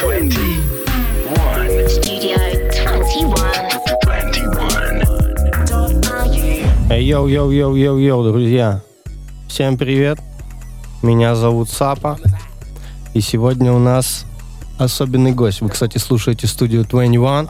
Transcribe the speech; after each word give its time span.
21. 0.00 0.30
Studio 1.88 2.36
21. 2.84 3.26
21. 5.66 6.90
Ey, 6.90 7.04
yo, 7.04 7.26
yo, 7.26 7.50
yo, 7.50 7.74
yo, 7.74 7.98
yo, 7.98 8.22
друзья. 8.30 8.80
Всем 9.48 9.76
привет. 9.76 10.20
Меня 11.02 11.34
зовут 11.34 11.68
Сапа. 11.68 12.16
И 13.12 13.20
сегодня 13.20 13.72
у 13.72 13.80
нас 13.80 14.24
особенный 14.78 15.32
гость. 15.32 15.62
Вы, 15.62 15.68
кстати, 15.68 15.98
слушаете 15.98 16.46
студию 16.46 16.84
21. 16.84 17.48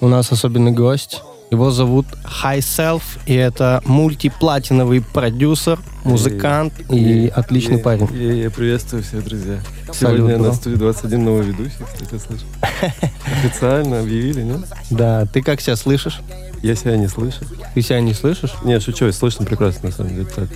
У 0.00 0.06
нас 0.06 0.30
особенный 0.30 0.70
гость. 0.70 1.22
Его 1.50 1.72
зовут 1.72 2.06
High 2.44 2.60
Self, 2.60 3.02
и 3.26 3.34
это 3.34 3.82
мультиплатиновый 3.84 5.00
продюсер, 5.00 5.80
музыкант 6.04 6.72
и 6.88 7.32
отличный 7.34 7.78
парень. 7.78 8.08
Я 8.14 8.50
приветствую 8.50 9.02
всех, 9.02 9.24
друзья. 9.24 9.60
Сегодня 9.92 10.38
на 10.38 10.52
студии 10.52 10.76
21 10.76 11.24
новый 11.24 11.46
ведущий, 11.46 11.76
кстати, 11.84 12.20
слышу. 12.22 12.44
Официально 13.26 14.00
объявили, 14.00 14.42
нет? 14.42 14.60
Да, 14.90 15.26
ты 15.26 15.42
как 15.42 15.60
себя 15.60 15.76
слышишь? 15.76 16.20
Я 16.62 16.74
себя 16.74 16.96
не 16.96 17.08
слышу. 17.08 17.38
Ты 17.74 17.82
себя 17.82 18.00
не 18.00 18.14
слышишь? 18.14 18.52
Не, 18.64 18.80
шучу, 18.80 19.10
слышно 19.12 19.46
прекрасно, 19.46 19.88
на 19.88 19.94
самом 19.94 20.10
деле. 20.14 20.26
Так. 20.26 20.48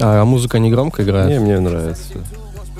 А 0.00 0.24
музыка 0.24 0.58
не 0.58 0.70
громко 0.70 1.02
играет? 1.02 1.30
Не, 1.30 1.38
мне 1.38 1.60
нравится 1.60 2.02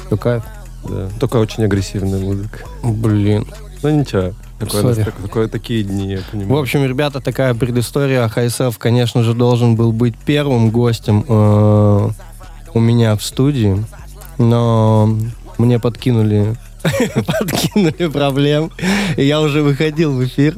все. 0.09 0.17
Кайф. 0.17 0.43
Да. 0.89 1.09
Только 1.21 1.37
очень 1.37 1.65
агрессивная 1.65 2.19
музыка. 2.19 2.61
Блин. 2.83 3.47
Ну 3.83 3.91
ничего. 3.91 4.33
Такое, 4.59 4.95
так- 4.95 5.15
такое- 5.17 5.49
такие 5.49 5.83
дни, 5.83 6.13
я 6.13 6.21
понимаю. 6.31 6.57
В 6.57 6.63
общем, 6.63 6.85
ребята, 6.85 7.21
такая 7.21 7.53
предыстория. 7.55 8.29
Хайсев, 8.29 8.79
конечно 8.79 9.23
же, 9.23 9.35
должен 9.35 9.75
был 9.75 9.93
быть 9.93 10.15
первым 10.17 10.71
гостем 10.71 11.25
э, 11.29 12.11
у 12.75 12.81
меня 12.81 13.17
в 13.17 13.25
студии, 13.25 13.85
но 14.39 15.17
мне 15.59 15.79
подкинули 15.79 16.57
подкинули 17.27 18.09
проблем. 18.09 18.71
И 19.17 19.25
я 19.25 19.41
уже 19.41 19.63
выходил 19.63 20.13
в 20.13 20.25
эфир. 20.25 20.57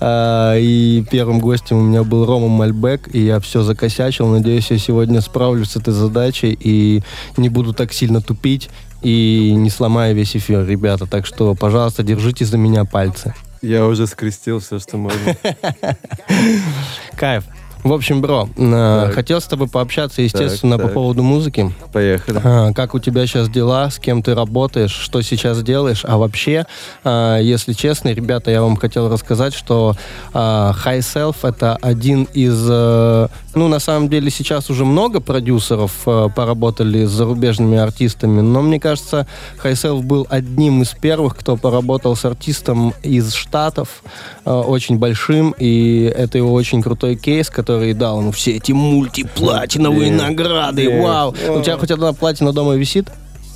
А, 0.00 0.56
и 0.56 1.04
первым 1.10 1.40
гостем 1.40 1.78
у 1.78 1.82
меня 1.82 2.04
был 2.04 2.26
Рома 2.26 2.48
Мальбек. 2.48 3.14
И 3.14 3.20
я 3.20 3.40
все 3.40 3.62
закосячил. 3.62 4.28
Надеюсь, 4.28 4.70
я 4.70 4.78
сегодня 4.78 5.20
справлюсь 5.20 5.70
с 5.70 5.76
этой 5.76 5.92
задачей 5.92 6.56
и 6.58 7.02
не 7.36 7.48
буду 7.48 7.72
так 7.72 7.92
сильно 7.92 8.20
тупить 8.20 8.70
и 9.02 9.52
не 9.54 9.70
сломаю 9.70 10.14
весь 10.14 10.36
эфир, 10.36 10.66
ребята. 10.66 11.06
Так 11.06 11.26
что, 11.26 11.54
пожалуйста, 11.54 12.02
держите 12.02 12.44
за 12.44 12.56
меня 12.56 12.84
пальцы. 12.84 13.34
Я 13.60 13.86
уже 13.86 14.06
скрестил 14.06 14.60
все, 14.60 14.78
что 14.78 14.96
можно. 14.96 15.36
Кайф. 17.16 17.44
В 17.84 17.92
общем, 17.92 18.22
бро, 18.22 18.48
э, 18.56 19.02
Так. 19.04 19.14
хотел 19.14 19.42
с 19.42 19.44
тобой 19.44 19.68
пообщаться, 19.68 20.22
естественно, 20.22 20.76
Так, 20.78 20.84
по 20.84 20.88
так. 20.88 20.94
поводу 20.94 21.22
музыки. 21.22 21.70
Поехали. 21.92 22.40
А, 22.42 22.72
Как 22.72 22.94
у 22.94 22.98
тебя 22.98 23.26
сейчас 23.26 23.50
дела, 23.50 23.90
с 23.90 23.98
кем 23.98 24.22
ты 24.22 24.34
работаешь, 24.34 24.90
что 24.90 25.20
сейчас 25.20 25.62
делаешь? 25.62 26.02
А 26.08 26.16
вообще, 26.16 26.64
а, 27.04 27.38
если 27.38 27.74
честно, 27.74 28.08
ребята, 28.08 28.50
я 28.50 28.62
вам 28.62 28.76
хотел 28.76 29.12
рассказать, 29.12 29.52
что 29.52 29.96
а, 30.32 30.72
High 30.82 31.00
Self 31.00 31.36
это 31.42 31.76
один 31.76 32.26
из, 32.32 32.56
э, 32.70 33.28
ну, 33.54 33.68
на 33.68 33.78
самом 33.80 34.08
деле 34.08 34.30
сейчас 34.30 34.70
уже 34.70 34.86
много 34.86 35.20
продюсеров 35.20 35.92
э, 36.06 36.28
поработали 36.34 37.04
с 37.04 37.10
зарубежными 37.10 37.76
артистами, 37.76 38.40
но 38.40 38.62
мне 38.62 38.80
кажется, 38.80 39.26
High 39.62 39.72
Self 39.74 40.02
был 40.02 40.26
одним 40.30 40.80
из 40.80 40.88
первых, 40.88 41.36
кто 41.36 41.56
поработал 41.58 42.16
с 42.16 42.24
артистом 42.24 42.94
из 43.02 43.34
Штатов, 43.34 44.02
очень 44.46 44.98
большим, 44.98 45.54
и 45.58 46.04
это 46.16 46.38
его 46.38 46.52
очень 46.54 46.82
крутой 46.82 47.16
кейс, 47.16 47.50
который 47.50 47.73
дал 47.94 48.20
ему 48.20 48.32
все 48.32 48.56
эти 48.56 48.72
мультиплатиновые 48.72 50.10
Нет, 50.10 50.20
награды, 50.20 50.86
нет. 50.86 51.02
вау. 51.02 51.30
У 51.30 51.62
тебя 51.62 51.76
хоть 51.76 51.90
одна 51.90 52.12
платина 52.12 52.52
дома 52.52 52.74
висит? 52.74 53.08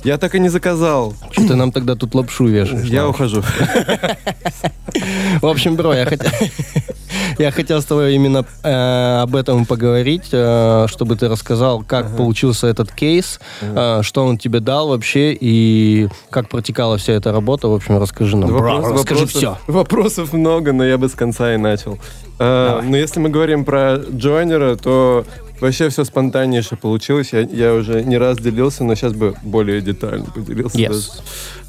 Я 0.03 0.17
так 0.17 0.35
и 0.35 0.39
не 0.39 0.49
заказал. 0.49 1.13
Что 1.31 1.49
ты 1.49 1.55
нам 1.55 1.71
тогда 1.71 1.95
тут 1.95 2.15
лапшу 2.15 2.47
вешаешь? 2.47 2.87
Я 2.87 3.07
ухожу. 3.07 3.43
В 5.41 5.45
общем, 5.45 5.75
бро, 5.75 5.93
я 5.93 6.05
хотел... 6.05 6.31
Я 7.37 7.51
хотел 7.51 7.81
с 7.81 7.85
тобой 7.85 8.15
именно 8.15 8.45
э, 8.63 9.19
об 9.21 9.35
этом 9.35 9.65
поговорить, 9.65 10.29
э, 10.31 10.85
чтобы 10.89 11.15
ты 11.15 11.27
рассказал, 11.27 11.83
как 11.83 12.15
получился 12.17 12.67
этот 12.67 12.91
кейс, 12.91 13.39
э, 13.61 13.99
что 14.03 14.25
он 14.25 14.37
тебе 14.37 14.59
дал 14.59 14.89
вообще 14.89 15.33
и 15.39 16.07
как 16.29 16.49
протекала 16.49 16.97
вся 16.97 17.13
эта 17.13 17.31
работа. 17.31 17.67
В 17.67 17.73
общем, 17.73 17.97
расскажи 17.97 18.37
нам. 18.37 18.51
Вопрос- 18.51 18.91
расскажи 18.91 19.21
вопросов- 19.25 19.37
все. 19.37 19.57
Вопросов 19.67 20.33
много, 20.33 20.73
но 20.73 20.83
я 20.85 20.97
бы 20.97 21.07
с 21.07 21.13
конца 21.13 21.53
и 21.53 21.57
начал. 21.57 21.97
А, 22.39 22.81
но 22.81 22.95
если 22.97 23.19
мы 23.19 23.29
говорим 23.29 23.65
про 23.65 23.97
Джойнера, 23.97 24.75
то 24.75 25.25
вообще 25.59 25.89
все 25.89 26.05
спонтаннейше 26.05 26.75
получилось. 26.77 27.29
Я, 27.33 27.41
я 27.41 27.73
уже 27.73 28.03
не 28.03 28.17
раз 28.17 28.37
делился, 28.37 28.83
но 28.83 28.95
сейчас 28.95 29.13
бы 29.13 29.35
более 29.43 29.81
детально 29.81 30.25
поделился. 30.25 30.77
Yes. 30.77 30.87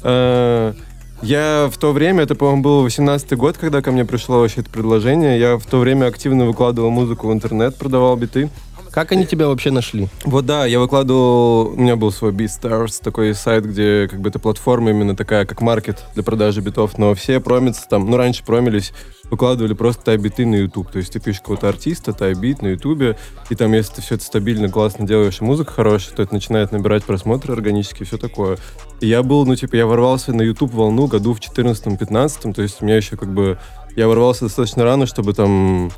даже. 0.03 0.75
Я 1.21 1.69
в 1.71 1.77
то 1.77 1.91
время, 1.91 2.23
это, 2.23 2.33
по-моему, 2.33 2.63
был 2.63 2.85
18-й 2.85 3.35
год, 3.35 3.57
когда 3.57 3.81
ко 3.81 3.91
мне 3.91 4.05
пришло 4.05 4.39
вообще 4.39 4.61
это 4.61 4.71
предложение. 4.71 5.39
Я 5.39 5.57
в 5.57 5.65
то 5.65 5.77
время 5.77 6.07
активно 6.07 6.45
выкладывал 6.45 6.89
музыку 6.89 7.27
в 7.27 7.33
интернет, 7.33 7.75
продавал 7.75 8.15
биты. 8.15 8.49
Как 8.91 9.13
они 9.13 9.25
тебя 9.25 9.47
вообще 9.47 9.71
нашли? 9.71 10.09
Вот 10.25 10.45
да, 10.45 10.65
я 10.65 10.79
выкладывал, 10.79 11.69
у 11.69 11.75
меня 11.77 11.95
был 11.95 12.11
свой 12.11 12.31
BeatStars, 12.31 13.01
такой 13.01 13.33
сайт, 13.33 13.65
где 13.65 14.09
как 14.09 14.19
бы 14.19 14.29
это 14.29 14.37
платформа 14.37 14.89
именно 14.89 15.15
такая, 15.15 15.45
как 15.45 15.61
маркет 15.61 16.03
для 16.13 16.23
продажи 16.23 16.59
битов, 16.59 16.97
но 16.97 17.15
все 17.15 17.39
промятся 17.39 17.87
там, 17.87 18.09
ну 18.09 18.17
раньше 18.17 18.43
промились, 18.43 18.91
выкладывали 19.31 19.73
просто 19.73 20.03
тай-биты 20.03 20.45
на 20.45 20.55
YouTube, 20.55 20.91
то 20.91 20.99
есть 20.99 21.13
ты 21.13 21.19
пишешь 21.19 21.39
какого-то 21.41 21.69
артиста, 21.69 22.13
тай-бит 22.13 22.61
на 22.61 22.67
YouTube, 22.67 23.17
и 23.49 23.55
там, 23.55 23.71
если 23.73 23.95
ты 23.95 24.01
все 24.01 24.15
это 24.15 24.23
стабильно, 24.25 24.69
классно 24.69 25.07
делаешь, 25.07 25.37
и 25.41 25.43
музыка 25.43 25.71
хорошая, 25.71 26.15
то 26.15 26.21
это 26.21 26.33
начинает 26.33 26.71
набирать 26.71 27.05
просмотры 27.05 27.53
органически, 27.53 28.03
все 28.03 28.17
такое. 28.17 28.57
И 28.99 29.07
я 29.07 29.23
был, 29.23 29.45
ну 29.45 29.55
типа, 29.55 29.75
я 29.75 29.87
ворвался 29.87 30.33
на 30.33 30.41
YouTube 30.41 30.73
волну 30.73 31.07
году 31.07 31.33
в 31.33 31.39
14-15, 31.39 32.53
то 32.53 32.61
есть 32.61 32.81
у 32.81 32.85
меня 32.85 32.97
еще 32.97 33.15
как 33.17 33.33
бы, 33.33 33.57
я 33.95 34.07
ворвался 34.07 34.45
достаточно 34.45 34.83
рано, 34.83 35.05
чтобы 35.05 35.33
там 35.33 35.91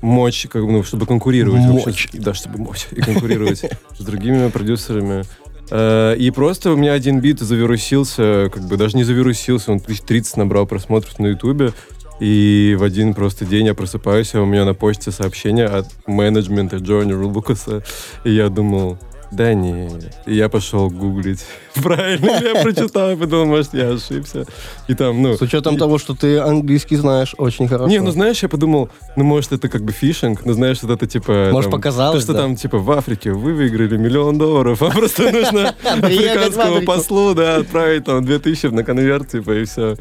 мочь, 0.00 0.46
как 0.50 0.64
бы, 0.64 0.72
ну, 0.72 0.82
чтобы 0.82 1.06
конкурировать. 1.06 1.62
вообще. 1.62 1.86
Мочь. 1.86 2.08
Да, 2.14 2.34
чтобы 2.34 2.58
мочь 2.58 2.86
и 2.90 3.00
конкурировать 3.00 3.62
с 3.98 4.02
другими 4.02 4.48
продюсерами. 4.48 5.24
Э, 5.70 6.14
И 6.16 6.30
просто 6.30 6.72
у 6.72 6.76
меня 6.76 6.92
один 6.92 7.20
бит 7.20 7.40
завирусился, 7.40 8.50
как 8.52 8.62
бы 8.64 8.76
даже 8.76 8.96
не 8.96 9.04
завирусился, 9.04 9.72
он 9.72 9.80
тысяч 9.80 10.00
30 10.00 10.36
набрал 10.36 10.66
просмотров 10.66 11.18
на 11.18 11.28
Ютубе. 11.28 11.72
И 12.20 12.76
в 12.78 12.82
один 12.82 13.14
просто 13.14 13.44
день 13.44 13.66
я 13.66 13.74
просыпаюсь, 13.74 14.34
а 14.34 14.40
у 14.40 14.46
меня 14.46 14.64
на 14.64 14.74
почте 14.74 15.10
сообщение 15.10 15.66
от 15.66 15.86
менеджмента 16.06 16.76
Джонни 16.76 17.12
Лукаса. 17.12 17.82
И 18.24 18.30
я 18.30 18.48
думал, 18.48 18.98
да 19.34 19.52
не. 19.52 19.90
И 20.26 20.34
я 20.36 20.48
пошел 20.48 20.88
гуглить. 20.90 21.44
Правильно 21.74 22.38
ли 22.38 22.48
я 22.54 22.54
прочитал, 22.62 23.10
и 23.10 23.16
подумал, 23.16 23.46
может, 23.46 23.74
я 23.74 23.90
ошибся. 23.90 24.46
И 24.86 24.94
там, 24.94 25.20
ну... 25.22 25.36
С 25.36 25.42
учетом 25.42 25.76
того, 25.76 25.98
что 25.98 26.14
ты 26.14 26.38
английский 26.38 26.96
знаешь 26.96 27.34
очень 27.36 27.66
хорошо. 27.66 27.88
Не, 27.88 28.00
ну 28.00 28.12
знаешь, 28.12 28.42
я 28.42 28.48
подумал, 28.48 28.90
ну 29.16 29.24
может 29.24 29.52
это 29.52 29.68
как 29.68 29.82
бы 29.82 29.92
фишинг, 29.92 30.44
ну 30.44 30.52
знаешь, 30.52 30.82
вот 30.82 30.92
это 30.92 31.06
типа... 31.06 31.48
Может, 31.50 31.70
там, 31.70 31.80
показалось, 31.80 32.18
То, 32.18 32.22
что 32.22 32.32
да? 32.32 32.40
там 32.40 32.56
типа 32.56 32.78
в 32.78 32.90
Африке 32.92 33.32
вы 33.32 33.54
выиграли 33.54 33.96
миллион 33.96 34.38
долларов, 34.38 34.82
а 34.82 34.90
просто 34.90 35.30
нужно 35.32 35.74
африканскому 35.84 36.82
послу, 36.82 37.34
да, 37.34 37.56
отправить 37.56 38.04
там 38.04 38.24
2000 38.24 38.66
на 38.66 38.84
конверт, 38.84 39.30
типа, 39.30 39.50
и 39.50 39.64
все. 39.64 39.96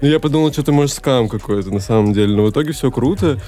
Ну 0.00 0.08
я 0.08 0.18
подумал, 0.20 0.52
что-то 0.52 0.72
может 0.72 0.94
скам 0.94 1.28
какой-то 1.28 1.70
на 1.70 1.80
самом 1.80 2.12
деле, 2.12 2.34
но 2.34 2.44
в 2.44 2.50
итоге 2.50 2.72
все 2.72 2.90
круто. 2.90 3.38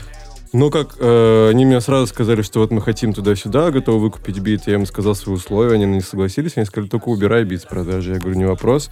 Но 0.53 0.71
как 0.71 0.97
э, 0.99 1.49
они 1.51 1.67
мне 1.67 1.81
сразу 1.81 2.07
сказали, 2.07 2.41
что 2.43 2.61
вот 2.61 2.71
мы 2.71 2.81
хотим 2.81 3.13
туда-сюда, 3.13 3.71
готовы 3.71 4.01
выкупить 4.01 4.39
бит, 4.39 4.63
я 4.67 4.75
им 4.75 4.87
сказал 4.87 5.15
свои 5.15 5.35
условия, 5.37 5.75
они 5.75 5.85
не 5.85 6.01
согласились, 6.01 6.53
они 6.57 6.65
сказали, 6.65 6.89
только 6.89 7.09
убирай 7.09 7.45
бит 7.45 7.63
с 7.63 7.65
продажи. 7.65 8.13
Я 8.15 8.19
говорю, 8.19 8.39
не 8.39 8.45
вопрос. 8.47 8.91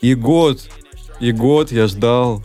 И 0.00 0.14
год, 0.14 0.58
и 1.20 1.32
год 1.32 1.70
я 1.70 1.86
ждал, 1.86 2.42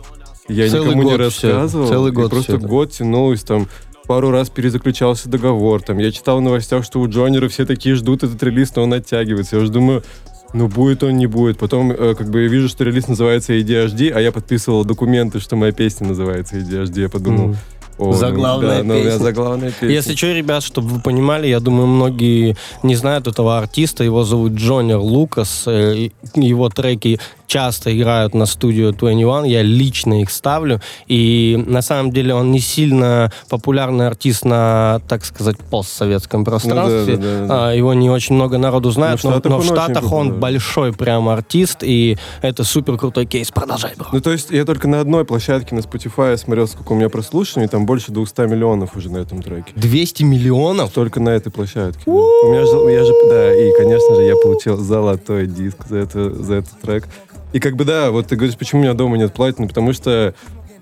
я 0.48 0.68
Целый 0.68 0.94
никому 0.94 1.10
не 1.10 1.16
рассказывал. 1.16 1.88
целый 1.88 2.12
и 2.12 2.14
год 2.14 2.30
просто 2.30 2.52
всё 2.52 2.58
это. 2.58 2.66
год 2.68 2.92
тянулось 2.92 3.42
там. 3.42 3.68
Пару 4.06 4.30
раз 4.30 4.50
перезаключался 4.50 5.28
договор. 5.28 5.82
Там 5.82 5.98
я 5.98 6.12
читал 6.12 6.38
в 6.38 6.40
новостях, 6.40 6.84
что 6.84 7.00
у 7.00 7.08
Джонера 7.08 7.48
все 7.48 7.66
такие 7.66 7.96
ждут 7.96 8.22
этот 8.22 8.40
релиз, 8.44 8.72
но 8.76 8.84
он 8.84 8.92
оттягивается. 8.92 9.56
Я 9.56 9.62
уже 9.62 9.72
думаю, 9.72 10.04
ну 10.56 10.68
будет 10.68 11.02
он, 11.02 11.16
не 11.16 11.26
будет. 11.26 11.58
Потом 11.58 11.92
э, 11.92 12.14
как 12.14 12.30
бы 12.30 12.42
я 12.42 12.48
вижу, 12.48 12.68
что 12.68 12.84
релиз 12.84 13.08
называется 13.08 13.52
ADHD, 13.52 14.10
а 14.10 14.20
я 14.20 14.32
подписывал 14.32 14.84
документы, 14.84 15.38
что 15.38 15.56
моя 15.56 15.72
песня 15.72 16.08
называется 16.08 16.56
ADHD. 16.56 17.02
Я 17.02 17.08
подумал, 17.08 17.48
Мгм. 17.48 17.56
О, 17.98 18.06
ну 18.06 18.12
Заглавная 18.12 18.78
да, 18.78 18.84
ну, 18.84 18.94
песня. 18.94 19.18
заглавная 19.18 19.70
песня. 19.70 19.88
Если 19.88 20.14
что, 20.14 20.32
ребят, 20.32 20.62
чтобы 20.62 20.88
вы 20.88 21.00
понимали, 21.00 21.46
я 21.46 21.60
думаю, 21.60 21.86
многие 21.86 22.56
не 22.82 22.94
знают 22.94 23.26
этого 23.26 23.58
артиста. 23.58 24.04
Его 24.04 24.24
зовут 24.24 24.52
Джонер 24.52 24.98
Лукас. 24.98 25.64
э, 25.66 26.10
Его 26.34 26.68
треки 26.68 27.18
часто 27.46 27.96
играют 27.96 28.34
на 28.34 28.44
студию 28.46 28.92
21. 28.92 29.44
Я 29.44 29.62
лично 29.62 30.20
их 30.20 30.30
ставлю. 30.30 30.80
И 31.06 31.62
на 31.66 31.80
самом 31.80 32.10
деле 32.10 32.34
он 32.34 32.50
не 32.50 32.58
сильно 32.58 33.32
популярный 33.48 34.08
артист 34.08 34.44
на, 34.44 35.00
так 35.08 35.24
сказать, 35.24 35.56
постсоветском 35.58 36.44
пространстве. 36.44 37.16
Ну 37.16 37.22
да, 37.22 37.38
да, 37.40 37.46
да. 37.46 37.68
А, 37.68 37.72
Его 37.72 37.94
не 37.94 38.10
очень 38.10 38.34
много 38.34 38.58
народу 38.58 38.90
знает, 38.90 39.22
Но 39.24 39.30
в 39.30 39.34
но, 39.44 39.50
но 39.50 39.56
в 39.58 39.60
он 39.60 39.66
Штатах 39.66 40.02
он 40.04 40.10
популярный. 40.10 40.38
большой 40.40 40.92
прям 40.92 41.28
артист. 41.28 41.78
И 41.82 42.18
это 42.42 42.64
супер 42.64 42.98
крутой 42.98 43.26
кейс. 43.26 43.50
Продолжай, 43.52 43.92
бро. 43.96 44.08
Ну, 44.12 44.20
то 44.20 44.32
есть 44.32 44.50
я 44.50 44.64
только 44.64 44.88
на 44.88 45.00
одной 45.00 45.24
площадке 45.24 45.74
на 45.74 45.80
Spotify 45.80 46.36
смотрел, 46.36 46.66
сколько 46.66 46.92
у 46.92 46.96
меня 46.96 47.08
прослушиваний, 47.08 47.68
там 47.68 47.85
больше 47.86 48.12
200 48.12 48.42
миллионов 48.42 48.96
уже 48.96 49.10
на 49.10 49.18
этом 49.18 49.42
треке. 49.42 49.72
200 49.76 50.22
миллионов? 50.24 50.92
Только 50.92 51.20
на 51.20 51.30
этой 51.30 51.50
площадке. 51.50 52.02
да. 52.04 52.10
У 52.12 52.50
меня 52.50 52.66
же, 52.66 52.76
я 52.92 53.04
же, 53.04 53.12
да, 53.30 53.54
и, 53.54 53.72
конечно 53.76 54.14
же, 54.16 54.22
я 54.22 54.34
получил 54.36 54.76
золотой 54.76 55.46
диск 55.46 55.86
за, 55.88 55.98
это, 55.98 56.30
за 56.30 56.54
этот 56.56 56.80
трек. 56.80 57.08
И 57.52 57.60
как 57.60 57.76
бы, 57.76 57.84
да, 57.84 58.10
вот 58.10 58.26
ты 58.26 58.36
говоришь, 58.36 58.58
почему 58.58 58.82
у 58.82 58.84
меня 58.84 58.94
дома 58.94 59.16
нет 59.16 59.32
платины, 59.32 59.68
потому 59.68 59.92
что 59.92 60.34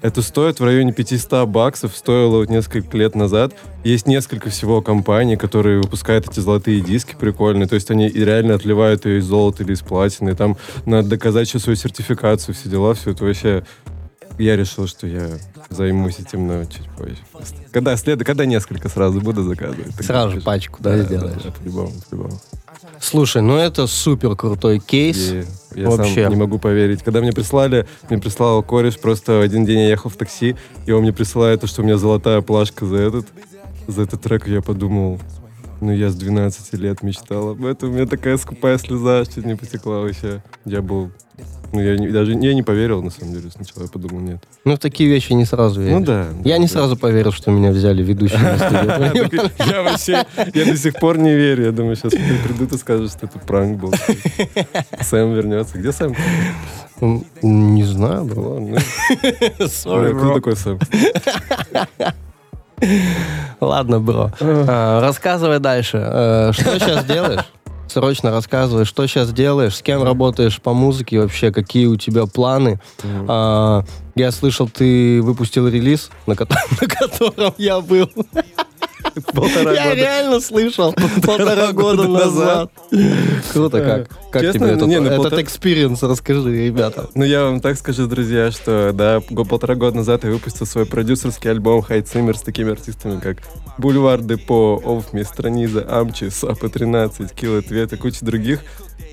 это 0.05 0.21
стоит 0.21 0.61
в 0.61 0.65
районе 0.65 0.93
500 0.93 1.49
баксов, 1.49 1.97
стоило 1.97 2.37
вот 2.37 2.51
несколько 2.51 2.95
лет 2.97 3.15
назад. 3.15 3.55
Есть 3.85 4.07
несколько 4.07 4.51
всего 4.51 4.83
компаний, 4.83 5.37
которые 5.37 5.81
выпускают 5.81 6.29
эти 6.29 6.41
золотые 6.41 6.83
диски 6.83 7.15
прикольные, 7.19 7.67
то 7.67 7.75
есть 7.75 7.91
они 7.91 8.09
реально 8.09 8.57
отливают 8.57 9.07
ее 9.07 9.21
из 9.21 9.25
золота 9.25 9.63
или 9.63 9.73
из 9.73 9.81
платины, 9.81 10.31
и 10.31 10.35
там 10.35 10.59
надо 10.85 11.09
доказать 11.09 11.49
еще 11.49 11.59
свою 11.59 11.77
сертификацию, 11.77 12.55
все 12.55 12.69
дела, 12.69 12.93
все 12.93 13.13
это 13.13 13.25
вообще... 13.25 13.65
Я 14.37 14.57
решил, 14.57 14.89
что 14.89 15.07
я 15.07 15.29
займусь 15.71 16.19
этим, 16.19 16.47
но 16.47 16.65
чуть 16.65 16.89
позже. 16.97 17.19
просто. 17.33 17.57
Когда, 17.73 17.97
след... 17.97 18.25
Когда 18.25 18.45
несколько 18.45 18.89
сразу 18.89 19.21
буду 19.21 19.43
заказывать. 19.43 19.95
Сразу 20.01 20.33
же 20.33 20.41
пачку, 20.41 20.83
да, 20.83 20.99
сделаешь. 21.03 21.43
Да, 21.43 21.51
по-любому, 21.51 21.93
по-любому. 22.09 22.41
Слушай, 23.01 23.43
ну 23.43 23.57
это 23.57 23.87
супер 23.87 24.37
крутой 24.37 24.79
кейс. 24.79 25.31
И 25.31 25.45
я 25.75 25.91
Вообще. 25.91 26.25
сам 26.25 26.33
не 26.33 26.37
могу 26.37 26.59
поверить. 26.59 27.03
Когда 27.03 27.21
мне 27.21 27.33
прислали, 27.33 27.87
мне 28.09 28.19
прислал 28.21 28.63
кореш, 28.63 28.99
просто 28.99 29.41
один 29.41 29.65
день 29.65 29.81
я 29.81 29.89
ехал 29.89 30.11
в 30.11 30.17
такси, 30.17 30.57
и 30.87 30.93
он 30.93 31.03
мне 31.03 31.13
присылает 31.13 31.61
то, 31.61 31.67
что 31.67 31.83
у 31.83 31.85
меня 31.85 31.99
золотая 31.99 32.41
плашка 32.41 32.87
за 32.87 32.97
этот, 32.97 33.27
за 33.87 34.03
этот 34.03 34.23
трек, 34.23 34.49
и 34.49 34.53
я 34.53 34.63
подумал, 34.63 35.21
ну 35.85 35.93
я 35.93 36.11
с 36.11 36.15
12 36.15 36.75
лет 36.75 37.03
мечтал 37.03 37.51
об 37.51 37.65
этом, 37.65 37.91
у 37.91 37.93
меня 37.93 38.07
такая 38.07 38.37
скупая 38.39 38.79
слеза 38.79 39.25
чуть 39.27 39.45
не 39.47 39.55
потекла 39.55 40.01
вообще. 40.01 40.43
Я 40.65 40.81
был, 40.83 41.11
ну 41.73 41.81
я 41.81 41.97
не- 41.99 42.09
даже 42.09 42.33
я 42.33 42.55
не 42.55 42.63
поверил 42.63 43.03
на 43.03 43.11
самом 43.11 43.35
деле 43.35 43.51
сначала, 43.51 43.83
я 43.85 43.89
подумал, 43.89 44.21
нет. 44.21 44.43
Ну 44.65 44.75
в 44.77 44.79
такие 44.79 45.09
вещи 45.11 45.33
не 45.35 45.45
сразу 45.45 45.81
веришь. 45.81 45.99
Ну 45.99 46.05
да. 46.05 46.27
Я 46.45 46.55
да, 46.55 46.59
не 46.59 46.67
да. 46.67 46.73
сразу 46.73 46.97
поверил, 46.97 47.33
что 47.33 47.51
меня 47.51 47.71
взяли 47.71 48.03
ведущим. 48.03 48.39
Я 49.67 49.83
вообще, 49.83 50.25
я 50.55 50.65
до 50.65 50.77
сих 50.77 50.95
пор 50.95 51.19
не 51.19 51.35
верю. 51.35 51.65
Я 51.67 51.73
думаю, 51.73 51.97
сейчас 51.97 52.13
придут 52.13 52.73
и 52.73 52.79
скажут, 52.79 53.11
что 53.13 53.27
это 53.27 53.39
пранк 53.39 53.79
был. 53.81 53.93
Сэм 55.01 55.35
вернется. 55.35 55.79
Где 55.79 55.93
Сэм? 55.93 56.15
Не 57.43 57.83
знаю, 57.85 58.25
Ну 58.25 58.27
бро. 58.35 58.43
ладно. 58.55 58.77
Sorry, 59.59 60.13
Ну, 60.13 60.19
Кто 60.19 60.35
такой 60.35 60.57
Сэм? 60.57 60.79
Ладно, 63.61 64.01
бро. 64.01 64.31
А, 64.41 65.01
Рассказывай 65.01 65.59
дальше. 65.59 65.99
Э, 66.03 66.51
Что 66.53 66.79
сейчас 66.79 67.05
делаешь? 67.07 67.45
Срочно 67.87 68.31
рассказывай, 68.31 68.85
что 68.87 69.07
сейчас 69.07 69.33
делаешь, 69.33 69.77
с 69.77 69.83
кем 69.83 70.03
работаешь 70.03 70.61
по 70.61 70.73
музыке, 70.73 71.21
вообще 71.21 71.53
какие 71.53 71.87
у 71.87 71.97
тебя 71.97 72.27
планы. 72.27 72.81
А, 73.29 73.85
Я 74.15 74.33
слышал, 74.33 74.69
ты 74.69 75.23
выпустил 75.23 75.69
релиз, 75.69 76.11
на 76.27 76.35
котором 76.37 77.55
я 77.59 77.81
был. 77.81 78.11
Полтора 79.33 79.73
Я 79.73 79.85
года. 79.85 79.95
реально 79.95 80.41
слышал 80.41 80.93
полтора 81.23 81.73
года 81.73 82.07
года 82.07 82.09
назад. 82.09 82.71
Круто 83.53 83.81
как. 83.81 84.31
Как 84.31 84.43
Честно, 84.43 84.61
тебе 84.61 84.77
этот 84.77 84.89
не, 84.89 85.01
ну, 85.01 85.07
этот 85.07 85.17
полтора- 85.19 85.43
experience? 85.43 86.03
Расскажи, 86.03 86.67
ребята. 86.67 87.09
Ну, 87.15 87.25
я 87.25 87.45
вам 87.45 87.61
так 87.61 87.77
скажу, 87.77 88.07
друзья, 88.07 88.51
что, 88.51 88.93
да, 88.93 89.21
полтора 89.21 89.75
года 89.77 89.99
назад 89.99 90.25
я 90.25 90.31
выпустил 90.31 90.67
свой 90.67 90.87
продюсерский 90.87 91.51
альбом 91.51 91.83
«Хай 91.83 92.03
Циммер» 92.03 92.37
с 92.37 92.43
такими 92.43 92.73
артистами, 92.73 93.21
как 93.21 93.39
Бульвар 93.79 94.21
Депо, 94.21 94.81
Овми, 94.85 95.23
Страниза, 95.23 95.87
Амчи, 95.89 96.31
Сапа 96.31 96.69
13, 96.69 97.33
Килл 97.33 97.59
Ответ 97.59 97.93
и 97.93 97.97
куча 97.97 98.25
других. 98.25 98.61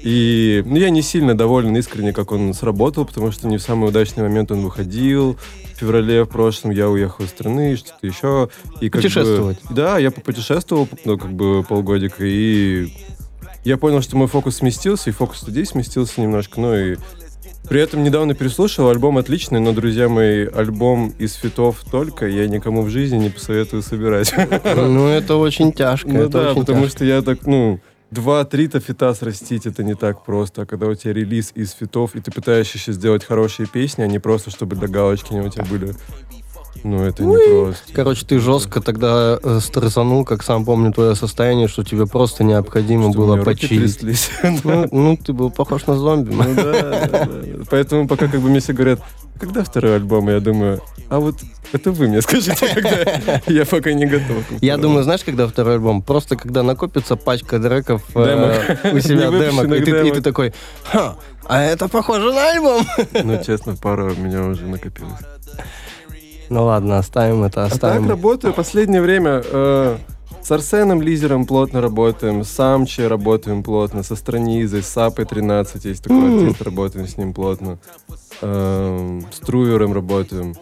И 0.04 0.64
ну, 0.66 0.78
я 0.78 0.90
не 0.90 1.02
сильно 1.04 1.38
доволен 1.38 1.76
искренне, 1.78 2.12
как 2.14 2.32
он 2.32 2.54
сработал, 2.56 3.06
потому 3.06 3.32
что 3.32 3.48
не 3.48 3.58
в 3.58 3.62
самый 3.62 3.90
удачный 3.90 4.24
момент 4.24 4.52
он 4.52 4.62
выходил. 4.62 5.38
Феврале 5.82 6.24
в 6.24 6.28
прошлом 6.28 6.72
я 6.72 6.90
уехал 6.90 7.26
из 7.26 7.30
страны, 7.32 7.76
что-то 7.76 8.06
еще. 8.06 8.50
И 8.80 8.90
как 8.90 9.02
бы- 9.02 9.08
Путешествовать. 9.08 9.58
да, 9.72 9.98
я 9.98 10.12
попутешествовал, 10.12 10.88
ну, 11.06 11.18
как 11.18 11.34
бы 11.34 11.64
полгодика, 11.64 12.24
и 12.26 12.94
я 13.66 13.78
понял, 13.78 14.02
что 14.02 14.16
мой 14.18 14.28
фокус 14.28 14.58
сместился, 14.58 15.10
и 15.10 15.14
фокус 15.14 15.46
людей 15.48 15.66
сместился 15.66 16.22
немножко, 16.22 16.60
ну 16.62 16.76
и 16.76 16.96
при 17.70 17.80
этом 17.82 18.04
недавно 18.04 18.34
переслушал, 18.34 18.90
альбом 18.90 19.18
отличный, 19.18 19.60
но, 19.60 19.72
друзья 19.72 20.10
мои, 20.10 20.46
альбом 20.46 21.14
из 21.20 21.34
фитов 21.36 21.84
только 21.92 22.28
я 22.28 22.48
никому 22.48 22.82
в 22.82 22.90
жизни 22.90 23.18
не 23.18 23.30
посоветую 23.30 23.82
собирать. 23.84 24.34
Ну, 24.76 25.08
это 25.08 25.36
очень 25.36 25.72
тяжко. 25.72 26.10
Ну 26.10 26.28
да, 26.30 26.54
потому 26.56 26.84
тяжко. 26.84 26.90
что 26.98 27.06
я 27.06 27.22
так, 27.22 27.46
ну, 27.46 27.80
два-три-то 28.12 28.80
фита 28.80 29.14
срастить, 29.14 29.66
это 29.66 29.84
не 29.84 29.96
так 29.96 30.24
просто. 30.24 30.62
А 30.62 30.66
когда 30.66 30.88
у 30.88 30.96
тебя 30.96 31.14
релиз 31.14 31.52
из 31.56 31.72
фитов, 31.72 32.16
и 32.16 32.22
ты 32.22 32.32
пытаешься 32.32 32.78
еще 32.78 32.92
сделать 32.92 33.24
хорошие 33.24 33.68
песни, 33.68 34.04
а 34.04 34.08
не 34.08 34.20
просто, 34.20 34.52
чтобы 34.52 34.76
для 34.76 34.88
галочки 34.88 35.34
они 35.34 35.42
у 35.42 35.50
тебя 35.50 35.66
были, 35.66 35.96
ну, 36.84 37.04
это 37.04 37.24
не 37.24 37.38
просто. 37.38 37.94
Короче, 37.94 38.26
ты 38.26 38.40
жестко 38.40 38.82
тогда 38.82 39.40
э, 39.42 39.60
стрессанул, 39.62 40.26
как 40.26 40.44
сам 40.44 40.66
помню 40.66 40.92
твое 40.92 41.16
состояние, 41.16 41.68
что 41.68 41.84
тебе 41.84 42.08
просто 42.08 42.44
необходимо 42.44 43.12
Что 43.12 43.20
было 43.20 43.38
почилить. 43.38 44.00
Ну, 44.64 44.88
ну, 44.92 45.18
ты 45.18 45.34
был 45.34 45.52
похож 45.52 45.86
на 45.88 45.96
зомби. 45.96 46.34
Ну 46.34 46.56
да, 46.56 46.72
да, 46.72 47.08
да. 47.08 47.30
Поэтому 47.70 48.08
пока 48.08 48.28
как 48.28 48.42
бы 48.42 48.50
мне 48.50 48.60
все 48.60 48.74
говорят, 48.74 49.00
когда 49.40 49.64
второй 49.64 49.96
альбом, 49.96 50.30
я 50.30 50.40
думаю, 50.40 50.82
а 51.10 51.20
вот 51.20 51.36
это 51.72 51.92
вы 51.92 52.08
мне 52.08 52.22
скажите, 52.22 52.68
когда 52.74 53.42
я 53.48 53.66
пока 53.66 53.94
не 53.94 54.06
готов. 54.06 54.44
Я 54.62 54.78
думаю, 54.78 55.04
знаешь, 55.04 55.24
когда 55.24 55.48
второй 55.48 55.76
альбом? 55.76 56.02
Просто 56.02 56.36
когда 56.36 56.64
накопится 56.64 57.16
пачка 57.16 57.60
треков 57.60 58.04
э, 58.16 58.78
у 58.92 59.00
себя 59.00 59.30
демок, 59.30 59.66
и 59.66 59.84
ты, 59.84 60.08
и 60.08 60.12
ты 60.12 60.22
такой, 60.22 60.54
ха, 60.84 61.18
а 61.46 61.62
это 61.62 61.88
похоже 61.88 62.32
на 62.32 62.52
альбом. 62.52 62.86
Ну, 63.24 63.44
честно, 63.44 63.76
пара 63.76 64.06
у 64.06 64.16
меня 64.16 64.44
уже 64.46 64.66
накопилась. 64.66 65.20
Ну 66.52 66.66
ладно, 66.66 66.98
оставим 66.98 67.44
это, 67.46 67.62
А 67.62 67.68
так 67.68 67.74
оставим. 67.76 68.10
работаю 68.10 68.54
последнее 68.54 69.02
время. 69.02 69.42
э, 69.42 69.98
с 70.42 70.52
Арсеном 70.52 71.02
Лизером 71.02 71.46
плотно 71.46 71.80
работаем, 71.80 72.44
с 72.44 72.60
Амчи 72.60 73.00
работаем 73.02 73.64
плотно, 73.64 74.04
со 74.04 74.18
Странизой, 74.18 74.84
с 74.84 74.88
Сапой 74.88 75.24
13 75.24 75.86
есть 75.86 76.04
такой 76.04 76.42
артист, 76.42 76.62
работаем 76.62 77.08
с 77.08 77.16
ним 77.16 77.34
плотно. 77.34 77.80
Эм, 78.42 79.26
с 79.32 79.40
Трувером 79.40 79.94
работаем. 79.94 80.56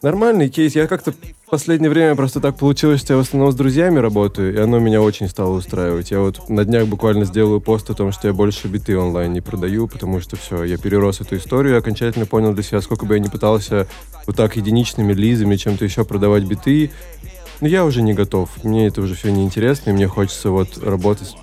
Нормальный 0.00 0.48
кейс. 0.48 0.74
Я 0.74 0.86
как-то 0.86 1.12
последнее 1.52 1.90
время 1.90 2.16
просто 2.16 2.40
так 2.40 2.56
получилось, 2.56 3.02
что 3.02 3.12
я 3.12 3.18
в 3.18 3.20
основном 3.20 3.52
с 3.52 3.54
друзьями 3.54 3.98
работаю, 3.98 4.54
и 4.54 4.56
оно 4.56 4.78
меня 4.78 5.02
очень 5.02 5.28
стало 5.28 5.58
устраивать. 5.58 6.10
Я 6.10 6.20
вот 6.20 6.48
на 6.48 6.64
днях 6.64 6.86
буквально 6.86 7.26
сделаю 7.26 7.60
пост 7.60 7.90
о 7.90 7.94
том, 7.94 8.10
что 8.10 8.26
я 8.26 8.32
больше 8.32 8.68
биты 8.68 8.96
онлайн 8.96 9.34
не 9.34 9.42
продаю, 9.42 9.86
потому 9.86 10.22
что 10.22 10.36
все, 10.36 10.64
я 10.64 10.78
перерос 10.78 11.20
эту 11.20 11.36
историю, 11.36 11.74
и 11.74 11.78
окончательно 11.78 12.24
понял 12.24 12.54
для 12.54 12.62
себя, 12.62 12.80
сколько 12.80 13.04
бы 13.04 13.16
я 13.16 13.20
ни 13.20 13.28
пытался 13.28 13.86
вот 14.26 14.34
так 14.34 14.56
единичными 14.56 15.12
лизами, 15.12 15.56
чем-то 15.56 15.84
еще 15.84 16.06
продавать 16.06 16.44
биты, 16.44 16.90
но 17.60 17.68
я 17.68 17.84
уже 17.84 18.00
не 18.00 18.14
готов. 18.14 18.48
Мне 18.64 18.86
это 18.86 19.02
уже 19.02 19.14
все 19.14 19.30
неинтересно, 19.30 19.90
и 19.90 19.92
мне 19.92 20.08
хочется 20.08 20.48
вот 20.48 20.82
работать, 20.82 21.36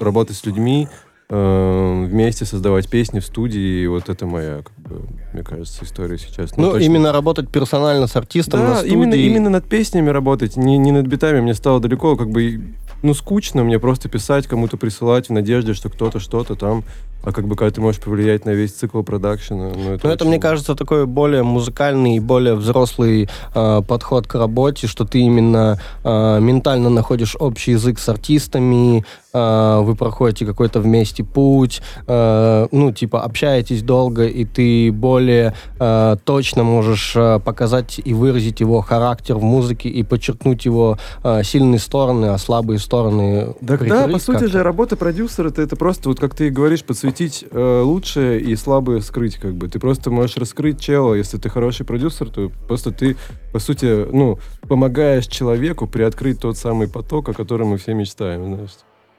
работать 0.00 0.36
с 0.36 0.44
людьми, 0.44 0.88
э, 1.28 2.04
вместе 2.08 2.44
создавать 2.44 2.88
песни 2.88 3.20
в 3.20 3.24
студии, 3.26 3.82
и 3.82 3.86
вот 3.86 4.08
это 4.08 4.26
моя, 4.26 4.62
как 4.62 4.78
бы, 4.78 5.02
мне 5.32 5.42
кажется, 5.42 5.84
история 5.84 6.18
сейчас. 6.18 6.56
Ну, 6.56 6.72
точно. 6.72 6.84
именно 6.84 7.12
работать 7.12 7.48
персонально 7.50 8.06
с 8.06 8.16
артистом 8.16 8.60
на 8.60 8.66
Да, 8.68 8.76
студии. 8.76 8.92
именно, 8.92 9.14
именно 9.14 9.50
над 9.50 9.66
песнями 9.68 10.10
работать, 10.10 10.56
не, 10.56 10.78
не 10.78 10.92
над 10.92 11.06
битами. 11.06 11.40
Мне 11.40 11.54
стало 11.54 11.80
далеко, 11.80 12.16
как 12.16 12.30
бы, 12.30 12.74
ну, 13.02 13.14
скучно 13.14 13.64
мне 13.64 13.78
просто 13.78 14.08
писать, 14.08 14.46
кому-то 14.46 14.76
присылать 14.76 15.28
в 15.28 15.32
надежде, 15.32 15.74
что 15.74 15.88
кто-то 15.90 16.20
что-то 16.20 16.54
там. 16.56 16.84
А 17.24 17.32
как 17.32 17.46
бы, 17.46 17.56
когда 17.56 17.70
ты 17.74 17.80
можешь 17.80 18.00
повлиять 18.00 18.44
на 18.44 18.50
весь 18.50 18.72
цикл 18.72 19.02
продакшена, 19.02 19.70
ну, 19.74 19.92
это 19.94 20.06
Ну, 20.06 20.12
это, 20.12 20.24
очень- 20.24 20.28
мне 20.28 20.38
кажется, 20.38 20.74
такой 20.74 21.06
более 21.06 21.42
музыкальный 21.42 22.16
и 22.16 22.20
более 22.20 22.54
взрослый 22.54 23.28
э, 23.54 23.82
подход 23.88 24.26
к 24.26 24.34
работе, 24.34 24.86
что 24.86 25.04
ты 25.04 25.20
именно 25.20 25.78
э, 26.04 26.40
ментально 26.40 26.90
находишь 26.90 27.36
общий 27.38 27.72
язык 27.72 27.98
с 27.98 28.08
артистами, 28.08 29.04
э, 29.32 29.80
вы 29.82 29.94
проходите 29.96 30.44
какой-то 30.46 30.80
вместе 30.80 31.24
путь, 31.24 31.80
э, 32.06 32.66
ну, 32.70 32.92
типа, 32.92 33.22
общаетесь 33.22 33.82
долго, 33.82 34.26
и 34.26 34.44
ты 34.44 34.92
более 34.92 35.54
э, 35.80 36.16
точно 36.24 36.62
можешь 36.64 37.14
э, 37.16 37.40
показать 37.40 38.00
и 38.04 38.12
выразить 38.14 38.60
его 38.60 38.80
характер 38.82 39.36
в 39.36 39.42
музыке 39.42 39.88
и 39.88 40.02
подчеркнуть 40.02 40.64
его 40.66 40.98
э, 41.22 41.42
сильные 41.42 41.78
стороны, 41.78 42.26
а 42.26 42.38
слабые 42.38 42.78
стороны. 42.78 43.54
Да, 43.60 43.76
да, 43.78 44.08
по 44.08 44.18
сути 44.18 44.44
же, 44.44 44.62
работа 44.62 44.96
продюсера 44.96 45.48
это, 45.48 45.62
это 45.62 45.76
просто, 45.76 46.08
вот 46.08 46.20
как 46.20 46.34
ты 46.34 46.50
говоришь, 46.50 46.84
подсветить 47.14 47.44
э, 47.50 47.80
лучшее 47.82 48.40
и 48.40 48.56
слабое 48.56 49.00
скрыть, 49.00 49.36
как 49.36 49.54
бы. 49.54 49.68
Ты 49.68 49.78
просто 49.78 50.10
можешь 50.10 50.36
раскрыть 50.36 50.80
чела, 50.80 51.14
если 51.14 51.38
ты 51.38 51.48
хороший 51.48 51.86
продюсер, 51.86 52.28
то 52.28 52.50
просто 52.66 52.90
ты, 52.90 53.16
по 53.52 53.58
сути, 53.58 54.06
ну, 54.12 54.38
помогаешь 54.68 55.26
человеку 55.26 55.86
приоткрыть 55.86 56.40
тот 56.40 56.56
самый 56.56 56.88
поток, 56.88 57.28
о 57.28 57.32
котором 57.32 57.68
мы 57.68 57.78
все 57.78 57.94
мечтаем, 57.94 58.46
знаешь. 58.46 58.70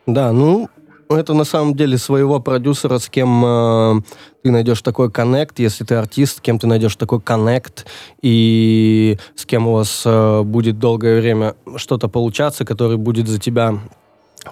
Да, 0.06 0.32
ну, 0.34 0.70
это 1.10 1.34
на 1.34 1.46
самом 1.46 1.76
деле 1.76 1.98
своего 1.98 2.40
продюсера, 2.40 2.98
с 2.98 3.08
кем 3.08 3.44
э, 3.46 4.02
ты 4.44 4.52
найдешь 4.52 4.82
такой 4.82 5.10
коннект, 5.10 5.60
если 5.60 5.86
ты 5.86 5.96
артист, 5.96 6.38
с 6.38 6.42
кем 6.42 6.60
ты 6.60 6.68
найдешь 6.68 6.96
такой 6.96 7.22
коннект, 7.22 7.86
и 8.22 9.18
с 9.36 9.46
кем 9.46 9.68
у 9.68 9.74
вас 9.74 10.04
э, 10.06 10.42
будет 10.44 10.80
долгое 10.80 11.20
время 11.22 11.56
что-то 11.78 12.10
получаться, 12.10 12.66
который 12.66 12.98
будет 12.98 13.28
за 13.28 13.40
тебя 13.40 13.80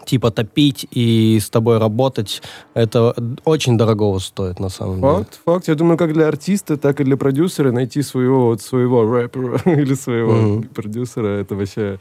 типа 0.05 0.31
топить 0.31 0.87
и 0.91 1.39
с 1.41 1.49
тобой 1.49 1.77
работать, 1.77 2.41
это 2.73 3.15
очень 3.45 3.77
дорогого 3.77 4.19
стоит 4.19 4.59
на 4.59 4.69
самом 4.69 5.01
деле. 5.01 5.13
Факт, 5.13 5.39
факт. 5.45 5.67
Я 5.67 5.75
думаю, 5.75 5.97
как 5.97 6.13
для 6.13 6.27
артиста, 6.27 6.77
так 6.77 6.99
и 7.01 7.03
для 7.03 7.17
продюсера 7.17 7.71
найти 7.71 8.01
своего 8.01 8.47
вот 8.47 8.61
своего 8.61 9.03
рэпера 9.03 9.61
или 9.65 9.93
своего 9.93 10.33
Мгм. 10.33 10.63
продюсера, 10.69 11.27
это 11.27 11.55
вообще 11.55 11.99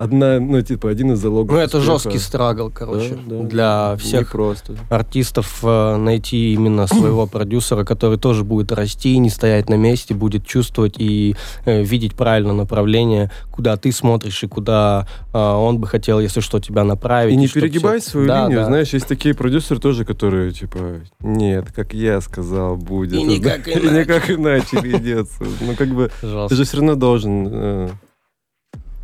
одна, 0.00 0.40
ну, 0.40 0.62
типа, 0.62 0.88
один 0.88 1.12
из 1.12 1.18
залогов 1.18 1.52
Ну, 1.54 1.58
это 1.58 1.76
успеха. 1.78 1.92
жесткий 1.98 2.18
страгл, 2.18 2.70
короче, 2.70 3.18
Да, 3.26 3.36
да. 3.36 3.42
для 3.44 3.96
всех 3.98 4.32
просто. 4.32 4.74
артистов 4.88 5.60
э, 5.62 5.96
найти 5.96 6.54
именно 6.54 6.86
своего 6.86 7.26
продюсера, 7.30 7.84
который 7.84 8.18
тоже 8.18 8.42
будет 8.42 8.72
расти, 8.72 9.18
не 9.18 9.28
стоять 9.28 9.68
на 9.68 9.74
месте, 9.74 10.14
будет 10.14 10.46
чувствовать 10.46 10.94
и 10.98 11.36
э, 11.66 11.82
видеть 11.82 12.14
правильное 12.14 12.54
направление, 12.54 13.30
куда 13.50 13.76
ты 13.76 13.92
смотришь 13.92 14.42
и 14.42 14.46
куда 14.48 15.06
э, 15.34 15.38
он 15.38 15.78
бы 15.78 15.86
хотел, 15.86 16.18
если 16.18 16.40
что, 16.40 16.60
тебя 16.60 16.82
направить. 16.84 17.34
И 17.34 17.36
не 17.36 17.48
перегибай 17.48 18.00
всё- 18.00 18.10
свою 18.10 18.26
Да, 18.26 18.44
линию, 18.44 18.60
да. 18.60 18.66
знаешь, 18.66 18.88
есть 18.94 19.06
такие 19.06 19.34
продюсеры 19.34 19.80
тоже, 19.80 20.06
которые, 20.06 20.52
типа, 20.52 20.78
нет, 21.20 21.72
как 21.76 21.92
я 21.92 22.22
сказал, 22.22 22.76
будет. 22.76 23.20
И 23.20 23.22
никак 23.22 23.68
И 23.68 23.72
иначе. 23.72 23.90
никак 24.00 24.30
иначе 24.30 24.78
ведется. 24.80 25.44
Ну, 25.60 25.76
как 25.76 25.88
бы, 25.88 26.10
ты 26.48 26.54
же 26.54 26.64
все 26.64 26.78
равно 26.78 26.94
должен... 26.94 27.90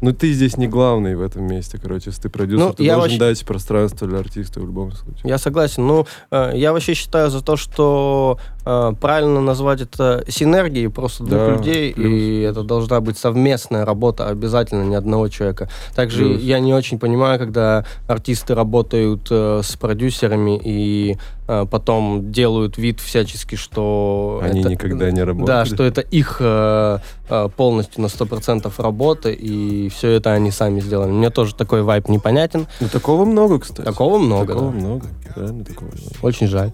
Ну, 0.03 0.13
ты 0.13 0.33
здесь 0.33 0.57
не 0.59 0.69
главный 0.69 1.15
в 1.17 1.23
этом 1.23 1.45
месте, 1.47 1.79
короче, 1.83 2.11
если 2.11 2.23
ты 2.23 2.29
продюсер, 2.29 2.67
Ну, 2.67 2.73
ты 2.75 2.85
должен 2.85 3.01
вообще- 3.01 3.19
дать 3.19 3.45
пространство 3.47 4.07
для 4.07 4.19
артиста 4.19 4.61
в 4.61 4.65
любом 4.67 4.93
случае. 4.93 5.23
Я 5.25 5.39
согласен. 5.39 5.87
Ну, 5.87 6.07
э, 6.31 6.53
я 6.55 6.73
вообще 6.73 6.93
считаю 6.95 7.31
за 7.31 7.43
то, 7.43 7.57
что 7.57 8.39
правильно 8.67 9.41
назвать 9.41 9.81
это 9.81 10.25
синергией 10.29 10.89
просто 10.89 11.23
двух 11.25 11.39
Да, 11.39 11.51
людей, 11.55 11.95
плюс. 11.95 12.07
и 12.13 12.41
это 12.41 12.63
должна 12.65 13.01
быть 13.01 13.17
совместная 13.17 13.85
работа, 13.85 14.29
обязательно 14.29 14.83
не 14.83 14.97
одного 14.97 15.29
человека. 15.29 15.69
Также 15.95 16.25
Плюс. 16.25 16.43
я 16.43 16.59
не 16.59 16.75
очень 16.75 16.99
понимаю, 16.99 17.39
когда 17.39 17.85
артисты 18.09 18.55
работают 18.57 19.29
э, 19.31 19.61
с 19.63 19.77
продюсерами 19.77 20.61
и 20.63 21.17
э, 21.47 21.65
потом 21.71 22.33
делают 22.33 22.77
вид 22.77 22.99
всячески, 23.01 23.55
что... 23.55 24.41
Они 24.43 24.61
это- 24.61 24.71
никогда 24.71 25.11
не 25.13 25.23
работали. 25.23 25.47
Да, 25.47 25.65
что 25.65 25.85
это 25.85 26.01
их 26.01 26.39
э, 26.41 26.99
э, 27.29 27.49
полностью 27.57 28.03
на 28.03 28.07
100% 28.07 28.73
работа, 28.79 29.31
и 29.31 29.89
все 29.91 30.11
это 30.11 30.33
они 30.33 30.51
сами 30.51 30.81
сделали. 30.81 31.11
Мне 31.13 31.31
тоже 31.31 31.55
такой 31.55 31.83
вайп 31.83 32.09
непонятен. 32.09 32.67
Ну, 32.81 32.89
такого 32.89 33.25
много, 33.25 33.61
кстати. 33.61 33.83
Такого 33.87 34.19
много, 34.19 34.55
Такого 34.55 34.73
да. 34.73 34.77
много. 34.79 35.07
Реально 35.37 35.65
такого 35.65 35.89
много. 35.89 36.11
Очень 36.23 36.49
жаль. 36.49 36.73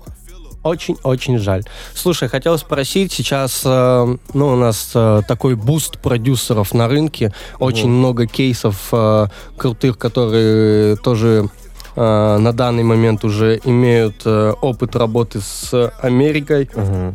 Очень-очень 0.62 1.38
жаль. 1.38 1.64
Слушай, 1.94 2.28
хотел 2.28 2.56
спросить, 2.56 3.12
сейчас, 3.12 3.62
э, 3.64 4.16
ну, 4.32 4.48
у 4.48 4.56
нас 4.56 4.92
э, 4.94 5.22
такой 5.26 5.56
буст 5.56 5.98
продюсеров 5.98 6.72
на 6.72 6.86
рынке, 6.88 7.32
очень 7.58 7.88
Мгм. 7.88 7.98
много 7.98 8.26
кейсов 8.26 8.76
э, 8.92 9.26
крутых, 9.56 9.98
которые 9.98 10.96
тоже 10.96 11.48
э, 11.96 12.36
на 12.38 12.52
данный 12.52 12.84
момент 12.84 13.24
уже 13.24 13.60
имеют 13.64 14.22
э, 14.24 14.52
опыт 14.60 14.94
работы 14.94 15.40
с 15.40 15.92
Америкой, 16.00 16.70
Ага, 16.76 17.14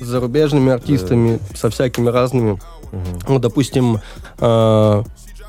с 0.00 0.04
зарубежными 0.04 0.72
артистами, 0.72 1.40
со 1.54 1.70
всякими 1.70 2.08
разными. 2.10 2.60
ага. 2.92 3.02
Ну, 3.28 3.38
допустим, 3.40 3.98
э, 4.38 5.02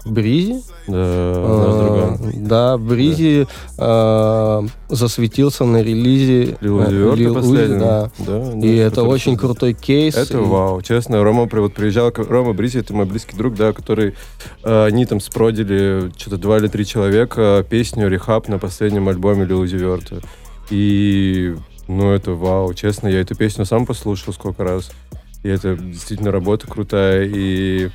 Бризи, 0.05 0.61
Да, 0.87 0.93
наш 0.93 1.75
э, 1.75 1.83
друган. 1.83 2.47
да, 2.47 2.77
Бризи 2.77 3.47
э, 3.77 4.61
засветился 4.89 5.65
на 5.65 5.81
релизе 5.81 6.57
Лил 6.61 6.79
э, 6.81 7.11
Узи 7.11 7.27
последний. 7.33 7.79
да. 7.79 8.11
Да, 8.19 8.51
да, 8.53 8.59
И 8.67 8.75
это 8.75 8.89
который- 8.97 9.09
очень 9.09 9.35
крутой 9.37 9.73
кейс. 9.73 10.15
Это 10.15 10.37
И- 10.37 10.41
вау. 10.41 10.81
Честно, 10.83 11.23
Рома 11.23 11.49
вот 11.51 11.73
приезжал, 11.73 12.11
Рома 12.15 12.53
Бризи, 12.53 12.77
это 12.79 12.93
мой 12.93 13.05
близкий 13.05 13.35
друг, 13.35 13.55
да, 13.55 13.73
который, 13.73 14.13
э, 14.63 14.85
они 14.85 15.05
там 15.05 15.19
спродили 15.19 16.11
что-то 16.17 16.37
два 16.37 16.57
или 16.59 16.67
три 16.67 16.85
человека 16.85 17.65
песню 17.67 18.07
«Рехаб» 18.07 18.47
на 18.47 18.59
последнем 18.59 19.09
альбоме 19.09 19.45
Лил 19.45 19.61
Узи 19.61 19.75
Верта. 19.75 20.21
И, 20.69 21.55
ну, 21.87 22.11
это 22.11 22.31
вау. 22.31 22.73
Честно, 22.73 23.07
я 23.07 23.21
эту 23.21 23.35
песню 23.35 23.65
сам 23.65 23.85
послушал 23.85 24.33
сколько 24.33 24.63
раз. 24.63 24.91
И 25.43 25.47
это 25.49 25.75
действительно 25.77 26.31
работа 26.31 26.65
крутая. 26.67 27.23
И, 27.31 27.89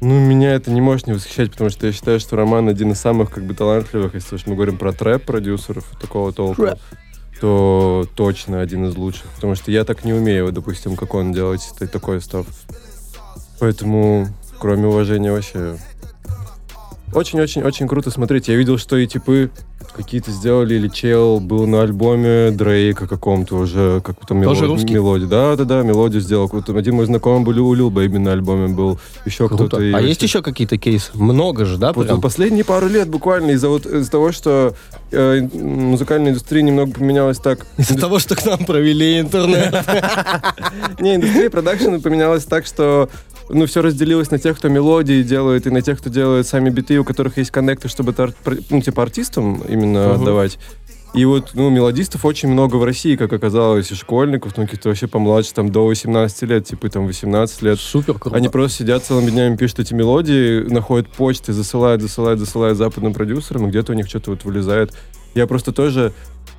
ну, 0.00 0.20
меня 0.20 0.54
это 0.54 0.70
не 0.70 0.80
может 0.80 1.06
не 1.06 1.12
восхищать, 1.12 1.50
потому 1.50 1.70
что 1.70 1.86
я 1.86 1.92
считаю, 1.92 2.20
что 2.20 2.36
Роман 2.36 2.68
один 2.68 2.92
из 2.92 3.00
самых, 3.00 3.30
как 3.30 3.44
бы, 3.44 3.54
талантливых, 3.54 4.14
если 4.14 4.36
уж 4.36 4.46
мы 4.46 4.54
говорим 4.54 4.78
про 4.78 4.92
трэп-продюсеров 4.92 5.84
такого 6.00 6.32
толка 6.32 6.62
Трэп. 6.62 6.78
то 7.40 8.06
точно 8.14 8.60
один 8.60 8.86
из 8.86 8.96
лучших. 8.96 9.26
Потому 9.34 9.56
что 9.56 9.72
я 9.72 9.84
так 9.84 10.04
не 10.04 10.12
умею, 10.12 10.52
допустим, 10.52 10.94
как 10.94 11.14
он 11.14 11.32
делать 11.32 11.68
такой 11.92 12.20
став. 12.20 12.46
Поэтому, 13.58 14.28
кроме 14.60 14.86
уважения, 14.86 15.32
вообще... 15.32 15.76
Очень-очень-очень 17.14 17.88
круто 17.88 18.10
смотреть. 18.10 18.48
Я 18.48 18.56
видел, 18.56 18.78
что 18.78 18.96
и 18.96 19.06
типы 19.06 19.50
какие-то 19.96 20.30
сделали, 20.30 20.74
или 20.74 20.88
чел 20.88 21.40
был 21.40 21.66
на 21.66 21.82
альбоме 21.82 22.50
Дрейка 22.50 23.06
каком-то 23.08 23.56
уже, 23.56 24.00
как 24.04 24.16
там 24.26 24.42
Тоже 24.42 24.64
мелод- 24.64 24.68
русский? 24.68 24.94
мелодию. 24.94 25.28
Да, 25.28 25.56
да, 25.56 25.64
да, 25.64 25.82
мелодию 25.82 26.20
сделал. 26.20 26.48
Вот 26.52 26.68
Один 26.68 26.96
мой 26.96 27.06
знакомый 27.06 27.44
был 27.44 27.66
у 27.66 27.74
Лил 27.74 27.90
Бэйби 27.90 28.18
на 28.18 28.32
альбоме 28.32 28.68
был. 28.68 28.98
Еще 29.24 29.48
кто-то. 29.48 29.78
А 29.78 29.80
вообще- 29.80 30.08
есть 30.08 30.22
еще 30.22 30.42
какие-то 30.42 30.76
кейсы? 30.76 31.10
Много 31.14 31.64
же, 31.64 31.78
да, 31.78 31.92
прям? 31.92 32.20
последние 32.20 32.64
пару 32.64 32.86
лет 32.88 33.08
буквально 33.08 33.52
из-за 33.52 33.68
вот 33.68 33.86
из-за 33.86 34.10
того, 34.10 34.30
что 34.32 34.74
э, 35.10 35.40
музыкальная 35.54 36.30
индустрия 36.30 36.62
немного 36.62 36.92
поменялась 36.92 37.38
так. 37.38 37.66
Из-за 37.78 37.98
того, 37.98 38.18
что 38.18 38.36
к 38.36 38.44
нам 38.44 38.64
провели 38.66 39.20
интернет. 39.20 39.72
Не, 41.00 41.16
индустрия 41.16 41.50
продакшена 41.50 41.98
поменялась 41.98 42.44
так, 42.44 42.66
что 42.66 43.08
ну, 43.48 43.66
все 43.66 43.82
разделилось 43.82 44.30
на 44.30 44.38
тех, 44.38 44.56
кто 44.58 44.68
мелодии 44.68 45.22
делает, 45.22 45.66
и 45.66 45.70
на 45.70 45.82
тех, 45.82 45.98
кто 45.98 46.10
делает 46.10 46.46
сами 46.46 46.70
биты, 46.70 46.98
у 46.98 47.04
которых 47.04 47.38
есть 47.38 47.50
коннекты, 47.50 47.88
чтобы 47.88 48.12
это, 48.12 48.32
ну, 48.70 48.80
типа, 48.80 49.02
артистам 49.02 49.62
именно 49.68 50.08
Мгм. 50.08 50.22
отдавать. 50.22 50.58
И 51.14 51.24
вот, 51.24 51.52
ну, 51.54 51.70
мелодистов 51.70 52.26
очень 52.26 52.50
много 52.50 52.76
в 52.76 52.84
России, 52.84 53.16
как 53.16 53.32
оказалось, 53.32 53.90
и 53.90 53.94
школьников, 53.94 54.56
ну, 54.58 54.64
каких-то 54.64 54.90
вообще 54.90 55.06
помладше, 55.06 55.54
там, 55.54 55.70
до 55.70 55.86
18 55.86 56.42
лет, 56.42 56.66
типа, 56.66 56.90
там, 56.90 57.06
18 57.06 57.62
лет. 57.62 57.80
Супер 57.80 58.18
круто. 58.18 58.36
Они 58.36 58.48
просто 58.50 58.78
сидят 58.80 59.04
целыми 59.04 59.30
днями, 59.30 59.56
пишут 59.56 59.78
эти 59.80 59.94
мелодии, 59.94 60.68
находят 60.70 61.08
почты, 61.08 61.54
засылают, 61.54 62.02
засылают, 62.02 62.40
засылают 62.40 62.76
западным 62.76 63.14
продюсерам, 63.14 63.66
и 63.66 63.70
где-то 63.70 63.92
у 63.92 63.94
них 63.94 64.06
что-то 64.06 64.30
вот 64.32 64.44
вылезает. 64.44 64.92
Я 65.34 65.46
просто 65.46 65.72
тоже, 65.72 66.12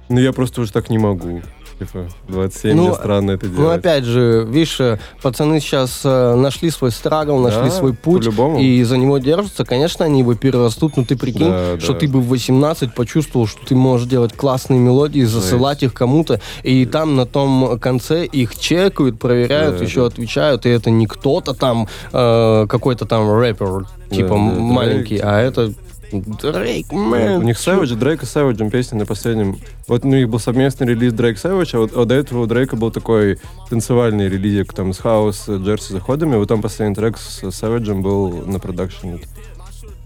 ну, 0.09 0.19
я 0.19 0.33
просто 0.33 0.61
уже 0.61 0.71
так 0.71 0.89
не 0.89 0.97
могу. 0.97 1.41
Типа, 1.79 2.07
27, 2.27 2.75
Ну, 2.75 2.93
странно 2.93 3.31
это 3.31 3.47
делать. 3.47 3.59
Ну, 3.61 3.69
опять 3.69 4.03
же, 4.03 4.45
видишь, 4.49 4.79
э, 4.81 4.99
пацаны 5.21 5.61
сейчас 5.61 6.01
э, 6.03 6.35
нашли 6.35 6.69
свой 6.71 6.91
страгл, 6.91 7.39
нашли 7.39 7.69
Да, 7.69 7.71
свой 7.71 7.93
путь, 7.93 8.27
и 8.59 8.83
за 8.83 8.97
него 8.97 9.17
держатся. 9.17 9.63
Конечно, 9.63 10.03
они 10.03 10.19
его 10.19 10.35
перерастут, 10.35 10.97
но 10.97 11.05
ты 11.05 11.15
прикинь, 11.17 11.47
Да, 11.49 11.79
что 11.79 11.93
да. 11.93 11.99
ты 11.99 12.09
бы 12.09 12.19
в 12.19 12.27
18 12.27 12.93
почувствовал, 12.93 13.47
что 13.47 13.65
ты 13.65 13.75
можешь 13.75 14.07
делать 14.07 14.33
классные 14.35 14.77
мелодии, 14.79 15.21
засылать 15.23 15.81
их 15.83 15.93
кому-то, 15.93 16.41
и 16.63 16.85
там 16.85 17.15
на 17.15 17.25
том 17.25 17.79
конце 17.79 18.25
их 18.25 18.59
чекают, 18.59 19.17
проверяют, 19.17 19.77
Да, 19.77 19.83
еще 19.85 20.01
да. 20.01 20.07
отвечают, 20.07 20.65
и 20.65 20.69
это 20.69 20.89
не 20.89 21.07
кто-то 21.07 21.53
там, 21.53 21.87
э, 22.11 22.65
какой-то 22.67 23.05
там 23.05 23.39
рэпер, 23.39 23.85
типа 24.11 24.29
да, 24.29 24.35
м- 24.35 24.61
маленький, 24.63 25.15
Дрейк. 25.19 25.23
а 25.25 25.39
это 25.39 25.71
Дрейк, 26.11 26.91
мэн. 26.91 27.37
У 27.37 27.41
них 27.43 27.57
Savage, 27.57 27.95
Дрейк 27.95 28.23
и 28.23 28.25
Savage 28.25 28.69
песня 28.69 28.99
на 28.99 29.05
последнем. 29.05 29.57
Вот 29.87 30.05
у 30.05 30.07
них 30.07 30.29
был 30.29 30.39
совместный 30.39 30.87
релиз 30.87 31.13
Дрейк 31.13 31.37
Savage, 31.37 31.69
а 31.73 31.79
вот 31.79 31.95
а 31.95 32.05
до 32.05 32.15
этого 32.15 32.43
у 32.43 32.45
Дрейка 32.45 32.75
был 32.75 32.91
такой 32.91 33.39
танцевальный 33.69 34.29
релизик 34.29 34.73
там 34.73 34.93
с 34.93 34.99
house, 34.99 35.45
э, 35.47 35.57
джерси 35.57 35.93
заходами. 35.93 36.35
Вот 36.35 36.47
там 36.47 36.61
последний 36.61 36.95
трек 36.95 37.17
с 37.17 37.43
Savage 37.43 37.93
был 37.93 38.45
на 38.45 38.59
продакшн. 38.59 39.15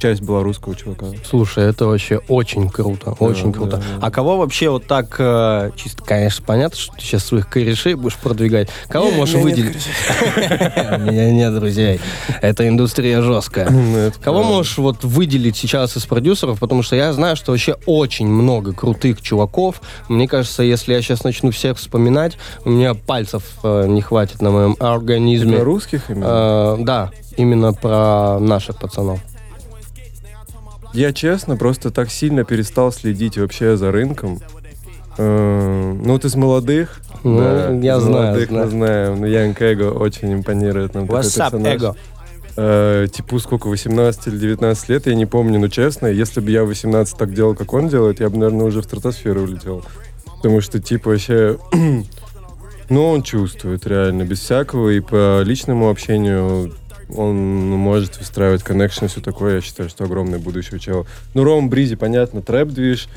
Часть 0.03 0.21
была 0.21 0.43
русского 0.43 0.75
чувака. 0.75 1.05
Слушай, 1.25 1.63
это 1.63 1.85
вообще 1.85 2.19
очень 2.27 2.69
круто, 2.69 3.15
очень 3.19 3.53
да, 3.53 3.57
круто. 3.57 3.77
да. 3.77 3.83
А 4.01 4.11
кого 4.11 4.35
вообще 4.35 4.69
вот 4.69 4.85
так, 4.85 5.15
э, 5.17 5.71
чисто, 5.77 6.03
конечно, 6.03 6.43
понятно, 6.45 6.77
что 6.77 6.93
ты 6.93 7.01
сейчас 7.03 7.23
своих 7.23 7.47
корешей 7.47 7.93
будешь 7.93 8.17
продвигать. 8.17 8.67
Кого 8.89 9.11
можешь 9.11 9.35
выделить? 9.35 9.87
У 10.35 10.99
меня 10.99 11.31
нет 11.31 11.55
друзей. 11.55 12.01
Это 12.41 12.67
индустрия 12.67 13.21
жесткая. 13.21 13.69
Ну, 13.69 14.11
Кого 14.21 14.43
можешь 14.43 14.77
вот 14.77 15.05
выделить 15.05 15.55
сейчас 15.55 15.95
из 15.95 16.05
продюсеров, 16.05 16.59
потому 16.59 16.83
что 16.83 16.97
я 16.97 17.13
знаю, 17.13 17.37
что 17.37 17.53
вообще 17.53 17.77
очень 17.85 18.27
много 18.27 18.73
крутых 18.73 19.21
чуваков. 19.21 19.81
Мне 20.09 20.27
кажется, 20.27 20.63
если 20.63 20.91
я 20.91 21.01
сейчас 21.01 21.23
начну 21.23 21.51
всех 21.51 21.77
вспоминать, 21.77 22.37
у 22.65 22.71
меня 22.71 22.93
пальцев 22.93 23.43
э, 23.63 23.85
не 23.87 24.01
хватит 24.01 24.41
на 24.41 24.51
моем 24.51 24.75
организме. 24.81 25.55
про 25.55 25.63
русских 25.63 26.09
именно? 26.09 26.25
Э, 26.27 26.83
да, 26.83 27.11
именно 27.37 27.71
про 27.71 28.37
наших 28.39 28.77
пацанов. 28.79 29.21
Я 30.93 31.11
честно 31.11 31.57
просто 31.57 31.91
так 31.91 32.11
сильно 32.11 32.43
перестал 32.43 32.91
следить 32.91 33.37
вообще 33.37 33.77
за 33.77 33.91
рынком. 33.91 34.39
Э, 35.17 35.93
Ну, 35.93 36.13
вот 36.13 36.25
из 36.25 36.35
молодых. 36.35 37.01
Ну, 37.23 37.81
я 37.81 37.97
из 37.97 38.03
знаю, 38.03 38.25
молодых 38.27 38.49
знаю. 38.49 38.65
мы 38.65 38.71
знаем. 38.71 39.19
Ну, 39.21 39.25
Янг 39.25 39.61
Эго 39.61 39.91
очень 39.91 40.33
импонирует 40.33 40.93
нам. 40.93 41.05
What's 41.05 41.39
up, 41.39 41.51
персонаж. 41.51 41.75
эго? 41.75 41.95
Э, 42.55 43.07
типу, 43.11 43.39
сколько, 43.39 43.67
18 43.67 44.27
или 44.27 44.37
19 44.37 44.89
лет, 44.89 45.07
я 45.07 45.15
не 45.15 45.25
помню, 45.25 45.59
но 45.59 45.67
честно, 45.69 46.07
если 46.07 46.39
бы 46.39 46.51
я 46.51 46.63
в 46.63 46.67
18 46.67 47.17
так 47.17 47.33
делал, 47.33 47.55
как 47.55 47.73
он 47.73 47.89
делает, 47.89 48.19
я 48.19 48.29
бы, 48.29 48.37
наверное, 48.37 48.65
уже 48.65 48.81
в 48.81 48.85
стратосферу 48.85 49.41
улетел. 49.41 49.83
Потому 50.37 50.61
что, 50.61 50.79
типа, 50.79 51.09
вообще... 51.11 51.57
ну, 52.89 53.09
он 53.09 53.23
чувствует 53.23 53.87
реально, 53.87 54.23
без 54.23 54.39
всякого, 54.41 54.89
и 54.89 54.99
по 54.99 55.41
личному 55.43 55.89
общению 55.89 56.73
он 57.09 57.35
может 57.71 58.17
выстраивать 58.17 58.63
коннекшн 58.63 59.05
и 59.05 59.07
все 59.07 59.21
такое. 59.21 59.55
Я 59.55 59.61
считаю, 59.61 59.89
что 59.89 60.03
огромное 60.05 60.39
будущее 60.39 60.75
у 60.75 60.79
чела. 60.79 61.05
Ну, 61.33 61.43
Ром 61.43 61.69
Бризи, 61.69 61.95
понятно, 61.95 62.41
трэп-движ. 62.41 63.07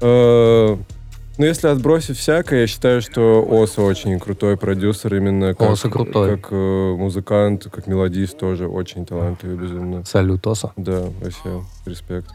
Э, 0.00 0.76
Ну, 1.36 1.44
если 1.44 1.66
отбросить 1.66 2.16
всякое, 2.16 2.60
я 2.60 2.66
считаю, 2.68 3.02
что 3.02 3.44
Оса 3.50 3.82
очень 3.82 4.20
крутой 4.20 4.56
продюсер, 4.56 5.16
именно 5.16 5.54
как, 5.54 5.70
Оса 5.72 5.88
крутой. 5.88 6.36
как 6.38 6.52
э, 6.52 6.94
музыкант, 6.96 7.66
как 7.72 7.88
мелодист 7.88 8.38
тоже 8.38 8.68
очень 8.68 9.04
талантливый, 9.04 9.56
безумно. 9.56 10.04
Салют, 10.04 10.46
Оса. 10.46 10.72
Да, 10.76 11.06
вообще, 11.20 11.64
респект. 11.86 12.28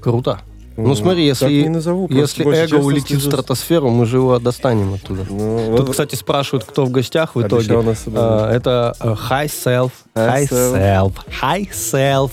Круто. 0.00 0.38
Ну 0.80 0.94
смотри, 0.94 1.26
если, 1.26 1.62
не 1.62 1.68
назову, 1.68 2.06
если 2.08 2.44
эго 2.54 2.76
улетит 2.76 3.18
в 3.18 3.24
стратосферу, 3.24 3.90
мы 3.90 4.06
же 4.06 4.18
его 4.18 4.38
достанем 4.38 4.94
оттуда. 4.94 5.26
Ну, 5.28 5.76
Тут, 5.76 5.80
вот- 5.80 5.90
кстати, 5.90 6.14
спрашивают, 6.14 6.64
кто 6.64 6.84
в 6.84 6.90
гостях 6.90 7.34
в 7.34 7.42
итоге. 7.42 7.82
нас. 7.82 8.04
А, 8.06 8.52
Это 8.54 8.94
э, 9.00 9.08
High 9.28 9.46
Self, 9.50 9.90
High 10.14 10.48
High 10.48 10.50
Self. 10.50 11.12
High 11.42 11.70
Self, 11.72 12.30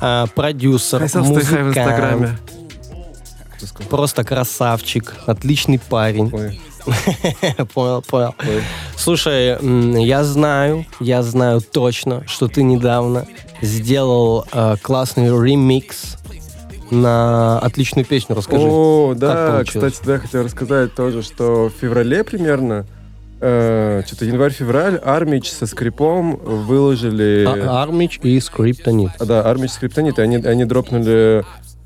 а, 0.00 0.26
продюсер, 0.28 1.00
музыкант, 1.14 2.38
просто 3.90 4.22
красавчик, 4.22 5.16
отличный 5.26 5.80
парень. 5.80 6.30
Ой, 6.32 6.60
Понял, 7.74 8.02
понял. 8.02 8.34
ой. 8.38 8.62
Слушай, 8.96 9.58
я 10.04 10.22
знаю, 10.24 10.86
я 11.00 11.22
знаю 11.22 11.60
точно, 11.60 12.22
что 12.28 12.46
ты 12.48 12.62
недавно 12.62 13.26
сделал 13.60 14.46
э, 14.52 14.76
классный 14.80 15.26
ремикс 15.28 16.16
на 16.90 17.58
отличную 17.60 18.04
песню. 18.04 18.34
Расскажи. 18.36 18.66
О, 18.68 19.14
да, 19.16 19.62
кстати, 19.66 19.98
да, 20.04 20.18
хотел 20.18 20.44
рассказать 20.44 20.94
тоже, 20.94 21.22
что 21.22 21.68
в 21.68 21.80
феврале 21.80 22.24
примерно, 22.24 22.86
э, 23.40 24.02
что-то 24.06 24.24
январь-февраль, 24.24 24.96
Армич 25.04 25.50
со 25.50 25.66
Скрипом 25.66 26.36
выложили... 26.36 27.44
А- 27.46 27.82
Армич 27.82 28.18
и 28.22 28.38
Скриптонит. 28.40 29.10
А, 29.18 29.24
да, 29.24 29.42
Армич 29.42 29.70
Скриптонит, 29.72 30.18
и 30.18 30.22
они, 30.22 30.36
они 30.36 30.64
дропнули 30.64 31.44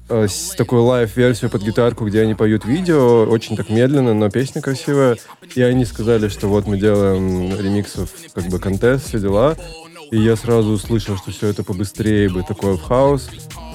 э, 0.09 0.28
с- 0.28 0.54
такую 0.56 0.82
лайв-версию 0.85 1.50
под 1.50 1.62
гитарку, 1.62 2.06
где 2.06 2.23
они 2.23 2.35
поют 2.35 2.64
видео, 2.64 3.25
очень 3.25 3.56
так 3.56 3.71
медленно, 3.71 4.14
но 4.14 4.30
песня 4.30 4.62
красивая. 4.62 5.16
И 5.54 5.62
они 5.62 5.85
сказали, 5.85 6.28
что 6.28 6.49
вот 6.49 6.66
мы 6.66 6.78
делаем 6.78 7.59
ремиксов, 7.59 8.11
как 8.35 8.44
бы, 8.44 8.59
contest, 8.59 9.09
все 9.09 9.18
дела. 9.18 9.56
И 10.11 10.18
я 10.18 10.37
сразу 10.37 10.71
услышал, 10.73 11.16
что 11.16 11.30
все 11.30 11.49
это 11.49 11.64
побыстрее 11.64 12.28
бы, 12.28 12.42
такое 12.42 12.75
в 12.75 12.82
хаос. 12.82 13.30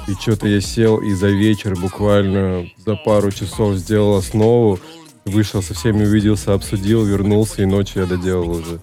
И 0.07 0.13
что-то 0.13 0.47
я 0.47 0.61
сел 0.61 0.97
и 0.99 1.13
за 1.13 1.27
вечер 1.27 1.75
буквально 1.75 2.65
за 2.85 2.95
пару 2.95 3.29
часов 3.31 3.75
сделал 3.75 4.15
основу, 4.15 4.79
вышел 5.25 5.61
со 5.61 5.73
всеми, 5.73 6.05
увиделся, 6.05 6.53
обсудил, 6.53 7.03
вернулся, 7.03 7.63
и 7.63 7.65
ночью 7.65 8.03
я 8.03 8.07
доделал 8.07 8.49
уже. 8.49 8.79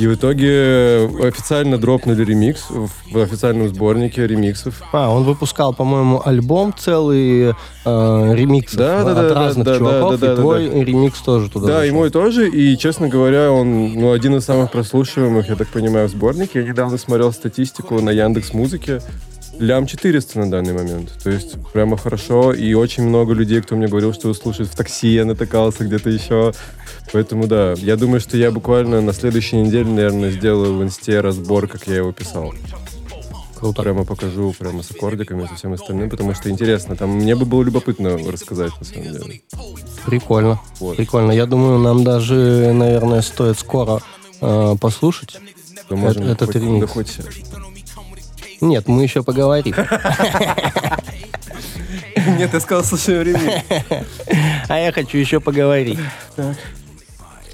И 0.00 0.08
в 0.08 0.14
итоге 0.14 1.08
официально 1.22 1.78
дропнули 1.78 2.24
ремикс 2.24 2.64
в, 2.68 3.16
официальном 3.16 3.68
сборнике 3.68 4.26
ремиксов. 4.26 4.82
А, 4.92 5.08
он 5.14 5.22
выпускал, 5.22 5.72
по-моему, 5.72 6.20
альбом 6.24 6.74
целый 6.76 7.50
э, 7.50 8.34
ремиксов 8.34 8.78
Да, 8.78 9.04
да, 9.04 9.10
от 9.10 9.16
да, 9.16 9.28
да, 9.28 9.34
разных 9.34 9.66
да, 9.66 9.78
чуваков, 9.78 10.10
да, 10.10 10.16
да, 10.16 10.32
и 10.32 10.36
да, 10.36 10.42
твой 10.42 10.84
ремикс 10.84 11.20
тоже 11.20 11.48
туда 11.48 11.66
Да, 11.66 11.84
и 11.84 11.88
зашел. 11.88 12.00
мой 12.00 12.10
тоже, 12.10 12.50
и, 12.50 12.76
честно 12.76 13.08
говоря, 13.08 13.52
он 13.52 13.94
ну, 13.94 14.10
один 14.10 14.34
из 14.34 14.44
самых 14.44 14.72
прослушиваемых, 14.72 15.48
я 15.48 15.54
так 15.54 15.68
понимаю, 15.68 16.08
в 16.08 16.10
сборнике. 16.10 16.60
Я 16.62 16.66
недавно 16.66 16.98
смотрел 16.98 17.32
статистику 17.32 18.00
на 18.00 18.10
Яндекс 18.10 18.52
Музыке. 18.52 19.00
Лям 19.58 19.86
400 19.86 20.38
на 20.40 20.50
данный 20.50 20.72
момент. 20.72 21.12
То 21.22 21.30
есть 21.30 21.56
прямо 21.72 21.96
хорошо. 21.96 22.52
И 22.52 22.74
очень 22.74 23.04
много 23.04 23.34
людей, 23.34 23.60
кто 23.60 23.76
мне 23.76 23.86
говорил, 23.86 24.12
что 24.12 24.32
слушает 24.34 24.68
в 24.68 24.76
такси, 24.76 25.08
я 25.08 25.24
натыкался 25.24 25.84
где-то 25.84 26.10
еще. 26.10 26.52
Поэтому 27.12 27.46
да, 27.46 27.74
я 27.78 27.96
думаю, 27.96 28.20
что 28.20 28.36
я 28.36 28.50
буквально 28.50 29.00
на 29.00 29.12
следующей 29.12 29.56
неделе, 29.56 29.86
наверное, 29.88 30.30
сделаю 30.30 30.76
в 30.76 30.82
инсте 30.82 31.20
разбор, 31.20 31.68
как 31.68 31.86
я 31.86 31.96
его 31.96 32.12
писал. 32.12 32.52
Круто. 33.54 33.82
Прямо 33.82 34.04
покажу, 34.04 34.52
прямо 34.58 34.82
с 34.82 34.90
аккордиками, 34.90 35.46
со 35.46 35.54
всем 35.54 35.72
остальным, 35.72 36.10
потому 36.10 36.34
что 36.34 36.50
интересно. 36.50 36.96
Там 36.96 37.10
мне 37.10 37.34
бы 37.36 37.46
было 37.46 37.62
любопытно 37.62 38.18
рассказать, 38.30 38.72
на 38.78 38.84
самом 38.84 39.12
деле. 39.12 39.42
Прикольно. 40.04 40.60
Вот. 40.80 40.96
Прикольно. 40.96 41.32
Я 41.32 41.46
думаю, 41.46 41.78
нам 41.78 42.04
даже, 42.04 42.72
наверное, 42.74 43.22
стоит 43.22 43.58
скоро 43.58 44.00
э, 44.40 44.76
послушать. 44.80 45.38
То 45.88 45.96
можем 45.96 46.24
этот 46.24 46.46
хоть- 46.46 46.56
ремикс. 46.56 46.80
да 46.80 46.86
хоть 46.86 47.18
Нет, 48.60 48.88
мы 48.88 49.02
еще 49.02 49.22
поговорим. 49.22 49.74
Нет, 52.38 52.52
я 52.52 52.60
сказал, 52.60 52.84
слушай, 52.84 53.18
время. 53.18 53.62
А 54.68 54.78
я 54.78 54.92
хочу 54.92 55.18
еще 55.18 55.40
поговорить. 55.40 55.98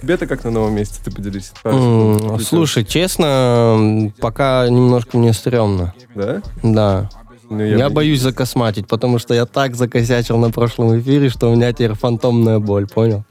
Тебе-то 0.00 0.26
как 0.26 0.44
на 0.44 0.50
новом 0.50 0.74
месте, 0.74 0.98
ты 1.04 1.10
поделись. 1.10 1.52
Секунд. 1.62 2.42
Слушай, 2.42 2.84
честно, 2.84 4.10
пока 4.20 4.66
немножко 4.68 5.18
мне 5.18 5.32
стрёмно. 5.34 5.92
Да? 6.14 6.40
Да. 6.62 7.10
Ну, 7.50 7.64
Я, 7.64 7.90
боюсь 7.90 8.20
закосматить, 8.20 8.86
потому 8.86 9.18
что 9.18 9.34
я 9.34 9.44
так 9.44 9.74
закосячил 9.74 10.38
на 10.38 10.50
прошлом 10.50 10.98
эфире, 11.00 11.28
что 11.30 11.50
у 11.50 11.56
меня 11.56 11.72
теперь 11.72 11.94
фантомная 11.94 12.60
боль, 12.60 12.86
понял? 12.86 13.24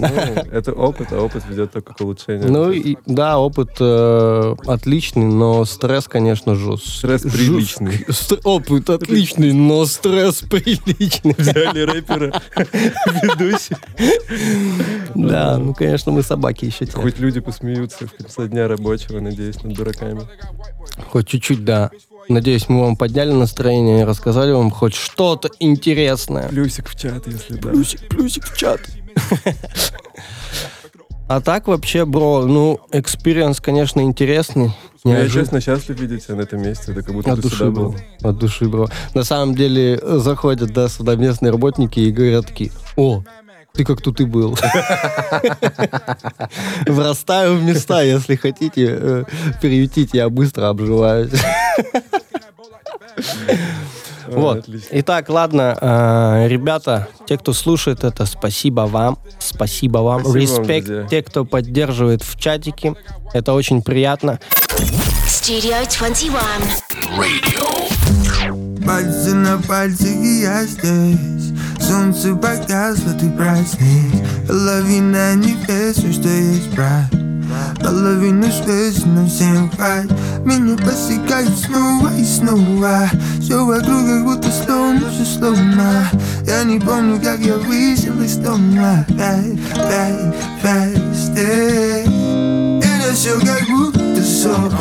Ну, 0.00 0.08
это 0.50 0.72
опыт, 0.72 1.12
а 1.12 1.20
опыт 1.22 1.44
ведет 1.48 1.70
только 1.70 1.94
к 1.94 2.00
улучшению. 2.00 2.50
Ну, 2.50 2.72
и, 2.72 2.96
да, 3.06 3.38
опыт 3.38 3.70
э, 3.78 4.56
отличный, 4.66 5.26
но 5.26 5.64
стресс, 5.64 6.08
конечно, 6.08 6.56
жесткий. 6.56 6.90
Стресс 6.90 7.22
приличный. 7.22 8.04
опыт 8.44 8.90
отличный, 8.90 9.52
но 9.52 9.86
стресс 9.86 10.40
приличный. 10.40 11.36
Взяли 11.38 11.80
рэпера, 11.82 12.42
ведущий. 13.22 13.76
Да, 15.14 15.58
ну, 15.58 15.74
конечно, 15.74 16.10
мы 16.10 16.22
собаки 16.22 16.64
еще. 16.64 16.86
Хоть 16.86 17.20
люди 17.20 17.38
посмеются 17.38 18.08
в 18.08 18.14
конце 18.14 18.48
дня 18.48 18.66
рабочего, 18.66 19.20
надеюсь, 19.20 19.62
над 19.62 19.74
дураками. 19.74 20.22
Хоть 21.08 21.28
чуть-чуть, 21.28 21.64
да. 21.64 21.90
Надеюсь, 22.30 22.68
мы 22.68 22.82
вам 22.82 22.96
подняли 22.96 23.32
настроение 23.32 24.02
и 24.02 24.04
рассказали 24.04 24.52
вам 24.52 24.70
хоть 24.70 24.94
что-то 24.94 25.50
интересное. 25.58 26.48
Плюсик 26.48 26.88
в 26.88 26.96
чат, 26.96 27.26
если 27.26 27.56
да. 27.56 27.70
Плюсик, 27.70 28.08
плюсик 28.08 28.44
в 28.44 28.56
чат. 28.56 28.80
А 31.26 31.40
так 31.40 31.66
вообще, 31.66 32.04
бро, 32.04 32.46
ну, 32.46 32.78
experience, 32.92 33.60
конечно, 33.60 34.00
интересный. 34.00 34.72
Ну, 35.02 35.12
Я, 35.12 35.28
честно, 35.28 35.60
счастлив 35.60 35.98
видеть 35.98 36.24
тебя 36.26 36.36
на 36.36 36.42
этом 36.42 36.62
месте. 36.62 36.92
Это 36.92 37.02
как 37.02 37.14
будто 37.14 37.32
От 37.32 37.36
ты 37.38 37.42
души, 37.42 37.56
сюда 37.56 37.70
бро. 37.72 37.82
был. 37.90 37.96
От 38.22 38.38
души, 38.38 38.68
бро. 38.68 38.88
На 39.14 39.24
самом 39.24 39.56
деле, 39.56 39.98
заходят, 40.00 40.72
да, 40.72 40.88
сюда 40.88 41.16
местные 41.16 41.50
работники 41.50 41.98
и 41.98 42.12
говорят 42.12 42.46
такие, 42.46 42.70
о, 42.96 43.24
ты 43.72 43.84
как 43.84 44.02
тут 44.02 44.20
и 44.20 44.24
был. 44.24 44.56
Врастаю 46.86 47.56
в 47.56 47.62
места, 47.64 48.02
если 48.02 48.36
хотите 48.36 48.86
э, 48.88 49.24
приютить, 49.60 50.10
я 50.12 50.28
быстро 50.28 50.68
обживаюсь. 50.68 51.32
Вот. 54.26 54.58
отлично. 54.58 54.88
Итак, 54.92 55.28
ладно, 55.28 55.76
э, 55.80 56.46
ребята, 56.48 57.08
те, 57.26 57.36
кто 57.36 57.52
слушает 57.52 58.04
это, 58.04 58.26
спасибо 58.26 58.82
вам, 58.82 59.18
спасибо 59.38 59.98
вам, 59.98 60.20
Спасибо 60.20 60.40
респект, 60.40 61.08
те, 61.08 61.22
кто 61.22 61.44
поддерживает 61.44 62.22
в 62.22 62.38
чатике, 62.38 62.94
это 63.32 63.54
очень 63.54 63.82
приятно. 63.82 64.38
Studio 65.26 65.84
21. 65.98 66.40
Пальцы 68.86 69.34
на 69.34 69.60
пальцы, 69.60 70.08
и 70.08 70.42
я 70.42 70.64
здесь 70.64 71.52
Солнце 71.80 72.34
погасло, 72.34 73.12
ты 73.18 73.30
праздник 73.30 74.12
Половина 74.46 75.34
небес, 75.34 75.96
все, 75.96 76.12
что 76.12 76.28
есть 76.28 76.70
брат 76.74 77.29
Половину 77.80 78.46
звезд, 78.50 79.06
но 79.06 79.26
всем 79.26 79.70
хватит 79.70 80.12
Меня 80.44 80.76
посекают 80.76 81.56
снова 81.58 82.14
и 82.16 82.24
снова 82.24 83.08
Все 83.40 83.64
вокруг 83.64 84.06
как 84.06 84.24
будто 84.24 84.50
слома, 84.50 85.10
все 85.10 85.24
слома 85.24 86.08
Я 86.46 86.64
не 86.64 86.78
помню, 86.78 87.20
как 87.22 87.40
я 87.40 87.56
вышел 87.56 88.20
из 88.22 88.36
дома 88.36 89.04
Опять, 89.08 89.58
опять, 89.72 90.32
опять, 90.60 92.06
Это 92.84 93.14
все 93.14 93.38
как 93.40 93.66
будто 93.68 94.22
сон 94.22 94.72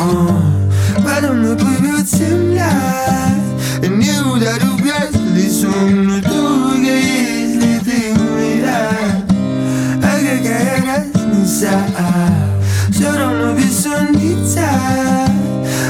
Подо 0.97 1.33
мной 1.33 1.57
плывет 1.57 2.07
земля 2.09 2.71
И 3.81 3.87
не 3.87 4.19
ударю 4.21 4.77
в 4.77 4.81
грязь 4.81 5.15
лицом 5.33 6.03
Но 6.05 6.21
только 6.21 6.95
если 6.95 7.79
ты 7.79 8.13
умираешь 8.13 9.23
А 10.03 10.11
какая 10.19 10.83
разница 10.85 12.58
Все 12.91 13.11
равно 13.11 13.53
бессонница 13.53 14.67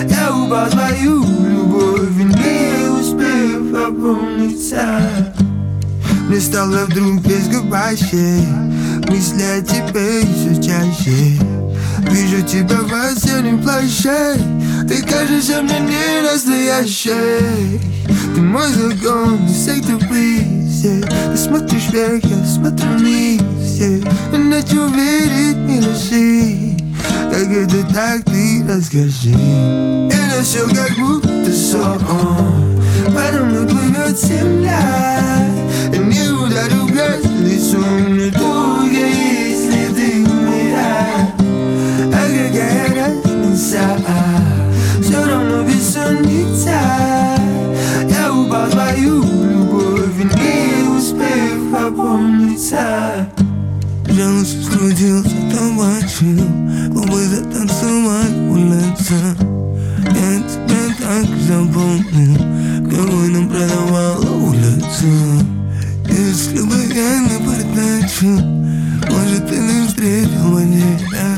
Я 0.09 0.35
упал 0.35 0.69
твою 0.69 1.23
любовь 1.47 2.09
И 2.19 2.23
не 2.23 2.89
успев 2.89 3.73
опомниться 3.87 5.01
мне 6.29 6.39
стало 6.39 6.85
вдруг 6.85 7.21
без 7.21 7.47
губащей 7.47 8.45
Мысли 9.07 9.41
о 9.41 9.61
тебе 9.63 10.21
все 10.21 10.61
чаще 10.61 11.39
Вижу 12.11 12.45
тебя 12.45 12.77
в 12.83 12.93
осеннем 12.93 13.59
плаще 13.63 14.35
Ты 14.87 15.01
кажешься 15.01 15.63
мне 15.63 15.79
не 15.79 16.21
настоящей 16.21 17.81
Ты 18.35 18.41
мой 18.41 18.67
закон, 18.67 19.39
не 19.47 19.97
please 20.07 20.59
yeah. 20.83 21.31
Ты 21.31 21.37
смотришь 21.37 21.89
вверх, 21.91 22.23
я 22.23 22.45
смотрю 22.45 22.89
вниз. 22.97 23.41
Иначе 24.31 24.75
верить 24.75 25.57
не 25.57 25.79
реши 25.79 26.68
Как 27.31 27.47
это 27.47 27.83
так, 27.93 28.23
ты 28.25 28.65
расскажи 28.67 29.33
Это 30.11 30.43
все 30.43 30.67
как 30.67 30.97
будто 30.97 31.51
сон 31.53 31.99
Подо 33.07 33.43
мной 33.45 33.67
плывет 33.67 34.19
земля 34.19 34.79
И 35.93 35.97
не 35.97 36.29
ударю 36.31 36.87
грязь 36.87 37.23
лицом 37.39 37.79
лицом 37.79 38.17
недолго, 38.17 38.89
если 38.89 39.93
ты 39.93 40.19
меня 40.19 41.31
А 42.05 42.21
какая 42.27 42.95
разница 42.95 43.79
Все 45.01 45.25
равно 45.25 45.63
бессонница 45.63 46.79
Я 48.09 48.33
упал 48.33 48.65
в 48.65 48.71
твою 48.71 49.23
любовь 49.23 49.99
не 50.35 50.97
успев 50.97 51.73
опомниться 51.73 53.28
Жалуюсь, 54.19 54.65
скрутился, 54.65 55.35
табачил 55.49 56.43
Губы 56.89 57.23
затанцевать 57.23 58.35
улица 58.49 59.15
Я 59.97 60.41
тебя 60.41 60.83
так 60.99 61.25
запомнил 61.47 62.35
Какой 62.89 63.29
нам 63.29 63.47
продавала 63.47 64.19
улица. 64.19 65.07
Если 66.09 66.59
бы 66.63 66.75
я 66.93 67.19
не 67.21 67.37
подачу 67.45 68.43
Может, 69.09 69.47
ты 69.47 69.55
не 69.55 69.87
встретил 69.87 70.51
бы 70.51 70.63
тебя 70.63 71.37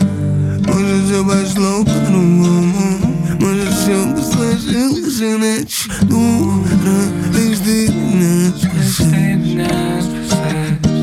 Может, 0.73 1.05
все 1.05 1.23
пошло 1.23 1.83
по-другому. 1.85 2.97
Может, 3.39 3.73
все 3.75 4.07
бы 4.07 4.23
сложилось 4.23 5.21
иначе. 5.21 5.91
Дура, 6.01 6.97
лишь 7.37 7.59
ты 7.59 7.89
меня 7.93 8.51
спасаешь 8.57 10.03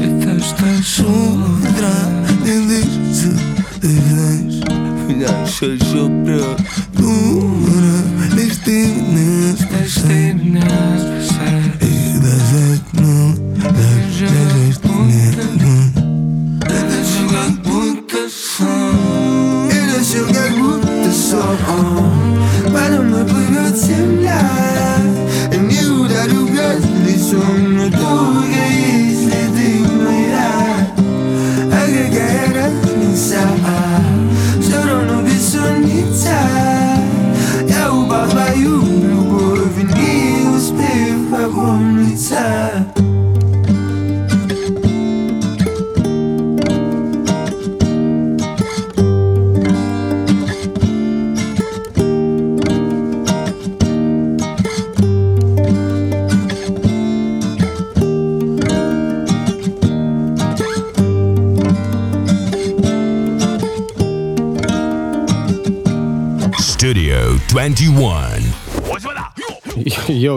Это 0.02 0.40
что 0.40 0.66
с 0.82 1.57
будто 20.56 21.12
сон 21.12 22.38
Подо 22.66 23.02
мной 23.02 23.24
плывет 23.24 23.76
земля 23.76 24.40
И 25.52 25.56
не 25.58 25.84
ударю 25.86 26.46
в 26.46 26.52
грязь 26.52 26.84
лицом 27.04 27.76
Но 27.76 27.90
только 27.90 28.57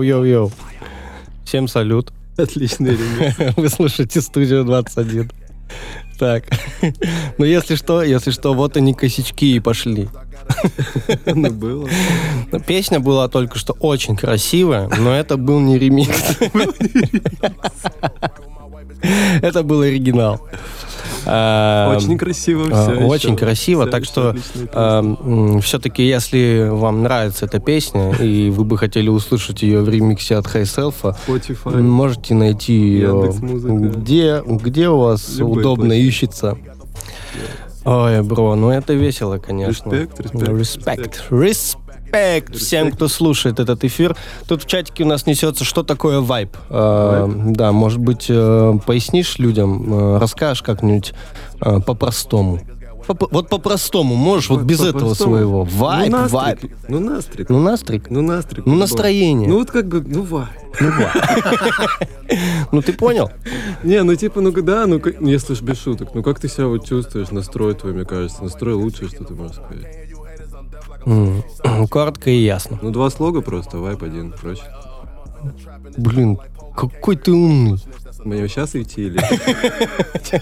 Йоу-йоу-йоу. 0.02 0.52
Всем 1.46 1.68
салют. 1.68 2.12
Отличный 2.38 2.92
ремикс. 2.92 3.54
Вы 3.58 3.70
слушаете 3.70 4.22
студию 4.22 4.64
21. 4.64 5.32
Так. 6.20 6.46
Ну, 7.38 7.46
если 7.46 7.76
что, 7.76 8.04
если 8.04 8.32
что, 8.32 8.54
вот 8.54 8.78
они 8.78 8.94
косячки 8.94 9.56
и 9.56 9.60
пошли. 9.60 10.08
Ну, 11.26 11.52
было. 11.52 11.90
Ну, 12.52 12.60
Песня 12.60 13.00
была 13.00 13.28
только 13.28 13.58
что 13.58 13.74
очень 13.74 14.16
красивая, 14.16 14.88
но 15.00 15.16
это 15.16 15.38
был 15.38 15.60
не 15.60 15.80
ремикс. 15.80 16.38
Это 19.42 19.64
был 19.64 19.82
оригинал. 19.82 20.42
А, 21.26 21.96
Очень 21.96 22.18
красиво 22.18 22.68
а, 22.72 22.92
все. 22.92 23.06
Очень 23.06 23.36
красиво, 23.36 23.88
так 23.88 24.06
что 24.06 24.36
все-таки, 25.62 26.08
если 26.08 26.68
вам 26.70 27.04
нравится 27.04 27.46
эта 27.46 27.60
песня, 27.60 28.12
и 28.14 28.50
вы 28.50 28.64
бы 28.64 28.78
хотели 28.78 29.10
услышать 29.10 29.62
ее 29.62 29.82
в 29.82 29.90
ремиксе 29.90 30.36
от 30.36 30.48
Хайселфа, 30.48 31.18
можете 31.66 32.34
найти 32.34 32.74
ее 32.74 33.34
где, 33.34 34.42
где 34.46 34.90
у 34.90 34.98
вас 35.00 35.38
удобно 35.40 35.94
ищется. 35.94 36.58
Ой, 37.84 38.22
бро, 38.22 38.56
ну 38.56 38.70
это 38.70 38.94
весело, 38.94 39.40
конечно. 39.40 39.90
Респект, 39.90 40.20
респект, 40.20 40.50
Респект. 40.50 41.24
Респект 41.32 41.81
всем, 42.56 42.92
кто 42.92 43.08
слушает 43.08 43.60
этот 43.60 43.84
эфир. 43.84 44.16
Тут 44.48 44.64
в 44.64 44.68
чатике 44.68 45.04
у 45.04 45.08
нас 45.08 45.26
несется, 45.26 45.64
что 45.64 45.84
такое 45.84 46.20
вайб. 46.20 46.56
Э, 46.70 47.28
да, 47.48 47.72
может 47.72 48.00
быть, 48.00 48.26
э, 48.30 48.74
пояснишь 48.86 49.40
людям, 49.40 49.94
э, 49.94 50.18
расскажешь 50.20 50.62
как-нибудь 50.62 51.14
по-простому. 51.60 52.60
По- 53.08 53.28
Вот 53.32 53.50
по-простому, 53.50 54.16
можешь, 54.16 54.50
вот 54.50 54.62
без 54.62 54.80
этого 54.82 55.16
своего. 55.16 55.68
Ну, 55.70 55.78
вайб. 55.78 56.12
настрик. 56.12 56.72
Ну, 56.88 57.00
настрик. 57.00 57.50
Ну, 57.50 57.60
настрик. 57.60 58.10
Ну, 58.10 58.22
настрик. 58.22 58.58
Ну, 58.60 58.64
по-любому. 58.64 58.80
настроение. 58.80 59.50
Ну, 59.50 59.58
вот 59.60 59.72
как 59.72 59.88
бы, 59.88 60.02
ну, 60.06 60.22
вай. 60.24 60.46
Ну, 62.72 62.82
ты 62.82 62.94
понял? 62.94 63.30
Не, 63.84 64.04
ну, 64.04 64.16
типа, 64.16 64.40
ну, 64.40 64.52
да, 64.52 64.86
ну, 64.88 65.02
если 65.20 65.54
ж 65.56 65.62
без 65.62 65.82
шуток, 65.82 66.10
ну, 66.14 66.24
как 66.24 66.40
ты 66.40 66.48
себя 66.48 66.68
вот 66.68 66.86
чувствуешь, 66.86 67.32
настрой 67.32 67.74
твой, 67.74 67.92
мне 67.94 68.06
кажется, 68.06 68.44
настрой 68.44 68.76
лучшее, 68.76 69.10
что 69.10 69.24
ты 69.26 69.34
можешь 69.34 69.58
сказать. 69.58 70.11
Коротко 71.90 72.30
и 72.30 72.44
ясно. 72.44 72.80
Ну, 72.82 72.92
два 72.92 73.10
слога 73.10 73.42
просто, 73.42 73.78
вайп 73.78 74.04
один, 74.04 74.32
проще. 74.32 74.64
Блин, 75.98 76.38
какой 76.76 77.16
ты 77.16 77.32
умный. 77.32 77.80
Мне 78.24 78.48
сейчас 78.48 78.76
идти 78.76 79.08
или... 79.08 79.20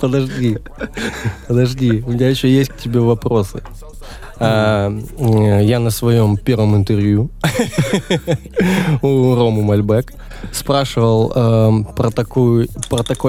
Подожди. 0.00 0.58
Подожди. 1.48 2.02
У 2.06 2.12
меня 2.12 2.28
еще 2.28 2.48
есть 2.48 2.70
к 2.70 2.76
тебе 2.76 3.00
вопросы. 3.00 3.62
А, 4.42 4.92
э, 5.18 5.64
я 5.64 5.78
на 5.78 5.90
своем 5.90 6.36
первом 6.36 6.76
интервью 6.76 7.30
у 9.02 9.34
Рому 9.34 9.62
Мальбек 9.62 10.12
спрашивал 10.52 11.32
эм, 11.34 11.84
про 11.84 12.10
такой 12.10 12.68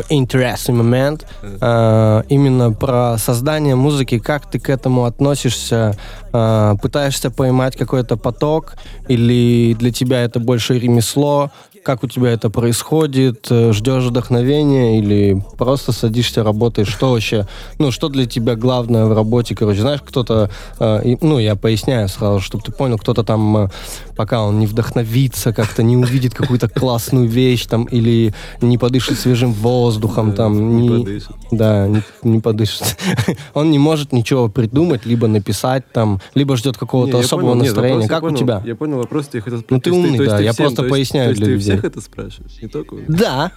интересный 0.09 0.73
момент 0.73 1.27
э, 1.43 2.23
именно 2.29 2.71
про 2.71 3.17
создание 3.19 3.75
музыки 3.75 4.17
как 4.17 4.49
ты 4.49 4.59
к 4.59 4.69
этому 4.69 5.05
относишься 5.05 5.95
Э, 6.35 6.75
пытаешься 6.81 7.29
поймать 7.29 7.77
какой-то 7.77 8.17
поток 8.17 8.73
или 9.07 9.75
для 9.75 9.91
тебя 9.91 10.21
это 10.23 10.39
больше 10.39 10.79
ремесло 10.79 11.51
как 11.83 12.03
у 12.03 12.07
тебя 12.07 12.31
это 12.31 12.49
происходит? 12.49 13.47
Э, 13.49 13.71
ждешь 13.73 14.03
вдохновения 14.05 14.99
или 14.99 15.43
просто 15.57 15.91
садишься 15.91 16.43
работаешь 16.43 16.87
что 16.87 17.11
вообще 17.11 17.47
ну 17.79 17.91
что 17.91 18.09
для 18.09 18.25
тебя 18.25 18.55
главное 18.55 19.05
в 19.05 19.13
работе? 19.13 19.55
Короче 19.55 19.81
знаешь 19.81 20.01
кто-то 20.01 20.49
э, 20.79 21.15
ну 21.21 21.39
я 21.39 21.55
поясняю 21.55 22.09
сразу 22.09 22.39
чтобы 22.39 22.63
ты 22.63 22.71
понял 22.71 22.97
кто-то 22.97 23.23
там 23.23 23.57
э, 23.57 23.69
пока 24.15 24.43
он 24.43 24.59
не 24.59 24.67
вдохновится 24.67 25.53
как-то 25.53 25.83
не 25.83 25.97
увидит 25.97 26.33
какую-то 26.33 26.69
классную 26.69 27.27
вещь 27.27 27.65
там 27.65 27.83
или 27.85 28.33
не 28.61 28.77
подышит 28.77 29.19
свежим 29.19 29.53
воздухом 29.53 30.33
там 30.33 30.77
не 30.77 31.21
да 31.51 31.87
не, 32.23 32.39
подышит. 32.39 32.97
Он 33.53 33.71
не 33.71 33.79
может 33.79 34.11
ничего 34.11 34.49
придумать 34.49 35.05
либо 35.05 35.27
написать 35.27 35.83
там 35.91 36.19
либо 36.33 36.57
ждет 36.57 36.77
какого-то 36.77 37.19
особого 37.19 37.53
настроения. 37.53 38.07
как 38.07 38.23
у 38.23 38.31
тебя? 38.31 38.61
Я 38.65 38.75
понял 38.75 38.97
вопрос, 38.97 39.29
я 39.33 39.41
хотел 39.41 39.63
Ну, 39.69 39.79
ты 39.79 39.91
умный, 39.91 40.25
да, 40.25 40.37
ты 40.37 40.43
я 40.43 40.53
просто 40.53 40.83
поясняю 40.83 41.35
для 41.35 41.45
ты 41.45 41.51
людей. 41.51 41.72
Всех 41.77 41.85
это 41.85 42.01
спрашиваешь, 42.01 42.61
не 42.61 42.67
только 42.67 42.93
у 42.95 42.97
меня? 42.97 43.07
да 43.09 43.51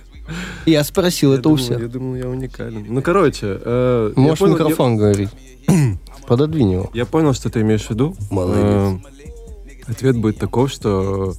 я 0.65 0.83
спросил 0.85 1.33
Я 1.33 1.39
это 1.39 1.49
у 1.49 1.57
всех 1.57 1.81
Я 1.81 1.89
думал, 1.89 2.17
я 2.17 2.29
уникален. 2.29 2.85
Ну, 2.89 3.03
короче... 3.03 3.59
э, 3.65 4.13
можешь 4.17 4.41
я- 4.41 4.49
микрофон 4.49 4.97
говорить 4.97 5.31
пододвинь 6.27 6.73
его 6.73 6.91
Я 6.95 7.07
понял, 7.07 7.33
что 7.33 7.49
ты 7.51 7.61
имеешь 7.61 7.85
в 7.87 7.91
виду. 7.91 8.17
Молодец. 8.31 8.65
Э, 8.65 9.91
Ответ 9.91 10.17
будет 10.17 10.39
таков, 10.39 10.71
что... 10.71 11.35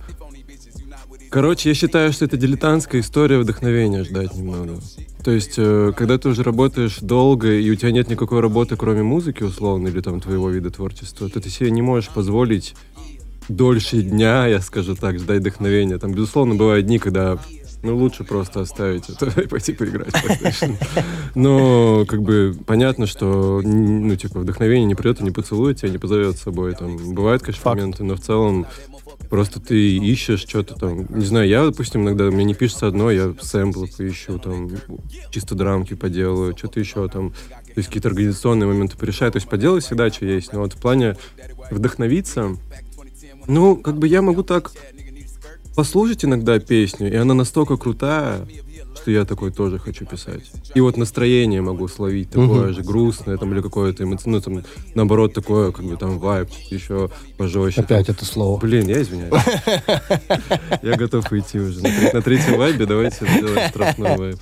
Короче, 1.29 1.69
я 1.69 1.75
считаю, 1.75 2.13
что 2.13 2.23
это 2.23 2.37
дилетантская 2.37 3.01
история 3.01 3.37
вдохновения 3.37 4.05
ждать 4.05 4.33
немного. 4.33 4.79
То 5.23 5.31
есть, 5.31 5.55
э, 5.57 5.91
когда 5.95 6.17
ты 6.17 6.29
уже 6.29 6.43
работаешь 6.43 6.99
долго, 7.01 7.51
и 7.53 7.69
у 7.69 7.75
тебя 7.75 7.91
нет 7.91 8.09
никакой 8.09 8.39
работы, 8.39 8.77
кроме 8.77 9.03
музыки, 9.03 9.43
условно, 9.43 9.89
или 9.89 9.99
там 9.99 10.21
твоего 10.21 10.49
вида 10.49 10.69
творчества, 10.69 11.27
то 11.29 11.41
ты 11.41 11.49
себе 11.49 11.69
не 11.69 11.81
можешь 11.81 12.09
позволить 12.09 12.75
дольше 13.49 14.01
дня, 14.01 14.47
я 14.47 14.61
скажу 14.61 14.95
так, 14.95 15.19
ждать 15.19 15.39
вдохновения. 15.39 15.97
Там, 15.97 16.13
безусловно, 16.13 16.55
бывают 16.55 16.85
дни, 16.85 16.99
когда 16.99 17.37
Ну, 17.83 17.95
лучше 17.95 18.23
просто 18.23 18.61
оставить 18.61 19.07
это 19.09 19.27
и 19.41 19.47
пойти 19.47 19.71
поиграть. 19.73 20.13
Но, 21.35 22.05
как 22.07 22.21
бы, 22.23 22.55
понятно, 22.65 23.05
что, 23.05 23.61
ну, 23.63 24.15
типа, 24.15 24.39
вдохновение 24.39 24.85
не 24.87 24.95
придет 24.95 25.21
и 25.21 25.23
не 25.23 25.31
поцелует 25.31 25.77
тебя, 25.77 25.91
не 25.91 25.99
позовет 25.99 26.37
с 26.37 26.41
собой. 26.41 26.73
Там, 26.73 27.13
бывают, 27.13 27.43
конечно, 27.43 27.61
Факт. 27.63 27.77
моменты, 27.79 28.03
но 28.03 28.15
в 28.15 28.19
целом 28.19 28.65
просто 29.29 29.59
ты 29.59 29.97
ищешь 29.97 30.41
что-то 30.41 30.73
там. 30.75 31.05
Не 31.09 31.25
знаю, 31.25 31.47
я, 31.47 31.65
допустим, 31.65 32.01
иногда 32.01 32.25
мне 32.31 32.45
не 32.45 32.55
пишется 32.55 32.87
одно, 32.87 33.11
я 33.11 33.33
сэмплы 33.41 33.87
поищу, 33.95 34.39
там, 34.39 34.69
чисто 35.29 35.53
драмки 35.53 35.93
поделаю, 35.93 36.57
что-то 36.57 36.79
еще 36.79 37.07
там. 37.09 37.29
То 37.29 37.79
есть 37.79 37.89
какие-то 37.89 38.09
организационные 38.09 38.67
моменты 38.67 38.97
порешаю. 38.97 39.31
То 39.31 39.37
есть 39.37 39.47
поделать 39.47 39.85
всегда, 39.85 40.09
что 40.09 40.25
есть. 40.25 40.51
Но 40.51 40.61
вот 40.61 40.73
в 40.73 40.77
плане 40.81 41.15
вдохновиться, 41.69 42.57
ну, 43.47 43.75
как 43.77 43.97
бы 43.97 44.07
я 44.07 44.21
могу 44.21 44.43
так 44.43 44.71
послушать 45.75 46.25
иногда 46.25 46.59
песню, 46.59 47.11
и 47.11 47.15
она 47.15 47.33
настолько 47.33 47.77
крутая, 47.77 48.47
что 48.95 49.11
я 49.11 49.25
такой 49.25 49.51
тоже 49.51 49.77
хочу 49.77 50.05
писать. 50.05 50.41
И 50.73 50.81
вот 50.81 50.97
настроение 50.97 51.61
могу 51.61 51.87
словить 51.87 52.31
такое 52.31 52.73
же 52.73 52.81
грустное, 52.81 53.37
там, 53.37 53.53
или 53.53 53.61
какое-то 53.61 54.03
эмоциональное, 54.03 54.41
ну, 54.49 54.61
там, 54.61 54.63
наоборот, 54.95 55.33
такое, 55.33 55.71
как 55.71 55.85
бы, 55.85 55.95
там, 55.95 56.17
вайб, 56.17 56.49
еще 56.71 57.09
пожестче. 57.37 57.81
Опять 57.81 58.09
это 58.09 58.25
слово. 58.25 58.59
Блин, 58.59 58.87
я 58.87 59.01
извиняюсь. 59.01 59.31
Я 60.81 60.95
готов 60.95 61.31
уйти 61.31 61.59
уже. 61.59 61.81
На 61.81 61.89
тре- 61.89 62.11
На 62.13 62.21
третьем 62.21 62.57
вайбе 62.57 62.85
давайте 62.85 63.25
сделаем 63.27 63.69
штрафной 63.69 64.17
вайб. 64.17 64.37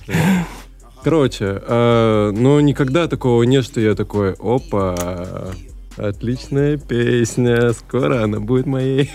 Короче, 1.04 1.62
э, 1.64 2.32
но 2.34 2.60
никогда 2.60 3.06
такого 3.08 3.42
нет, 3.44 3.64
что 3.64 3.80
я 3.80 3.94
такой, 3.94 4.32
опа, 4.40 5.52
отличная 5.96 6.76
песня, 6.76 7.72
скоро 7.72 8.24
она 8.24 8.40
будет 8.40 8.66
моей. 8.66 9.10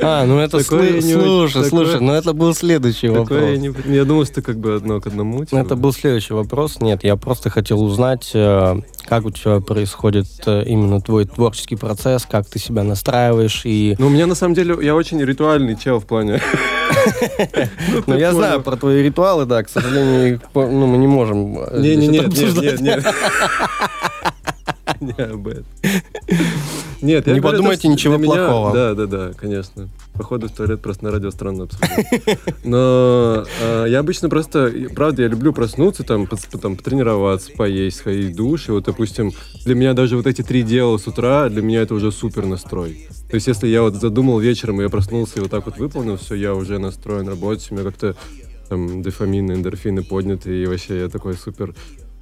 А, 0.00 0.24
ну 0.24 0.38
это 0.38 0.58
Такое 0.62 1.00
не 1.00 1.12
слушай, 1.12 1.62
такое- 1.62 1.68
слушай, 1.68 2.00
ну 2.00 2.12
это 2.12 2.32
был 2.32 2.54
следующий 2.54 3.08
Такое 3.08 3.52
я, 3.54 3.60
вопрос. 3.60 3.84
не, 3.86 3.94
я 3.94 4.04
думал, 4.04 4.24
что 4.26 4.42
как 4.42 4.58
бы 4.58 4.74
одно 4.74 5.00
к 5.00 5.06
одному. 5.06 5.44
типа. 5.44 5.58
Это 5.58 5.76
был 5.76 5.92
следующий 5.92 6.34
вопрос. 6.34 6.80
Нет, 6.80 7.04
я 7.04 7.16
просто 7.16 7.50
хотел 7.50 7.82
узнать, 7.82 8.30
э, 8.34 8.76
как 9.06 9.24
у 9.24 9.30
тебя 9.30 9.60
происходит 9.60 10.26
э, 10.46 10.64
именно 10.66 11.00
твой 11.00 11.26
творческий 11.26 11.76
процесс, 11.76 12.26
как 12.28 12.46
ты 12.46 12.58
себя 12.58 12.82
настраиваешь 12.82 13.62
и... 13.64 13.94
Ну, 13.98 14.06
у 14.08 14.10
меня 14.10 14.26
на 14.26 14.34
самом 14.34 14.54
деле, 14.54 14.76
я 14.82 14.94
очень 14.94 15.22
ритуальный 15.22 15.76
чел 15.76 16.00
в 16.00 16.06
плане. 16.06 16.40
Ну, 18.06 18.16
я 18.16 18.32
знаю 18.32 18.62
про 18.62 18.76
твои 18.76 19.02
ритуалы, 19.02 19.44
да, 19.44 19.62
к 19.62 19.68
сожалению, 19.68 20.40
ну, 20.54 20.86
мы 20.86 20.96
не 20.98 21.06
можем 21.06 21.58
э, 21.58 21.80
Не, 21.80 21.96
нет, 21.96 22.26
Не 25.00 25.22
об 25.22 25.48
этом. 25.48 25.66
Нет, 27.02 27.26
Не 27.26 27.40
подумайте 27.40 27.88
ничего 27.88 28.18
плохого. 28.18 28.72
Да, 28.72 28.94
да, 28.94 29.06
да, 29.06 29.32
конечно. 29.34 29.88
Походу 30.14 30.48
в 30.48 30.52
туалет 30.52 30.80
просто 30.80 31.04
на 31.04 31.10
радио 31.10 31.30
странно 31.30 31.64
обсуждать. 31.64 32.06
Но 32.64 33.44
э, 33.60 33.86
я 33.88 33.98
обычно 33.98 34.28
просто, 34.28 34.72
правда, 34.94 35.22
я 35.22 35.28
люблю 35.28 35.52
проснуться, 35.52 36.04
там, 36.04 36.24
пос- 36.24 36.58
там, 36.58 36.76
потренироваться, 36.76 37.52
поесть, 37.52 37.98
сходить 37.98 38.32
в 38.32 38.36
душ. 38.36 38.68
И 38.68 38.72
вот, 38.72 38.84
допустим, 38.84 39.32
для 39.64 39.74
меня 39.74 39.92
даже 39.92 40.16
вот 40.16 40.26
эти 40.26 40.42
три 40.42 40.62
дела 40.62 40.96
с 40.96 41.06
утра, 41.06 41.48
для 41.50 41.60
меня 41.60 41.82
это 41.82 41.94
уже 41.94 42.10
супер 42.12 42.46
настрой. 42.46 43.08
То 43.28 43.34
есть, 43.34 43.46
если 43.46 43.68
я 43.68 43.82
вот 43.82 43.96
задумал 43.96 44.38
вечером, 44.38 44.80
и 44.80 44.84
я 44.84 44.88
проснулся 44.88 45.38
и 45.38 45.40
вот 45.40 45.50
так 45.50 45.66
вот 45.66 45.76
выполнил, 45.78 46.16
все, 46.16 46.34
я 46.34 46.54
уже 46.54 46.78
настроен 46.78 47.28
работать, 47.28 47.66
у 47.70 47.74
меня 47.74 47.84
как-то 47.84 48.16
там 48.68 49.02
дофамины, 49.02 49.52
эндорфины 49.52 50.02
подняты, 50.02 50.62
и 50.62 50.66
вообще 50.66 51.00
я 51.00 51.08
такой 51.08 51.34
супер 51.34 51.74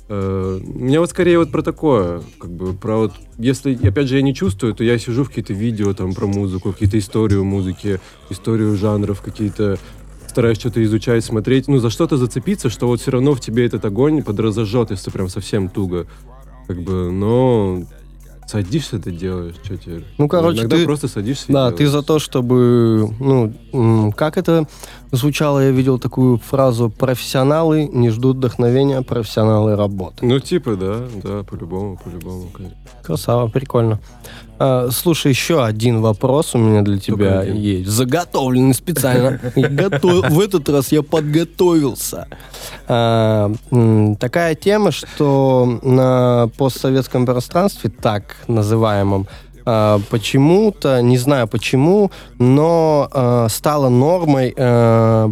Э, 0.08 0.60
У 0.62 0.78
меня 0.78 1.00
вот 1.00 1.10
скорее 1.10 1.38
вот 1.38 1.50
про 1.50 1.62
такое, 1.62 2.22
как 2.38 2.50
бы 2.50 2.74
про 2.74 2.96
вот, 2.96 3.12
если, 3.38 3.74
опять 3.86 4.08
же, 4.08 4.16
я 4.16 4.22
не 4.22 4.34
чувствую, 4.34 4.74
то 4.74 4.84
я 4.84 4.98
сижу 4.98 5.24
в 5.24 5.28
какие-то 5.28 5.54
видео 5.54 5.94
там 5.94 6.12
про 6.12 6.26
музыку, 6.26 6.72
какие-то 6.72 6.98
историю 6.98 7.44
музыки, 7.44 8.00
историю 8.28 8.76
жанров, 8.76 9.22
какие-то 9.22 9.78
стараюсь 10.28 10.58
что-то 10.58 10.82
изучать, 10.82 11.24
смотреть, 11.24 11.68
ну, 11.68 11.78
за 11.78 11.90
что-то 11.90 12.16
зацепиться, 12.16 12.68
что 12.68 12.86
вот 12.88 13.00
все 13.00 13.12
равно 13.12 13.34
в 13.34 13.40
тебе 13.40 13.64
этот 13.64 13.84
огонь 13.84 14.22
подразожжет, 14.22 14.90
если 14.90 15.10
прям 15.10 15.28
совсем 15.28 15.68
туго, 15.68 16.06
как 16.66 16.82
бы, 16.82 17.10
но 17.10 17.84
садишься, 18.46 18.98
ты 18.98 19.11
делаешь, 19.11 19.54
что 19.62 19.76
тебе? 19.76 20.04
Ну, 20.18 20.28
короче, 20.28 20.61
Иногда 20.61 20.76
ты- 20.76 20.85
просто 20.85 21.09
садишься 21.09 21.46
Да, 21.52 21.70
ты 21.70 21.87
за 21.87 22.02
то, 22.02 22.18
чтобы, 22.18 23.11
ну, 23.20 24.12
как 24.16 24.37
это 24.37 24.66
звучало, 25.12 25.61
я 25.61 25.70
видел 25.70 25.98
такую 25.98 26.38
фразу, 26.38 26.90
профессионалы 26.90 27.87
не 27.87 28.11
ждут 28.11 28.37
вдохновения, 28.37 29.02
профессионалы 29.02 29.76
работают. 29.76 30.22
Ну, 30.22 30.38
типа, 30.40 30.76
да, 30.76 31.00
да, 31.22 31.42
по-любому, 31.42 31.98
по-любому, 32.02 32.48
конечно. 32.52 32.76
Красава, 33.02 33.48
прикольно. 33.48 34.00
А, 34.58 34.88
слушай, 34.90 35.30
еще 35.30 35.64
один 35.64 36.00
вопрос 36.00 36.54
у 36.54 36.58
меня 36.58 36.82
для 36.82 36.98
тебя 36.98 37.42
есть. 37.42 37.88
Заготовленный 37.90 38.74
специально. 38.74 39.40
Готов- 39.56 40.28
В 40.30 40.40
этот 40.40 40.68
раз 40.68 40.92
я 40.92 41.02
подготовился. 41.02 42.28
А, 42.86 43.52
Такая 44.20 44.54
тема, 44.54 44.90
что 44.92 45.80
на 45.82 46.48
постсоветском 46.56 47.26
пространстве, 47.26 47.90
так 47.90 48.36
называемом, 48.46 49.26
а, 49.66 50.00
почему-то, 50.10 51.00
не 51.02 51.18
знаю 51.18 51.48
почему, 51.48 52.10
но 52.38 53.08
а, 53.12 53.48
стало 53.48 53.88
нормой 53.88 54.54
а, 54.56 55.30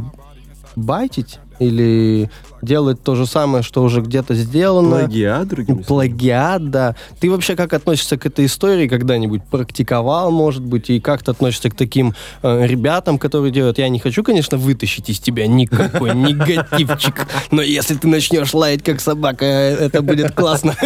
байтить 0.74 1.38
или 1.58 2.30
делать 2.62 3.03
то 3.03 3.14
же 3.14 3.27
самое, 3.27 3.62
что 3.62 3.83
уже 3.83 4.01
где-то 4.01 4.35
сделано. 4.35 5.01
Плагиат, 5.01 5.48
другими? 5.48 5.83
Плагиат, 5.83 6.70
да. 6.70 6.96
Ты 7.20 7.31
вообще 7.31 7.57
как 7.57 7.72
относишься 7.72 8.16
к 8.16 8.25
этой 8.25 8.46
истории 8.46 8.88
когда-нибудь? 8.88 9.42
Практиковал, 9.51 10.31
может 10.31 10.62
быть, 10.62 10.88
и 10.90 11.01
как 11.01 11.22
ты 11.22 11.33
относишься 11.33 11.70
к 11.70 11.75
таким 11.75 12.14
э, 12.42 12.66
ребятам, 12.66 13.18
которые 13.18 13.53
делают? 13.53 13.79
Я 13.79 13.88
не 13.88 13.98
хочу, 13.98 14.22
конечно, 14.22 14.57
вытащить 14.57 15.11
из 15.11 15.18
тебя 15.18 15.46
никакой 15.46 16.14
негативчик, 16.14 17.27
но 17.51 17.62
если 17.62 17.94
ты 17.94 18.09
начнешь 18.09 18.55
лаять 18.55 18.83
как 18.83 19.01
собака, 19.01 19.44
э, 19.44 19.75
это 19.87 20.03
будет 20.03 20.33
классно. 20.33 20.75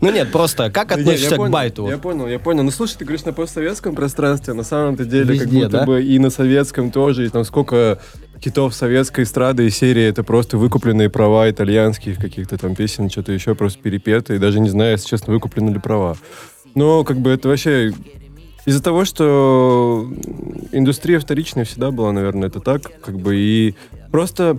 Ну 0.00 0.10
нет, 0.12 0.30
просто 0.30 0.70
как 0.70 0.94
не, 0.94 1.02
относишься 1.02 1.36
к 1.36 1.50
байту? 1.50 1.88
Я 1.88 1.98
понял, 1.98 2.26
я 2.26 2.38
понял. 2.38 2.62
Ну 2.62 2.70
слушай, 2.70 2.96
ты 2.98 3.04
говоришь 3.04 3.24
на 3.24 3.32
постсоветском 3.32 3.94
пространстве, 3.94 4.54
на 4.54 4.62
самом-то 4.62 5.04
деле 5.04 5.38
как 5.38 5.48
будто 5.48 5.84
бы 5.84 6.02
и 6.02 6.18
на 6.18 6.30
советском 6.30 6.90
тоже, 6.90 7.26
и 7.26 7.28
там 7.28 7.44
сколько 7.44 7.98
хитов 8.42 8.74
советской 8.74 9.24
эстрады 9.24 9.66
и 9.66 9.70
серии, 9.70 10.04
это 10.04 10.22
просто 10.22 10.58
выкупленные 10.58 11.10
права 11.10 11.50
итальянских 11.50 12.18
каких-то 12.18 12.56
там 12.58 12.74
песен, 12.74 13.10
что-то 13.10 13.32
еще 13.32 13.54
просто 13.54 13.80
перепеты, 13.80 14.36
и 14.36 14.38
даже 14.38 14.60
не 14.60 14.68
знаю, 14.68 14.92
если 14.92 15.08
честно, 15.08 15.32
выкуплены 15.32 15.70
ли 15.70 15.78
права. 15.78 16.16
Но 16.74 17.04
как 17.04 17.18
бы 17.18 17.30
это 17.30 17.48
вообще 17.48 17.92
из-за 18.66 18.82
того, 18.82 19.04
что 19.04 20.06
индустрия 20.72 21.18
вторичная 21.18 21.64
всегда 21.64 21.90
была, 21.90 22.12
наверное, 22.12 22.48
это 22.48 22.60
так, 22.60 22.82
как 23.00 23.18
бы 23.18 23.36
и 23.36 23.74
просто 24.10 24.58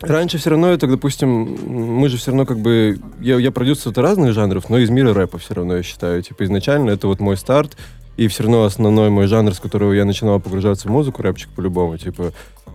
Раньше 0.00 0.38
все 0.38 0.50
равно 0.50 0.68
это, 0.68 0.86
допустим, 0.86 1.56
мы 1.66 2.08
же 2.08 2.18
все 2.18 2.30
равно 2.30 2.44
как 2.44 2.58
бы... 2.58 2.98
Я, 3.20 3.38
я 3.38 3.50
продюсер 3.50 3.90
это 3.92 4.02
разных 4.02 4.34
жанров, 4.34 4.68
но 4.68 4.78
из 4.78 4.90
мира 4.90 5.14
рэпа 5.14 5.38
все 5.38 5.54
равно, 5.54 5.76
я 5.76 5.82
считаю. 5.82 6.20
Типа 6.22 6.44
изначально 6.44 6.90
это 6.90 7.06
вот 7.06 7.20
мой 7.20 7.36
старт, 7.36 7.76
и 8.16 8.28
все 8.28 8.44
равно 8.44 8.64
основной 8.64 9.10
мой 9.10 9.26
жанр, 9.26 9.54
с 9.54 9.60
которого 9.60 9.92
я 9.92 10.04
начинал 10.04 10.40
погружаться 10.40 10.88
в 10.88 10.90
музыку, 10.90 11.22
рэпчик 11.22 11.50
по-любому, 11.50 11.98
типа. 11.98 12.32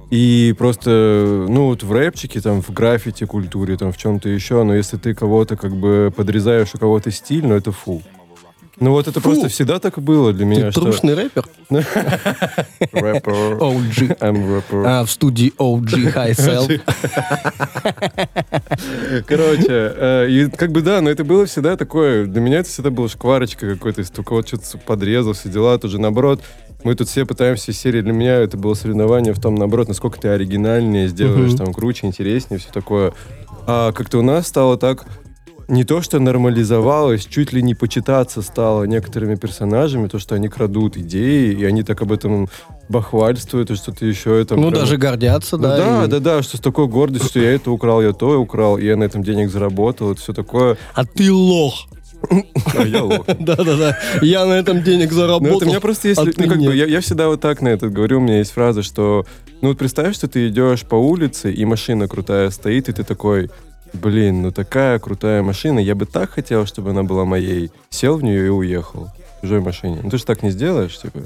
И 0.09 0.55
просто, 0.57 1.45
ну 1.47 1.67
вот 1.67 1.83
в 1.83 1.91
рэпчике, 1.91 2.41
там, 2.41 2.61
в 2.61 2.71
граффити 2.71 3.25
культуре, 3.25 3.77
там, 3.77 3.91
в 3.91 3.97
чем-то 3.97 4.27
еще, 4.27 4.63
но 4.63 4.75
если 4.75 4.97
ты 4.97 5.13
кого-то 5.13 5.55
как 5.55 5.75
бы 5.75 6.11
подрезаешь 6.15 6.73
у 6.73 6.79
кого-то 6.79 7.11
стиль, 7.11 7.45
ну 7.45 7.55
это 7.55 7.71
фу. 7.71 8.01
Ну 8.79 8.91
вот 8.91 9.07
это 9.07 9.19
просто 9.19 9.49
всегда 9.49 9.79
так 9.79 9.99
было 9.99 10.31
для 10.31 10.45
меня, 10.45 10.65
Ты 10.67 10.71
что... 10.71 10.81
трушный 10.81 11.13
рэпер? 11.13 11.45
Рэпер. 11.69 13.33
OG. 13.59 14.19
I'm 14.19 14.47
rapper. 14.47 14.83
А, 14.85 15.03
в 15.03 15.11
студии 15.11 15.53
OG 15.57 16.13
High 16.13 16.31
Sell. 16.79 16.81
Короче, 19.27 19.65
э, 19.69 20.27
и 20.29 20.49
как 20.49 20.71
бы 20.71 20.81
да, 20.81 21.01
но 21.01 21.09
это 21.09 21.23
было 21.23 21.45
всегда 21.45 21.75
такое, 21.75 22.25
для 22.25 22.41
меня 22.41 22.59
это 22.59 22.69
всегда 22.69 22.89
была 22.89 23.09
шкварочка 23.09 23.73
какой-то, 23.73 24.01
если 24.01 24.13
только 24.13 24.33
вот 24.33 24.47
что-то 24.47 24.77
подрезал, 24.77 25.33
все 25.33 25.49
дела, 25.49 25.77
тут 25.77 25.91
же 25.91 25.99
наоборот, 25.99 26.41
мы 26.83 26.95
тут 26.95 27.09
все 27.09 27.25
пытаемся 27.25 27.73
серии, 27.73 28.01
для 28.01 28.13
меня 28.13 28.37
это 28.37 28.57
было 28.57 28.73
соревнование 28.73 29.33
в 29.33 29.41
том, 29.41 29.55
наоборот, 29.55 29.89
насколько 29.89 30.19
ты 30.19 30.29
оригинальнее 30.29 31.09
сделаешь, 31.09 31.53
там, 31.55 31.73
круче, 31.73 32.07
интереснее, 32.07 32.59
все 32.59 32.69
такое. 32.71 33.13
А 33.67 33.91
как-то 33.91 34.19
у 34.19 34.21
нас 34.21 34.47
стало 34.47 34.77
так, 34.77 35.05
не 35.69 35.83
то, 35.83 36.01
что 36.01 36.19
нормализовалось, 36.19 37.25
чуть 37.25 37.53
ли 37.53 37.61
не 37.61 37.75
почитаться 37.75 38.41
стало 38.41 38.83
некоторыми 38.85 39.35
персонажами, 39.35 40.07
то, 40.07 40.19
что 40.19 40.35
они 40.35 40.49
крадут 40.49 40.97
идеи, 40.97 41.53
и 41.53 41.63
они 41.63 41.83
так 41.83 42.01
об 42.01 42.11
этом 42.11 42.49
бахвальствуют, 42.89 43.69
и 43.71 43.75
что-то 43.75 44.05
еще. 44.05 44.41
Это 44.41 44.55
Ну, 44.55 44.69
прям- 44.69 44.81
даже 44.81 44.97
гордятся, 44.97 45.57
ну 45.57 45.63
да. 45.63 45.77
да, 45.77 46.05
и- 46.05 46.07
да, 46.07 46.19
да, 46.19 46.43
что 46.43 46.57
с 46.57 46.59
такой 46.59 46.87
гордостью, 46.87 47.29
что 47.29 47.39
я 47.39 47.51
это 47.53 47.71
украл, 47.71 48.01
я 48.01 48.13
то 48.13 48.39
украл, 48.41 48.77
и 48.77 48.85
я 48.85 48.95
на 48.97 49.03
этом 49.03 49.23
денег 49.23 49.49
заработал, 49.51 50.11
это 50.11 50.21
все 50.21 50.33
такое. 50.33 50.77
А 50.95 51.05
ты 51.05 51.31
лох. 51.31 51.85
А 52.75 52.83
я 52.83 53.03
лох. 53.03 53.25
Да-да-да. 53.39 53.97
Я 54.21 54.45
на 54.45 54.53
этом 54.53 54.83
денег 54.83 55.11
Ну, 55.11 55.15
заработал. 55.17 55.57
это 55.57 55.65
у 55.65 55.69
меня 55.69 55.79
просто 55.79 56.07
есть, 56.09 56.19
а 56.19 56.25
ну, 56.25 56.31
как 56.49 56.57
бы, 56.57 56.75
я, 56.75 56.85
я 56.85 56.99
всегда 56.99 57.27
вот 57.27 57.39
так 57.41 57.61
на 57.61 57.69
это 57.69 57.89
говорю, 57.89 58.17
у 58.17 58.21
меня 58.21 58.39
есть 58.39 58.51
фраза, 58.51 58.81
что, 58.83 59.25
ну, 59.61 59.69
вот 59.69 59.77
представь, 59.77 60.15
что 60.15 60.27
ты 60.27 60.47
идешь 60.49 60.81
по 60.83 60.95
улице, 60.95 61.53
и 61.53 61.63
машина 61.63 62.07
крутая 62.07 62.49
стоит, 62.49 62.89
и 62.89 62.91
ты 62.91 63.03
такой, 63.03 63.49
блин, 63.93 64.41
ну 64.41 64.51
такая 64.51 64.99
крутая 64.99 65.41
машина, 65.43 65.79
я 65.79 65.95
бы 65.95 66.05
так 66.05 66.31
хотел, 66.31 66.65
чтобы 66.65 66.91
она 66.91 67.03
была 67.03 67.25
моей. 67.25 67.71
Сел 67.89 68.17
в 68.17 68.23
нее 68.23 68.45
и 68.47 68.49
уехал 68.49 69.09
в 69.37 69.41
чужой 69.41 69.61
машине. 69.61 69.99
Ну, 70.03 70.09
ты 70.09 70.17
же 70.17 70.25
так 70.25 70.43
не 70.43 70.51
сделаешь, 70.51 70.97
типа. 70.97 71.21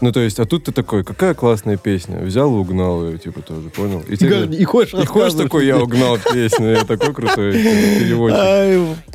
Ну, 0.00 0.10
то 0.12 0.20
есть, 0.20 0.40
а 0.40 0.44
тут 0.44 0.64
ты 0.64 0.72
такой, 0.72 1.04
какая 1.04 1.34
классная 1.34 1.76
песня. 1.76 2.18
Взял 2.18 2.52
и 2.54 2.58
угнал 2.58 3.06
ее, 3.06 3.16
типа, 3.18 3.40
тоже, 3.42 3.68
понял? 3.70 4.00
И, 4.08 4.16
тебе- 4.16 4.44
И 4.56 4.64
хочешь 4.64 4.92
и 4.94 5.06
хочешь 5.06 5.34
такой, 5.34 5.66
я 5.66 5.78
угнал 5.78 6.18
песню, 6.32 6.72
я 6.72 6.84
такой 6.84 7.14
крутой 7.14 7.52
типа, 7.52 8.00
переводчик. 8.00 8.38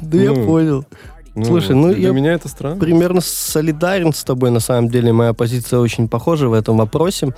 Да 0.02 0.18
я 0.18 0.32
Ну, 0.32 0.46
понял. 0.46 0.86
Ну, 1.36 1.46
слушай, 1.46 1.76
ну, 1.76 1.94
Для 1.94 2.08
я 2.08 2.12
меня 2.12 2.34
это 2.34 2.48
странно. 2.50 2.80
примерно 2.80 3.22
солидарен 3.22 4.13
с 4.13 4.24
тобой, 4.24 4.52
на 4.52 4.60
самом 4.60 4.89
деле. 4.89 5.13
Моя 5.13 5.34
позиция 5.34 5.80
очень 5.80 6.08
похожа 6.08 6.50
в 6.50 6.54
этом 6.54 6.78
вопросе. 6.78 7.34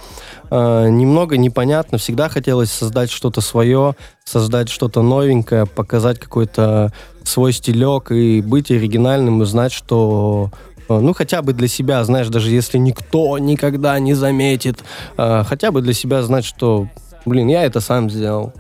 Э, 0.49 0.87
немного 0.89 1.37
непонятно. 1.37 1.97
Всегда 1.97 2.29
хотелось 2.29 2.71
создать 2.71 3.11
что-то 3.11 3.41
свое, 3.41 3.95
создать 4.23 4.69
что-то 4.69 5.01
новенькое, 5.01 5.65
показать 5.65 6.19
какой-то 6.19 6.91
свой 7.23 7.53
стилек 7.53 8.11
и 8.11 8.41
быть 8.41 8.71
оригинальным 8.71 9.43
и 9.43 9.45
знать, 9.45 9.71
что 9.71 10.51
э, 10.89 10.99
ну, 10.99 11.13
хотя 11.13 11.41
бы 11.41 11.53
для 11.53 11.67
себя, 11.67 12.03
знаешь, 12.03 12.27
даже 12.29 12.49
если 12.49 12.77
никто 12.77 13.37
никогда 13.37 13.99
не 13.99 14.13
заметит, 14.13 14.79
э, 15.17 15.43
хотя 15.45 15.71
бы 15.71 15.81
для 15.81 15.93
себя 15.93 16.23
знать, 16.23 16.45
что, 16.45 16.87
блин, 17.25 17.47
я 17.47 17.63
это 17.63 17.81
сам 17.81 18.09
сделал. 18.09 18.53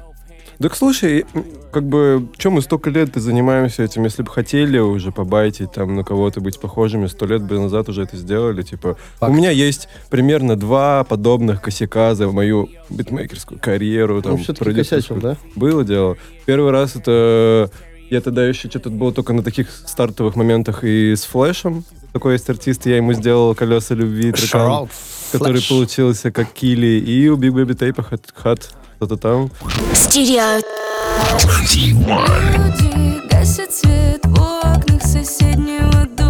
Так 0.61 0.75
слушай, 0.75 1.25
как 1.71 1.83
бы, 1.83 2.27
чем 2.37 2.53
мы 2.53 2.61
столько 2.61 2.89
лет 2.89 3.09
занимаемся 3.15 3.83
этим, 3.83 4.03
если 4.03 4.21
бы 4.21 4.29
хотели 4.29 4.77
уже 4.77 5.11
побайтить, 5.11 5.71
там, 5.71 5.95
на 5.95 6.03
кого-то 6.03 6.39
быть 6.41 6.59
похожими, 6.59 7.07
сто 7.07 7.25
лет 7.25 7.41
бы 7.41 7.59
назад 7.59 7.89
уже 7.89 8.03
это 8.03 8.15
сделали, 8.17 8.61
типа. 8.61 8.97
Факт. 9.19 9.31
У 9.31 9.35
меня 9.35 9.49
есть 9.49 9.89
примерно 10.09 10.55
два 10.55 11.03
подобных 11.03 11.61
косяка 11.61 12.13
за 12.13 12.27
мою 12.29 12.69
битмейкерскую 12.89 13.59
карьеру. 13.59 14.21
Там, 14.21 14.33
Ну, 14.33 14.37
все-таки 14.37 14.73
косячил, 14.73 15.15
да? 15.15 15.37
Было 15.55 15.83
дело. 15.83 16.17
Первый 16.45 16.71
раз 16.71 16.95
это... 16.95 17.71
Я 18.09 18.19
тогда 18.19 18.45
еще 18.45 18.69
что-то 18.69 18.89
было 18.89 19.13
только 19.13 19.31
на 19.31 19.41
таких 19.41 19.71
стартовых 19.71 20.35
моментах 20.35 20.83
и 20.83 21.15
с 21.15 21.23
Флэшем. 21.23 21.85
Такой 22.11 22.33
есть 22.33 22.49
артист, 22.49 22.85
я 22.85 22.97
ему 22.97 23.13
сделал 23.13 23.55
«Колеса 23.55 23.95
любви», 23.95 24.33
трекан, 24.33 24.89
который 25.31 25.61
получился 25.61 26.31
как 26.31 26.51
Килли. 26.53 26.99
И 26.99 27.27
у 27.29 27.37
Big 27.37 27.51
Baby 27.51 27.77
Tape 27.77 28.05
Hot 28.43 28.61
что-то 28.97 29.17
там. 29.17 29.49
Studio 29.93 30.61
21. 31.31 31.97
Люди 31.97 33.27
гасят 33.29 33.73
свет 33.73 34.21
в 34.23 34.41
окнах 34.41 35.01
соседнего 35.01 36.05
дома 36.05 36.20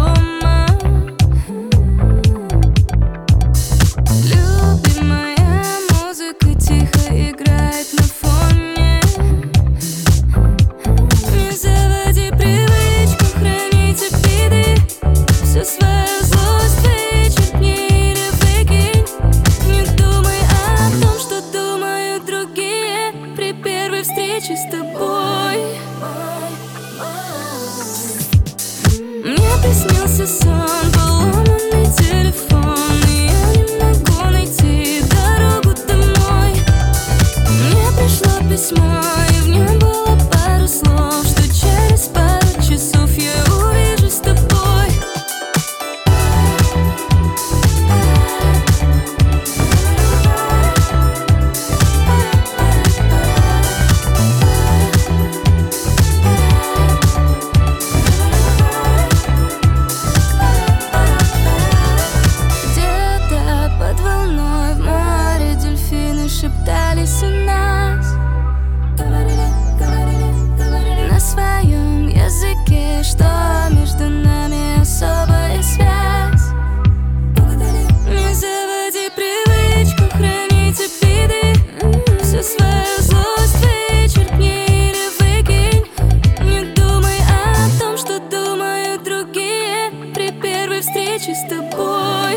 встрече 91.22 91.34
с 91.34 91.48
тобой. 91.48 92.36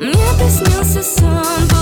Мне 0.00 0.26
приснился 0.38 1.02
сон, 1.02 1.79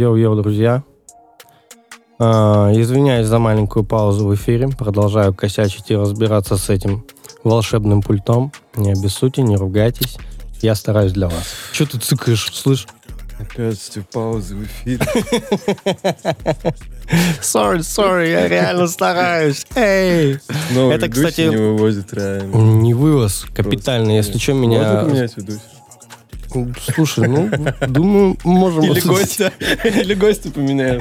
Йоу-йоу-йоу, 0.00 0.40
друзья. 0.40 0.82
А, 2.18 2.72
извиняюсь 2.72 3.26
за 3.26 3.38
маленькую 3.38 3.84
паузу 3.84 4.26
в 4.26 4.34
эфире. 4.34 4.68
Продолжаю 4.68 5.34
косячить 5.34 5.90
и 5.90 5.96
разбираться 5.96 6.56
с 6.56 6.70
этим 6.70 7.04
волшебным 7.44 8.00
пультом. 8.00 8.50
Не 8.76 8.92
обессудьте, 8.92 9.42
не 9.42 9.56
ругайтесь. 9.56 10.16
Я 10.62 10.74
стараюсь 10.74 11.12
для 11.12 11.28
вас. 11.28 11.54
Че 11.72 11.84
ты 11.84 11.98
цыкаешь, 11.98 12.50
слышь? 12.52 12.86
Опять 13.38 13.90
эти 13.90 14.04
паузы 14.10 14.56
в 14.56 14.64
эфире. 14.64 15.00
Sorry, 17.42 17.80
sorry, 17.80 18.30
я 18.30 18.46
реально 18.46 18.86
стараюсь. 18.86 19.66
Эй! 19.74 20.38
Новый 20.70 20.94
Это, 20.94 21.08
кстати, 21.08 21.40
не 21.40 21.56
вывозит 21.56 22.14
реально. 22.14 22.54
Не 22.54 22.94
вывоз, 22.94 23.46
капитально. 23.52 24.12
Если 24.12 24.38
что, 24.38 24.54
Можно 24.54 24.66
меня... 24.66 25.02
поменять 25.02 25.36
ведущего? 25.36 25.79
Слушай, 26.94 27.28
ну, 27.28 27.50
думаю, 27.88 28.36
можем... 28.44 28.84
Или 28.84 29.00
гостя. 29.00 29.52
Или 29.84 30.14
гостя 30.14 30.50
поменяем. 30.50 31.00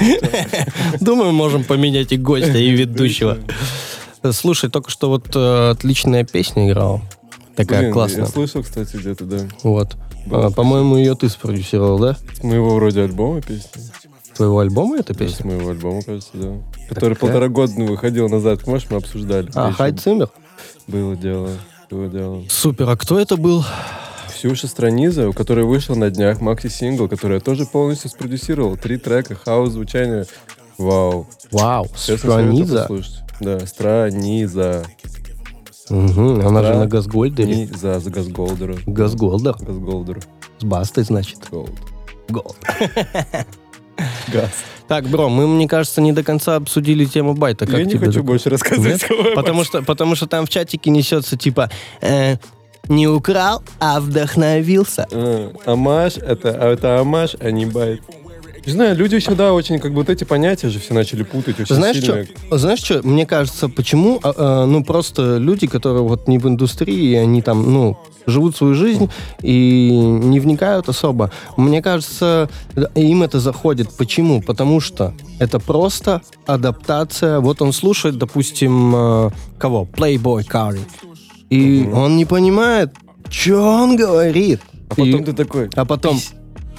Думаю, 1.00 1.32
можем 1.32 1.64
поменять 1.64 2.12
и 2.12 2.18
гостя, 2.18 2.58
и 2.58 2.70
ведущего. 2.70 3.38
Слушай, 4.32 4.70
только 4.70 4.90
что 4.90 5.10
вот 5.10 5.36
э, 5.36 5.70
отличная 5.72 6.24
песня 6.26 6.68
играла. 6.68 7.02
Такая 7.56 7.82
Блин, 7.82 7.94
классная. 7.94 8.22
Я 8.22 8.28
слышал, 8.28 8.64
кстати, 8.64 8.96
где-то, 8.96 9.26
да. 9.26 9.40
Вот. 9.64 9.98
А, 10.32 10.52
По-моему, 10.52 10.98
ее 10.98 11.16
ты 11.16 11.30
спродюсировал, 11.30 12.00
да? 12.00 12.18
С 12.34 12.44
моего 12.44 12.76
вроде 12.76 13.02
альбома 13.04 13.42
песни. 13.42 13.82
Твоего 14.36 14.60
альбома 14.60 14.98
эта 14.98 15.14
Да, 15.14 15.16
С 15.16 15.18
песня? 15.18 15.48
моего 15.48 15.70
альбома, 15.70 16.02
кажется, 16.02 16.30
да. 16.34 16.54
Который 16.88 17.16
Такая? 17.16 17.16
полтора 17.16 17.48
года 17.50 17.74
выходил 17.82 18.30
назад. 18.30 18.66
Можешь, 18.66 18.90
мы 18.90 18.98
обсуждали. 18.98 19.50
А, 19.56 19.74
Циммер? 19.92 20.30
Было 20.88 21.16
дело. 21.16 21.50
Было 21.90 22.08
дело. 22.08 22.44
Супер, 22.50 22.90
а 22.90 22.96
кто 22.96 23.20
это 23.20 23.36
был? 23.36 23.66
Ксюша 24.40 24.68
Страниза, 24.70 25.28
у 25.28 25.34
которой 25.34 25.66
вышел 25.66 25.98
на 25.98 26.10
днях 26.10 26.40
макси-сингл, 26.40 27.10
который 27.10 27.36
я 27.36 27.40
тоже 27.42 27.66
полностью 27.66 28.10
спродюсировал. 28.10 28.78
Три 28.78 28.96
трека, 28.96 29.36
house 29.36 29.72
звучание. 29.72 30.28
Вау. 30.78 31.28
Вау, 31.52 31.88
Честно 31.88 32.32
Страниза. 32.32 32.88
Да, 33.42 33.60
Страниза. 33.66 34.86
Мгм, 35.90 36.48
Она 36.48 36.64
же 36.64 36.74
на 36.76 36.88
Газгольдере. 36.88 37.54
Низа 37.54 38.00
за 38.00 38.10
Газголдера. 38.10 38.78
Газголдер. 38.86 39.58
Газголдер. 39.60 40.22
С 40.60 40.64
Бастой, 40.64 41.04
значит. 41.04 41.40
Голд. 41.52 41.72
Голд. 42.30 42.56
Газ. 44.32 44.52
Так, 44.88 45.06
бро, 45.10 45.28
мы, 45.28 45.48
мне 45.48 45.68
кажется, 45.68 46.00
не 46.00 46.14
до 46.14 46.24
конца 46.24 46.56
обсудили 46.56 47.04
тему 47.04 47.34
байта. 47.34 47.66
Как 47.66 47.78
Я 47.78 47.84
не 47.84 47.98
хочу 47.98 48.06
такое? 48.06 48.24
больше 48.24 48.50
рассказывать. 48.50 49.06
Нет? 49.10 49.36
Потому 49.36 49.66
что, 49.66 49.82
потому 49.84 50.16
что 50.16 50.28
там 50.28 50.46
в 50.46 50.50
чатике 50.50 50.90
несется 50.92 51.36
типа 51.36 51.70
э, 52.00 52.38
не 52.90 53.08
украл, 53.08 53.64
а 53.80 54.00
вдохновился. 54.00 55.08
А, 55.12 55.52
Амаш, 55.66 56.18
это, 56.18 56.50
а 56.60 56.74
это 56.74 57.00
амаш, 57.00 57.36
а 57.40 57.52
не 57.52 57.66
байт. 57.66 58.02
Не 58.66 58.74
знаю, 58.74 58.96
люди 58.96 59.16
еще, 59.16 59.36
да, 59.36 59.54
очень, 59.54 59.80
как 59.80 59.92
бы 59.92 60.00
вот 60.00 60.10
эти 60.10 60.26
понятия 60.26 60.70
же 60.70 60.80
все 60.80 60.94
начали 60.94 61.24
путать 61.24 61.60
очень 61.60 61.76
Знаешь 61.76 61.98
сильно. 61.98 62.26
что? 62.26 62.58
Знаешь 62.58 62.80
что? 62.80 63.02
Мне 63.08 63.26
кажется, 63.26 63.70
почему? 63.70 64.20
а, 64.22 64.34
а, 64.36 64.66
ну 64.66 64.84
просто 64.84 65.38
люди, 65.38 65.66
которые 65.66 66.04
вот 66.04 66.28
не 66.28 66.38
в 66.38 66.48
индустрии, 66.48 67.16
они 67.16 67.42
там, 67.42 67.72
ну 67.72 67.98
живут 68.28 68.56
свою 68.56 68.76
жизнь 68.76 69.10
и 69.42 69.90
не 69.92 70.40
вникают 70.40 70.88
особо. 70.90 71.32
Мне 71.58 71.82
кажется, 71.82 72.50
им 72.96 73.24
это 73.24 73.40
заходит. 73.40 73.90
Почему? 73.98 74.42
Потому 74.42 74.80
что 74.82 75.14
это 75.40 75.60
просто 75.60 76.22
адаптация. 76.46 77.40
Вот 77.40 77.62
он 77.62 77.74
слушает, 77.74 78.18
допустим, 78.18 78.94
э, 78.96 79.30
кого? 79.58 79.88
Playboy 79.92 80.46
Cardi. 80.48 80.82
И 81.50 81.90
он 81.92 82.18
не 82.18 82.26
понимает, 82.26 82.94
что 83.30 83.58
он 83.60 83.96
говорит. 83.96 84.62
А 84.90 84.96
потом 84.96 85.22
И- 85.22 85.24
ты 85.24 85.34
такой, 85.34 85.70
а 85.76 85.86
потом... 85.86 86.20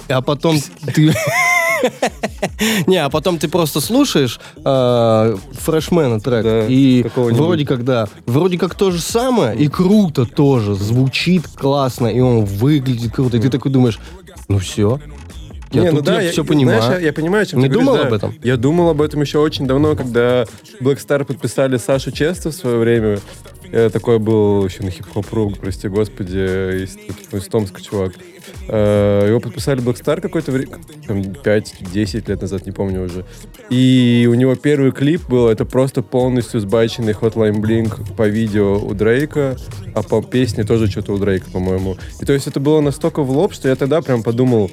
А 0.09 0.21
потом 0.21 0.57
ты... 0.93 1.13
Не, 2.87 2.97
а 2.97 3.09
потом 3.09 3.37
ты 3.39 3.47
просто 3.47 3.81
слушаешь 3.81 4.39
э, 4.63 5.35
фрешмена 5.53 6.19
трек, 6.19 6.43
Да, 6.43 6.65
и 6.67 7.05
вроде 7.15 7.65
как, 7.65 7.83
да, 7.83 8.07
вроде 8.25 8.57
как 8.59 8.75
то 8.75 8.91
же 8.91 8.99
самое, 8.99 9.57
и 9.57 9.67
круто 9.67 10.25
тоже, 10.25 10.75
звучит 10.75 11.47
классно, 11.47 12.07
и 12.07 12.19
он 12.19 12.45
выглядит 12.45 13.13
круто, 13.13 13.37
и 13.37 13.39
ты 13.39 13.49
такой 13.49 13.71
думаешь, 13.71 13.99
ну 14.47 14.59
все, 14.59 14.99
я 15.71 15.83
не, 15.83 15.89
тут 15.89 15.99
ну 15.99 16.05
да, 16.05 16.21
я, 16.21 16.31
все 16.31 16.43
понимаю. 16.43 16.81
Знаешь, 16.81 16.99
я, 16.99 17.07
я 17.07 17.13
понимаю, 17.13 17.45
чем 17.45 17.59
Не 17.59 17.69
ты 17.69 17.73
говоришь, 17.73 17.85
думал 17.85 18.01
да. 18.01 18.07
об 18.07 18.13
этом? 18.13 18.35
Я 18.43 18.57
думал 18.57 18.89
об 18.89 19.01
этом 19.01 19.21
еще 19.21 19.39
очень 19.39 19.65
давно, 19.65 19.95
когда 19.95 20.43
Black 20.81 20.97
Star 20.97 21.23
подписали 21.23 21.77
Сашу 21.77 22.11
Честа 22.11 22.51
в 22.51 22.53
свое 22.53 22.77
время. 22.77 23.19
Я 23.71 23.89
такой 23.89 24.19
был 24.19 24.65
еще 24.65 24.83
на 24.83 24.91
хип-хоп 24.91 25.31
рук, 25.31 25.57
прости 25.57 25.87
господи, 25.87 26.83
из, 26.83 26.97
из 27.31 27.47
Томска 27.47 27.81
чувак. 27.81 28.13
Э, 28.67 29.25
Его 29.27 29.39
подписали 29.39 29.81
Black 29.81 30.01
Star 30.01 30.19
какое-то 30.19 30.51
время, 30.51 30.77
там, 31.07 31.21
5-10 31.21 32.29
лет 32.29 32.41
назад, 32.41 32.65
не 32.65 32.71
помню 32.71 33.05
уже. 33.05 33.25
И 33.69 34.27
у 34.29 34.33
него 34.33 34.55
первый 34.55 34.91
клип 34.91 35.21
был, 35.29 35.47
это 35.47 35.63
просто 35.65 36.01
полностью 36.01 36.59
сбайченный 36.59 37.13
Hotline 37.13 37.61
Blink 37.61 38.15
по 38.15 38.27
видео 38.27 38.77
у 38.77 38.93
Дрейка, 38.93 39.57
а 39.95 40.03
по 40.03 40.21
песне 40.21 40.63
тоже 40.63 40.87
что-то 40.87 41.13
у 41.13 41.17
Дрейка, 41.17 41.49
по-моему. 41.49 41.97
И 42.19 42.25
то 42.25 42.33
есть 42.33 42.47
это 42.47 42.59
было 42.59 42.81
настолько 42.81 43.23
в 43.23 43.31
лоб, 43.31 43.53
что 43.53 43.69
я 43.69 43.75
тогда 43.75 44.01
прям 44.01 44.21
подумал, 44.21 44.69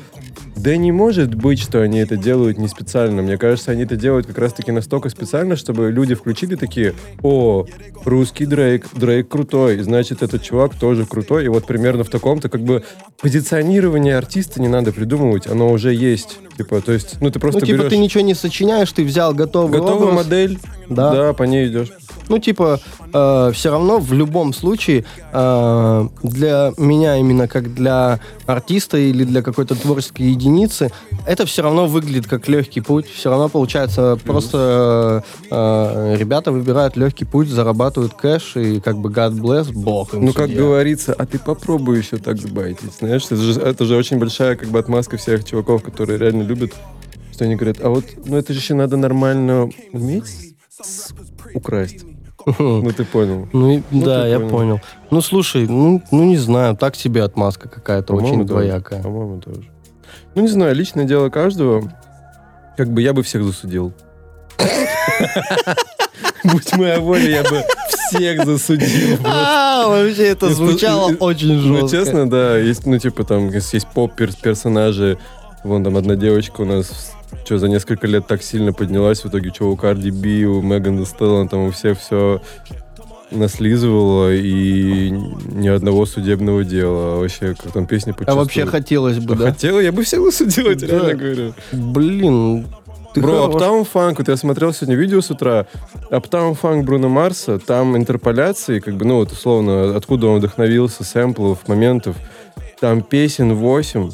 да 0.59 0.77
не 0.77 0.93
может 0.93 1.35
быть, 1.35 1.61
что 1.61 1.81
они 1.81 1.99
это 1.99 2.17
делают 2.17 2.59
не 2.59 2.69
специально. 2.69 3.23
Мне 3.23 3.39
кажется, 3.39 3.71
они 3.71 3.85
это 3.85 3.97
делают 3.97 4.27
как 4.27 4.39
раз-таки 4.39 4.73
настолько 4.73 5.09
специально, 5.09 5.57
чтобы 5.57 5.91
люди 5.91 6.15
включили 6.15 6.55
такие, 6.57 6.95
о, 7.23 7.67
русский 8.05 8.47
Дрейк, 8.47 8.87
Дрейк 8.95 9.29
крутой, 9.29 9.79
значит, 9.81 10.23
этот 10.23 10.43
чувак 10.43 10.75
тоже 10.75 11.07
крутой. 11.07 11.45
И 11.47 11.49
вот 11.49 11.67
примерно 11.67 12.05
в 12.05 12.09
таком-то 12.11 12.49
как 12.49 12.63
бы 12.63 12.83
позиционирование 13.21 14.17
артиста 14.17 14.61
не 14.61 14.69
надо 14.69 14.93
придумывать, 14.93 15.47
оно 15.47 15.71
уже 15.71 15.93
есть. 15.95 16.39
Типа, 16.57 16.81
то 16.81 16.93
есть, 16.93 17.21
ну 17.21 17.31
ты 17.31 17.39
просто 17.39 17.61
Ну, 17.61 17.67
типа, 17.67 17.79
берешь 17.79 17.91
ты 17.91 17.99
ничего 17.99 18.25
не 18.25 18.35
сочиняешь, 18.35 18.91
ты 18.91 19.05
взял 19.05 19.33
готовый 19.33 19.71
готовую 19.79 20.11
образ. 20.13 20.25
модель, 20.25 20.59
Да. 20.89 21.13
да. 21.13 21.33
по 21.33 21.45
ней 21.45 21.69
идешь. 21.69 21.93
Ну, 22.29 22.39
типа, 22.39 22.81
все 23.11 23.71
равно 23.71 23.99
в 23.99 24.13
любом 24.13 24.53
случае 24.53 25.05
э, 25.33 26.09
для 26.23 26.73
меня 26.77 27.17
именно 27.17 27.49
как 27.49 27.75
для 27.75 28.21
артиста 28.47 28.99
или 28.99 29.25
для 29.25 29.43
какой-то 29.43 29.75
творческой 29.75 30.23
единицы 30.31 30.91
это 31.27 31.47
все 31.47 31.63
равно 31.63 31.87
выглядит 31.87 32.27
как 32.27 32.49
легкий 32.49 32.81
путь. 32.81 33.07
Все 33.07 33.31
равно 33.31 33.49
получается 33.49 34.19
просто 34.25 35.25
э, 35.51 36.17
ребята 36.19 36.53
выбирают 36.53 36.97
легкий 36.97 37.25
путь, 37.25 37.49
зарабатывают 37.49 38.15
кэш 38.15 38.57
и 38.57 38.81
как 38.81 38.99
бы 38.99 39.11
God 39.11 39.33
bless, 39.41 39.73
бог 39.73 40.15
им 40.15 40.25
Ну, 40.27 40.33
как 40.33 40.47
судья. 40.49 40.63
говорится, 40.63 41.15
а 41.15 41.27
ты 41.27 41.39
попробуй 41.39 41.99
еще 41.99 42.17
так 42.19 42.39
сбайтить. 42.39 42.93
Знаешь, 42.99 43.25
это 43.27 43.37
же, 43.37 43.61
это 43.61 43.85
же 43.85 43.97
очень 43.97 44.19
большая 44.19 44.57
как 44.57 44.69
бы 44.69 44.79
отмазка 44.79 45.17
всех 45.17 45.45
чуваков, 45.45 45.83
которые 45.83 46.19
реально 46.19 46.43
любят, 46.43 46.73
что 47.33 47.45
они 47.45 47.57
говорят, 47.57 47.79
а 47.83 47.89
вот, 47.91 48.05
ну 48.27 48.37
это 48.37 48.53
же 48.53 48.59
еще 48.59 48.75
надо 48.75 48.97
нормально 48.97 49.69
уметь 49.93 50.55
украсть. 51.55 52.05
Ну, 52.47 52.91
ты 52.93 53.05
понял. 53.05 53.49
Ну, 53.53 53.83
Ну, 53.91 54.05
да, 54.05 54.27
я 54.27 54.39
понял. 54.39 54.51
понял. 54.51 54.81
Ну, 55.11 55.21
слушай, 55.21 55.67
ну, 55.69 56.03
ну 56.11 56.25
не 56.25 56.37
знаю, 56.39 56.77
так 56.77 56.97
себе 56.97 57.23
отмазка 57.23 57.69
какая-то 57.69 58.15
очень 58.15 58.45
двоякая. 58.47 59.03
По-моему, 59.03 59.41
тоже. 59.41 59.63
Ну, 60.35 60.43
не 60.43 60.49
знаю, 60.49 60.75
личное 60.75 61.05
дело 61.05 61.29
каждого. 61.31 61.93
Как 62.77 62.89
бы 62.93 63.03
я 63.03 63.13
бы 63.13 63.23
всех 63.23 63.43
засудил. 63.45 63.93
Будь 66.45 66.77
моя 66.77 67.01
воля, 67.01 67.29
я 67.29 67.43
бы 67.43 67.65
всех 68.11 68.45
засудил. 68.45 69.19
А, 69.25 69.87
вообще 69.89 70.29
это 70.29 70.53
звучало 70.53 71.13
очень 71.19 71.55
Ну, 71.61 71.81
жестко. 71.81 71.97
честно, 71.97 72.31
да, 72.31 72.57
есть, 72.57 72.87
ну, 72.87 72.99
типа, 72.99 73.25
там, 73.25 73.51
есть 73.51 73.73
есть 73.75 73.87
поп-персонажи, 73.89 75.19
вон 75.65 75.85
там 75.85 75.97
одна 75.97 76.15
девочка 76.17 76.61
у 76.63 76.65
нас, 76.65 77.13
что, 77.49 77.59
за 77.59 77.69
несколько 77.69 78.07
лет 78.07 78.27
так 78.27 78.43
сильно 78.43 78.75
поднялась, 78.75 79.25
в 79.25 79.29
итоге, 79.29 79.51
что, 79.55 79.71
у 79.71 79.77
Карди 79.77 80.11
Би, 80.11 80.45
у 80.45 80.61
Меган 80.61 81.01
Stallion, 81.01 81.49
там, 81.49 81.61
у 81.61 81.71
всех 81.71 81.99
все 81.99 82.43
наслизывала, 83.31 84.35
и 84.35 85.11
ни 85.11 85.69
одного 85.69 86.05
судебного 86.05 86.63
дела. 86.63 87.15
А 87.15 87.21
Вообще, 87.21 87.55
как 87.55 87.73
там 87.73 87.87
песни 87.87 88.11
А 88.11 88.15
почувствовали. 88.15 88.39
вообще 88.43 88.67
хотелось 88.67 89.19
бы, 89.19 89.35
да? 89.35 89.47
Хотела, 89.51 89.81
я 89.81 89.93
бы 89.93 90.03
всех 90.03 90.21
я 90.71 90.75
тебе 90.75 90.89
Да. 90.89 90.99
реально 90.99 91.15
говорю. 91.15 91.55
Блин, 91.73 92.67
ты 93.15 93.21
Бро. 93.23 93.47
Uptown 93.49 93.87
Funk, 93.91 94.17
вот 94.19 94.29
я 94.29 94.37
смотрел 94.37 94.75
сегодня 94.75 94.97
видео 94.97 95.23
с 95.23 95.31
утра, 95.31 95.67
Uptown 96.11 96.55
Funk 96.61 96.83
Бруно 96.85 97.09
Марса, 97.09 97.59
там 97.59 97.97
интерполяции, 97.97 98.81
как 98.81 98.97
бы, 98.97 99.07
ну, 99.07 99.17
вот 99.17 99.33
условно, 99.33 99.97
откуда 99.97 100.27
он 100.27 100.39
вдохновился, 100.39 101.03
сэмплов, 101.03 101.67
моментов, 101.67 102.17
там 102.81 103.01
песен 103.03 103.55
8, 103.55 104.11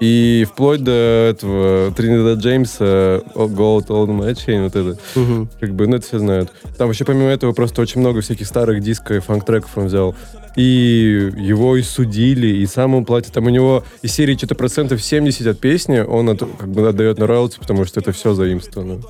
и 0.00 0.46
вплоть 0.50 0.82
до 0.84 0.92
этого 1.30 1.92
Тринидада 1.96 2.34
Джеймса 2.40 3.22
Gold 3.34 3.86
Old 3.88 4.08
Chain, 4.34 4.64
вот 4.64 4.76
это, 4.76 4.98
Мгм. 5.14 5.48
как 5.58 5.74
бы, 5.74 5.86
ну, 5.86 5.96
это 5.96 6.06
все 6.06 6.18
знают. 6.18 6.50
Там 6.76 6.88
вообще 6.88 7.04
помимо 7.04 7.30
этого 7.30 7.52
просто 7.52 7.80
очень 7.82 8.00
много 8.00 8.20
всяких 8.20 8.46
старых 8.46 8.80
диско 8.82 9.14
и 9.14 9.20
фанк-треков 9.20 9.70
он 9.76 9.86
взял. 9.86 10.14
И 10.56 11.30
его 11.36 11.76
и 11.76 11.82
судили, 11.82 12.46
и 12.46 12.66
сам 12.66 12.94
он 12.94 13.04
платит. 13.04 13.32
Там 13.32 13.44
у 13.44 13.50
него 13.50 13.84
из 14.00 14.12
серии 14.12 14.36
что-то 14.36 14.54
процентов 14.54 15.02
70 15.02 15.46
от 15.46 15.58
песни 15.60 15.98
он 16.00 16.30
от- 16.30 16.38
как 16.40 16.68
бы 16.68 16.88
отдает 16.88 17.18
на 17.18 17.26
роялти, 17.26 17.58
потому 17.58 17.84
что 17.84 18.00
это 18.00 18.12
все 18.12 18.32
заимствовано. 18.32 19.02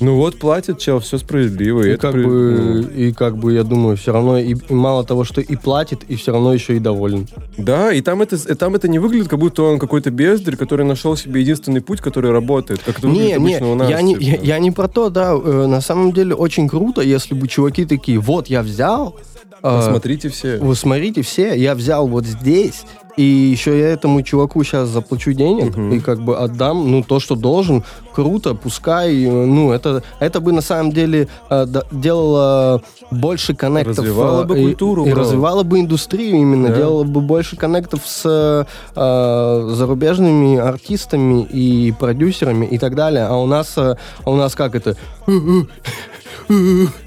Ну 0.00 0.16
вот, 0.16 0.38
платит 0.38 0.78
чел, 0.78 0.98
все 1.00 1.18
справедливо. 1.18 1.82
И 1.82 1.90
это 1.90 2.00
как, 2.00 2.12
при- 2.12 2.24
бы, 2.24 2.30
ну, 2.58 2.78
и 2.88 3.12
как 3.12 3.36
бы, 3.36 3.52
я 3.52 3.62
думаю, 3.64 3.96
все 3.96 4.12
равно, 4.12 4.38
и, 4.38 4.54
и 4.54 4.72
мало 4.72 5.04
того, 5.04 5.24
что 5.24 5.40
и 5.40 5.56
платит, 5.56 6.04
и 6.08 6.16
все 6.16 6.32
равно 6.32 6.54
еще 6.54 6.74
и 6.76 6.78
доволен. 6.78 7.28
да, 7.58 7.92
и 7.92 8.00
там 8.00 8.22
это, 8.22 8.36
и 8.36 8.54
там 8.54 8.74
это 8.74 8.88
не 8.88 8.98
выглядит, 8.98 9.28
как 9.28 9.38
будто 9.38 9.62
он 9.62 9.78
какой-то 9.78 10.10
бездарь, 10.10 10.56
который 10.56 10.86
нашел 10.86 11.16
себе 11.16 11.40
единственный 11.42 11.80
путь, 11.82 12.00
который 12.00 12.30
работает, 12.32 12.80
как 12.82 12.98
это 12.98 13.08
Не, 13.08 13.34
не, 13.34 13.58
у 13.62 13.74
нас. 13.74 13.90
я 13.90 14.00
не, 14.02 14.14
я, 14.14 14.32
типа. 14.32 14.44
я 14.44 14.58
не 14.58 14.70
про 14.70 14.88
то, 14.88 15.10
да. 15.10 15.32
э, 15.34 15.66
на 15.66 15.80
самом 15.80 16.12
деле 16.12 16.34
очень 16.34 16.68
круто, 16.68 17.02
если 17.02 17.34
бы 17.34 17.46
чуваки 17.48 17.84
такие, 17.84 18.18
вот 18.18 18.46
я 18.48 18.62
взял, 18.62 19.16
э, 19.52 19.58
Посмотрите 19.62 20.30
все. 20.30 20.56
вы 20.58 20.74
смотрите 20.76 21.20
все, 21.22 21.54
я 21.54 21.74
взял 21.74 22.06
вот 22.08 22.24
здесь, 22.24 22.84
и 23.16 23.22
еще 23.22 23.78
я 23.78 23.88
этому 23.90 24.22
чуваку 24.22 24.62
сейчас 24.64 24.88
заплачу 24.88 25.32
денег 25.32 25.76
Мгм. 25.76 25.92
и 25.92 26.00
как 26.00 26.20
бы 26.20 26.36
отдам, 26.36 26.90
ну, 26.90 27.02
то, 27.02 27.20
что 27.20 27.34
должен, 27.36 27.84
круто, 28.14 28.54
пускай, 28.54 29.24
э, 29.24 29.30
ну, 29.46 29.72
это, 29.72 30.02
это 30.20 30.40
бы 30.40 30.52
на 30.52 30.60
самом 30.62 30.92
деле 30.92 31.28
э, 31.50 31.66
делало 31.90 32.82
больше 33.10 33.54
коннектов. 33.54 33.98
Развивало 33.98 34.42
э, 34.42 34.46
бы 34.46 34.58
и- 34.60 34.62
культуру, 34.64 35.06
И, 35.06 35.10
бро. 35.12 35.20
развивало 35.20 35.62
бы 35.62 35.80
индустрию 35.80 36.36
именно, 36.36 36.68
Да. 36.68 36.76
делало 36.76 37.04
бы 37.04 37.20
больше 37.20 37.56
коннектов 37.56 38.02
с 38.06 38.66
э, 38.96 39.70
зарубежными 39.74 40.56
артистами 40.58 41.42
и 41.44 41.92
продюсерами 41.92 42.66
и 42.66 42.78
так 42.78 42.94
далее. 42.94 43.26
А 43.26 43.36
у 43.36 43.46
нас, 43.46 43.74
э, 43.76 43.96
а 44.24 44.30
у 44.30 44.36
нас 44.36 44.54
как 44.54 44.74
это? 44.74 44.96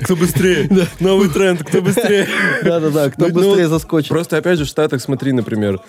Кто 0.01 0.15
быстрее? 0.15 0.69
Новый 0.99 1.27
тренд, 1.29 1.63
кто 1.63 1.81
быстрее? 1.81 2.27
Да-да-да, 2.63 3.09
кто 3.09 3.27
Ну, 3.27 3.33
ну, 3.33 3.33
быстрее 3.49 3.67
заскочит. 3.67 4.09
Просто 4.09 4.37
опять 4.37 4.57
же 4.57 4.63
в 4.65 4.67
Штатах, 4.67 5.01
смотри, 5.01 5.33
например, 5.33 5.79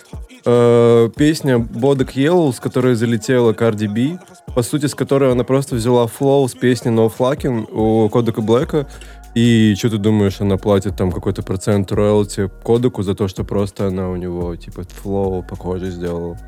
э, 0.44 1.11
песня 1.16 1.59
Bodak 1.59 2.16
Yellow, 2.16 2.52
с 2.52 2.61
которой 2.61 2.94
залетела 2.94 3.52
Cardi 3.52 3.88
B, 3.88 4.18
по 4.55 4.62
сути, 4.62 4.86
с 4.86 4.94
которой 4.94 5.32
она 5.32 5.44
просто 5.44 5.76
взяла 5.76 6.07
флоу 6.07 6.48
с 6.48 6.55
песни 6.55 6.92
No 6.92 7.12
Flockin 7.16 7.70
у 7.72 8.09
Кодака 8.09 8.41
Блэка, 8.40 8.86
и 9.34 9.74
что 9.76 9.90
ты 9.90 9.98
думаешь, 9.98 10.40
она 10.40 10.57
платит 10.59 10.96
там 10.96 11.11
какой-то 11.11 11.42
процент 11.42 11.90
роялти 11.90 12.48
Кодаку 12.62 13.03
за 13.02 13.14
то, 13.14 13.26
что 13.26 13.42
просто 13.44 13.88
она 13.88 14.09
у 14.09 14.16
него, 14.16 14.55
типа, 14.55 14.84
флоу 14.84 15.42
похоже 15.42 15.90
сделала. 15.90 16.38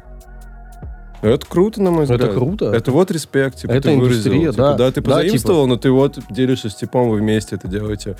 Это 1.23 1.47
круто, 1.47 1.83
на 1.83 1.91
мой 1.91 2.05
Это 2.05 2.15
взгляд. 2.15 2.35
круто. 2.35 2.73
Это 2.73 2.91
вот 2.93 3.11
респект, 3.11 3.59
типа, 3.59 3.73
Это 3.73 3.89
ты 3.91 3.97
выразил. 3.97 4.33
индустрия, 4.33 4.51
Типа, 4.53 4.63
да. 4.63 4.71
Да, 4.71 4.77
ты 4.77 4.79
Да, 4.79 4.93
типа. 5.01 5.11
позаимствовал, 5.11 5.67
но 5.67 5.77
ты 5.77 5.91
вот 5.91 6.19
делишься 6.31 6.69
с 6.71 6.75
типом, 6.75 7.09
вы 7.11 7.19
вместе 7.19 7.57
это 7.57 7.69
делаете. 7.69 8.17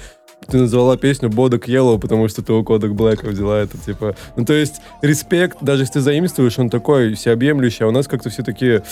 Ты 0.49 0.59
назвала 0.59 0.97
песню 0.97 1.31
Бодок 1.31 1.67
Yellow, 1.69 1.99
потому 1.99 2.29
что 2.29 2.43
ты 2.43 2.53
у 2.53 2.63
Кодек 2.63 2.93
Блэка 2.93 3.27
взяла 3.29 3.59
это, 3.59 3.79
типа... 3.79 4.15
Ну, 4.37 4.45
то 4.45 4.53
есть, 4.53 4.81
респект, 5.03 5.59
даже 5.63 5.83
если 5.85 5.95
ты 5.95 6.01
заимствуешь, 6.03 6.59
он 6.59 6.69
такой 6.69 7.15
всеобъемлющий, 7.15 7.85
а 7.85 7.89
у 7.89 7.91
нас 7.91 8.07
как-то 8.07 8.29
все 8.31 8.43
такие... 8.43 8.83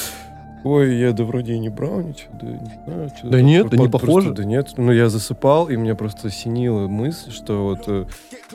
Ой, 0.65 0.97
я 0.97 1.13
да 1.13 1.25
вроде 1.25 1.55
и 1.55 1.59
не 1.59 1.69
брал 1.69 2.01
ничего, 2.01 2.31
да 2.41 2.47
не 2.47 2.71
знаю. 2.85 3.11
что 3.15 3.29
Да 3.29 3.43
нет, 3.43 3.69
да 3.69 3.77
не 3.77 3.89
похоже. 3.89 4.33
Да 4.33 4.45
нет, 4.45 4.71
ну 4.79 4.93
я 4.93 5.11
засыпал, 5.11 5.69
и 5.69 5.77
мне 5.77 5.95
просто 5.95 6.29
осенила 6.29 6.89
мысль, 6.89 7.31
что 7.33 7.65
вот 7.65 7.85
э, 7.87 8.07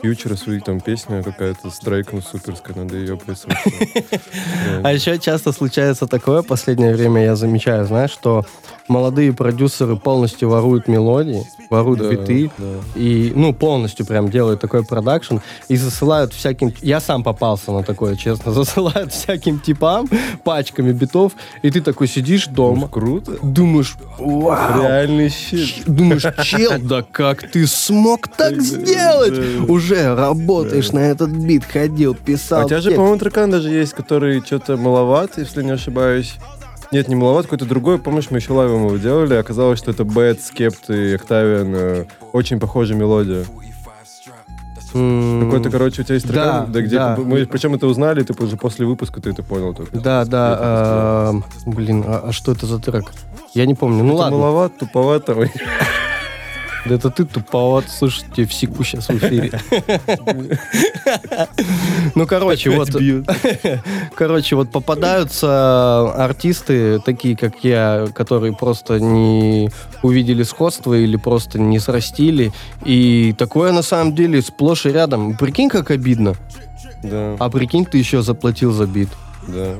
Фьючера 0.02 0.34
свои 0.34 0.58
там 0.58 0.80
песня 0.80 1.22
какая-то 1.22 1.70
с 1.70 1.78
Дрейком 1.78 2.20
суперская, 2.20 2.76
надо 2.76 2.96
ее 2.96 3.16
прислушать. 3.16 3.60
А 4.82 4.92
еще 4.92 5.18
часто 5.18 5.52
случается 5.52 6.06
такое, 6.06 6.42
последнее 6.42 6.94
время 6.94 7.22
я 7.22 7.36
замечаю, 7.36 7.86
знаешь, 7.86 8.10
что 8.10 8.44
молодые 8.90 9.32
продюсеры 9.32 9.96
полностью 9.96 10.48
воруют 10.50 10.88
мелодии, 10.88 11.46
воруют 11.70 12.00
Да, 12.00 12.08
биты, 12.10 12.50
да. 12.58 12.66
и, 12.96 13.32
ну, 13.34 13.54
полностью 13.54 14.04
прям 14.04 14.28
делают 14.28 14.60
такой 14.60 14.84
продакшн, 14.84 15.36
и 15.68 15.76
засылают 15.76 16.34
всяким... 16.34 16.72
Я 16.82 17.00
сам 17.00 17.22
попался 17.22 17.70
на 17.72 17.82
такое, 17.82 18.16
честно. 18.16 18.52
Засылают 18.60 19.12
всяким 19.12 19.60
типам 19.60 20.08
пачками 20.44 20.92
битов, 20.92 21.32
и 21.62 21.70
ты 21.70 21.80
такой 21.80 22.08
сидишь 22.08 22.46
дома, 22.48 22.88
Круто. 22.88 23.38
думаешь, 23.42 23.96
вау, 24.18 24.82
Реальный 24.82 25.30
щит. 25.30 25.84
Думаешь, 25.86 26.26
чел, 26.44 26.72
да 26.82 27.02
как 27.02 27.48
ты 27.50 27.66
смог 27.66 28.28
так 28.28 28.60
сделать? 28.60 29.68
Уже 29.68 30.14
работаешь 30.14 30.90
на 30.92 30.98
этот 30.98 31.30
бит, 31.30 31.64
ходил, 31.64 32.14
писал. 32.14 32.62
А 32.62 32.64
у 32.64 32.68
тебя 32.68 32.80
же, 32.80 32.90
по-моему, 32.90 33.18
трекан 33.18 33.50
даже 33.50 33.70
есть, 33.70 33.92
который 33.94 34.40
что-то 34.44 34.76
маловат, 34.76 35.38
если 35.38 35.62
не 35.62 35.70
ошибаюсь. 35.70 36.34
Нет, 36.92 37.06
не 37.08 37.14
маловат, 37.14 37.46
какой-то 37.46 37.66
другой. 37.66 37.98
Помнишь, 37.98 38.30
мы 38.30 38.38
еще 38.38 38.52
лайвом 38.52 38.86
его 38.86 38.96
делали, 38.96 39.34
оказалось, 39.34 39.78
что 39.78 39.92
это 39.92 40.04
Бэт, 40.04 40.40
Скепт 40.42 40.90
и 40.90 41.14
Октавиан. 41.14 41.72
э, 41.74 42.04
Очень 42.32 42.58
похожая 42.58 42.98
мелодия. 42.98 43.44
Какой-то, 44.92 45.70
короче, 45.70 46.02
у 46.02 46.04
тебя 46.04 46.14
есть 46.16 46.26
да, 46.26 46.64
трекан, 46.64 46.84
где 46.84 46.96
да. 46.96 47.16
мы 47.16 47.46
причем 47.46 47.76
это 47.76 47.86
узнали, 47.86 48.24
ты 48.24 48.32
уже 48.42 48.56
после 48.56 48.86
выпуска 48.86 49.20
ты 49.20 49.30
это 49.30 49.44
понял 49.44 49.72
только. 49.72 49.96
Да, 50.00 50.24
да, 50.24 50.56
а, 50.60 51.34
блин, 51.64 52.02
а, 52.04 52.24
а 52.26 52.32
что 52.32 52.50
это 52.50 52.66
за 52.66 52.80
трек? 52.80 53.04
Я 53.54 53.66
не 53.66 53.74
помню. 53.74 54.02
Ну 54.02 54.14
Это 54.14 54.22
ладно, 54.22 54.38
маловат, 54.38 54.78
туповато. 54.78 55.48
Да 56.86 56.94
это 56.94 57.10
ты 57.10 57.24
туповат, 57.24 57.84
слушайте, 57.88 58.46
всеку 58.46 58.82
сейчас 58.84 59.08
в 59.08 59.16
эфире. 59.16 59.52
Ну, 62.14 62.26
короче, 62.26 62.70
вот, 62.70 62.88
короче, 64.14 64.56
вот 64.56 64.70
попадаются 64.70 66.12
артисты, 66.16 67.00
такие 67.00 67.36
как 67.36 67.62
я, 67.62 68.08
которые 68.14 68.54
просто 68.54 68.98
не 69.00 69.70
увидели 70.02 70.42
сходство 70.42 70.94
или 70.94 71.16
просто 71.16 71.58
не 71.58 71.78
срастили. 71.78 72.52
И 72.84 73.34
такое 73.36 73.72
на 73.72 73.82
самом 73.82 74.14
деле 74.14 74.42
сплошь 74.42 74.86
и 74.86 74.90
рядом. 74.90 75.36
Прикинь, 75.36 75.68
как 75.68 75.90
обидно. 75.90 76.34
Да, 77.02 77.36
А 77.38 77.48
прикинь, 77.50 77.86
ты 77.86 77.98
еще 77.98 78.22
заплатил 78.22 78.72
за 78.72 78.86
бит. 78.86 79.08
да. 79.46 79.74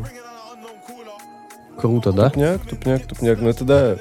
Круто, 1.79 2.13
да? 2.13 2.29
Тупняк, 2.29 2.61
тупняк, 2.69 3.07
тупняк. 3.07 3.41
Ну 3.41 3.49
это 3.49 3.65
да. 3.65 3.97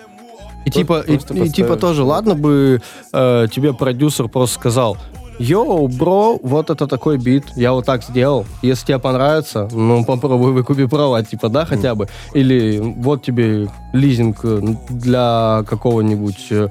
И 0.66 0.72
типа, 0.72 1.04
и, 1.08 1.16
и 1.16 1.50
типа 1.50 1.78
тоже, 1.78 2.04
ладно 2.04 2.36
бы 2.36 2.82
э, 3.14 3.48
тебе 3.52 3.74
продюсер 3.74 4.28
просто 4.28 4.56
сказал, 4.60 4.98
Йоу, 5.40 5.88
бро, 5.88 6.38
вот 6.44 6.70
это 6.70 6.86
такой 6.86 7.18
бит, 7.18 7.46
я 7.56 7.72
вот 7.72 7.86
так 7.86 8.04
сделал. 8.04 8.46
Если 8.62 8.88
тебе 8.88 9.00
понравится, 9.00 9.70
ну 9.72 10.04
попробуй 10.04 10.52
выкупи 10.52 10.86
права, 10.86 11.24
типа, 11.24 11.48
да, 11.48 11.66
хотя 11.66 11.96
бы. 11.96 12.10
Или 12.34 12.78
вот 12.78 13.24
тебе 13.24 13.70
лизинг 13.94 14.40
э, 14.44 14.62
для 14.90 15.64
какого-нибудь, 15.66 16.48
э, 16.52 16.68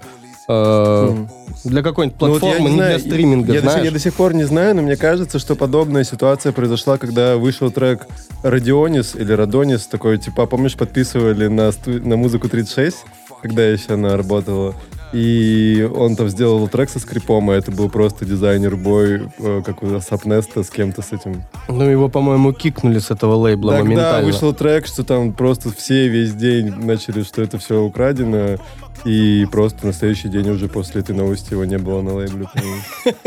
э, 0.48 1.16
для 1.64 1.82
какой-нибудь 1.82 2.20
Ну 2.20 2.28
вот 2.28 2.40
платформы, 2.40 2.68
не, 2.68 2.76
знаю, 2.76 2.98
для 2.98 3.10
стриминга, 3.10 3.52
я, 3.54 3.60
до 3.62 3.66
сих, 3.66 3.70
знаешь? 3.70 3.84
я 3.86 3.90
до 3.90 3.98
сих 3.98 4.14
пор 4.14 4.34
не 4.34 4.44
знаю, 4.44 4.76
но 4.76 4.82
мне 4.82 4.96
кажется, 4.96 5.38
что 5.38 5.56
подобная 5.56 6.04
ситуация 6.04 6.52
произошла, 6.52 6.98
когда 6.98 7.38
вышел 7.38 7.70
трек 7.70 8.06
Радионис 8.42 9.14
или 9.16 9.32
Радонис, 9.32 9.86
такой, 9.86 10.18
типа, 10.18 10.44
помнишь, 10.44 10.74
подписывали 10.74 11.46
на, 11.46 11.70
на 11.86 12.16
музыку 12.18 12.50
36, 12.50 12.98
когда 13.42 13.66
еще 13.66 13.94
она 13.94 14.16
работала. 14.16 14.74
И 15.12 15.88
он 15.94 16.16
там 16.16 16.28
сделал 16.28 16.68
трек 16.68 16.90
со 16.90 16.98
скрипом, 16.98 17.48
а 17.48 17.54
это 17.54 17.70
был 17.72 17.88
просто 17.88 18.26
дизайнер-бой, 18.26 19.30
э, 19.38 19.62
как 19.64 19.82
у 19.82 20.00
Сапнеста 20.00 20.62
с 20.62 20.68
кем-то 20.68 21.00
с 21.00 21.12
этим. 21.12 21.44
Ну, 21.66 21.84
его, 21.84 22.10
по-моему, 22.10 22.52
кикнули 22.52 22.98
с 22.98 23.10
этого 23.10 23.34
лейбла 23.34 23.72
Тогда 23.72 23.84
моментально. 23.84 24.26
вышел 24.26 24.52
трек, 24.52 24.86
что 24.86 25.04
там 25.04 25.32
просто 25.32 25.70
все 25.70 26.08
весь 26.08 26.34
день 26.34 26.74
начали, 26.74 27.22
что 27.22 27.40
это 27.40 27.58
все 27.58 27.82
украдено, 27.82 28.58
и 29.06 29.46
просто 29.50 29.86
на 29.86 29.92
следующий 29.94 30.28
день 30.28 30.50
уже 30.50 30.68
после 30.68 31.00
этой 31.00 31.14
новости 31.14 31.52
его 31.52 31.64
не 31.64 31.78
было 31.78 32.02
на 32.02 32.14
лейбле. 32.14 32.46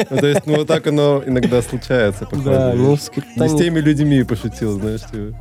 Ну, 0.10 0.18
то 0.18 0.28
есть, 0.28 0.46
ну, 0.46 0.58
вот 0.58 0.68
так 0.68 0.86
оно 0.86 1.24
иногда 1.26 1.64
случается, 1.64 2.26
походу. 2.26 2.44
Да, 2.52 2.74
ну, 2.76 2.96
с 2.96 3.10
теми 3.58 3.80
людьми 3.80 4.24
пошутил, 4.24 4.80
знаешь, 4.80 5.02
типа. 5.02 5.36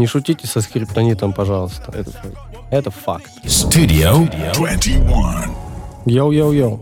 Не 0.00 0.06
шутите 0.06 0.46
со 0.46 0.62
скриптонитом, 0.62 1.34
пожалуйста. 1.34 1.92
Это 1.92 2.10
факт. 2.10 2.36
Это 2.70 2.90
факт. 2.90 3.30
Studio 3.44 4.32
21. 4.54 5.04
Йоу-йоу-йоу. 6.06 6.80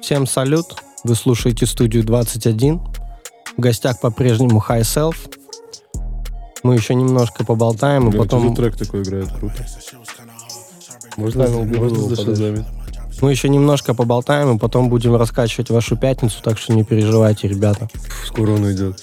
Всем 0.00 0.28
салют. 0.28 0.66
Вы 1.02 1.16
слушаете 1.16 1.66
студию 1.66 2.04
21. 2.04 2.78
В 2.78 3.60
гостях 3.60 3.98
по-прежнему 3.98 4.62
High 4.68 4.82
Self. 4.82 5.16
Мы 6.62 6.76
еще 6.76 6.94
немножко 6.94 7.44
поболтаем, 7.44 8.06
и 8.06 8.10
Блин, 8.10 8.22
потом... 8.22 8.42
чужой 8.42 8.56
трек 8.56 8.76
такой 8.76 9.02
играет, 9.02 9.32
круто. 9.32 9.66
Можно, 11.16 11.46
Ставил 11.46 11.64
можно 11.64 11.98
Google, 11.98 12.08
зашазамить. 12.10 12.66
Мы 13.20 13.32
еще 13.32 13.48
немножко 13.48 13.92
поболтаем, 13.92 14.54
и 14.54 14.58
потом 14.60 14.88
будем 14.88 15.16
раскачивать 15.16 15.70
вашу 15.70 15.96
пятницу, 15.96 16.40
так 16.44 16.58
что 16.58 16.74
не 16.74 16.84
переживайте, 16.84 17.48
ребята. 17.48 17.88
Скоро 18.24 18.52
он 18.52 18.62
уйдет. 18.62 19.02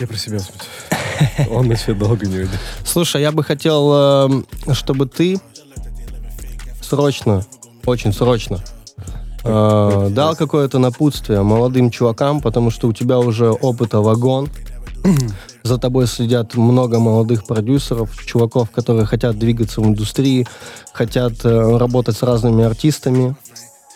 Я 0.00 0.08
про 0.08 0.16
себя 0.16 0.40
смотрю. 0.40 0.66
Он 1.50 1.68
вообще 1.68 1.94
долго 1.94 2.26
не 2.26 2.38
уйдет. 2.38 2.58
Слушай, 2.84 3.22
я 3.22 3.32
бы 3.32 3.42
хотел, 3.44 3.92
эм, 3.92 4.46
чтобы 4.72 5.06
ты 5.06 5.38
срочно, 6.80 7.44
очень 7.84 8.12
срочно, 8.12 8.60
э, 9.44 10.08
дал 10.10 10.36
какое-то 10.36 10.78
напутствие 10.78 11.42
молодым 11.42 11.90
чувакам, 11.90 12.40
потому 12.40 12.70
что 12.70 12.88
у 12.88 12.92
тебя 12.92 13.18
уже 13.18 13.50
опыта 13.50 14.00
вагон. 14.00 14.48
За 15.62 15.78
тобой 15.78 16.06
следят 16.06 16.54
много 16.54 16.98
молодых 16.98 17.46
продюсеров, 17.46 18.24
чуваков, 18.24 18.70
которые 18.70 19.04
хотят 19.06 19.38
двигаться 19.38 19.80
в 19.80 19.86
индустрии, 19.86 20.46
хотят 20.92 21.44
э, 21.44 21.76
работать 21.76 22.16
с 22.16 22.22
разными 22.22 22.64
артистами. 22.64 23.36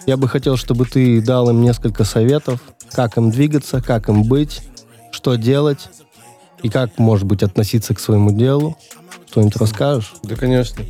Я 0.06 0.16
бы 0.16 0.28
хотел, 0.28 0.56
чтобы 0.56 0.86
ты 0.86 1.20
дал 1.20 1.50
им 1.50 1.62
несколько 1.62 2.04
советов, 2.04 2.60
как 2.92 3.16
им 3.16 3.30
двигаться, 3.30 3.80
как 3.80 4.08
им 4.08 4.24
быть, 4.24 4.62
что 5.12 5.34
делать 5.36 5.88
и 6.62 6.68
как, 6.68 6.98
может 6.98 7.26
быть, 7.26 7.42
относиться 7.42 7.94
к 7.94 8.00
своему 8.00 8.32
делу. 8.32 8.76
Что-нибудь 9.30 9.56
расскажешь? 9.56 10.14
Да, 10.22 10.36
конечно. 10.36 10.84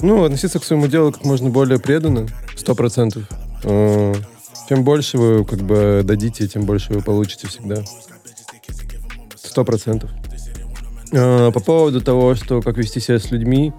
Ну, 0.00 0.24
относиться 0.24 0.58
к 0.58 0.64
своему 0.64 0.86
делу 0.86 1.12
как 1.12 1.24
можно 1.24 1.50
более 1.50 1.78
преданно, 1.78 2.26
сто 2.56 2.74
процентов. 2.74 3.24
Э, 3.64 4.14
Чем 4.68 4.84
больше 4.84 5.18
вы 5.18 5.44
как 5.44 5.60
бы 5.60 6.02
дадите, 6.04 6.48
тем 6.48 6.64
больше 6.64 6.92
вы 6.92 7.02
получите 7.02 7.48
всегда. 7.48 7.82
Сто 9.36 9.64
процентов. 9.64 10.10
Э, 11.12 11.50
По 11.52 11.60
поводу 11.60 12.00
того, 12.00 12.34
что 12.34 12.62
как 12.62 12.76
вести 12.76 13.00
себя 13.00 13.18
с 13.18 13.30
людьми, 13.30 13.72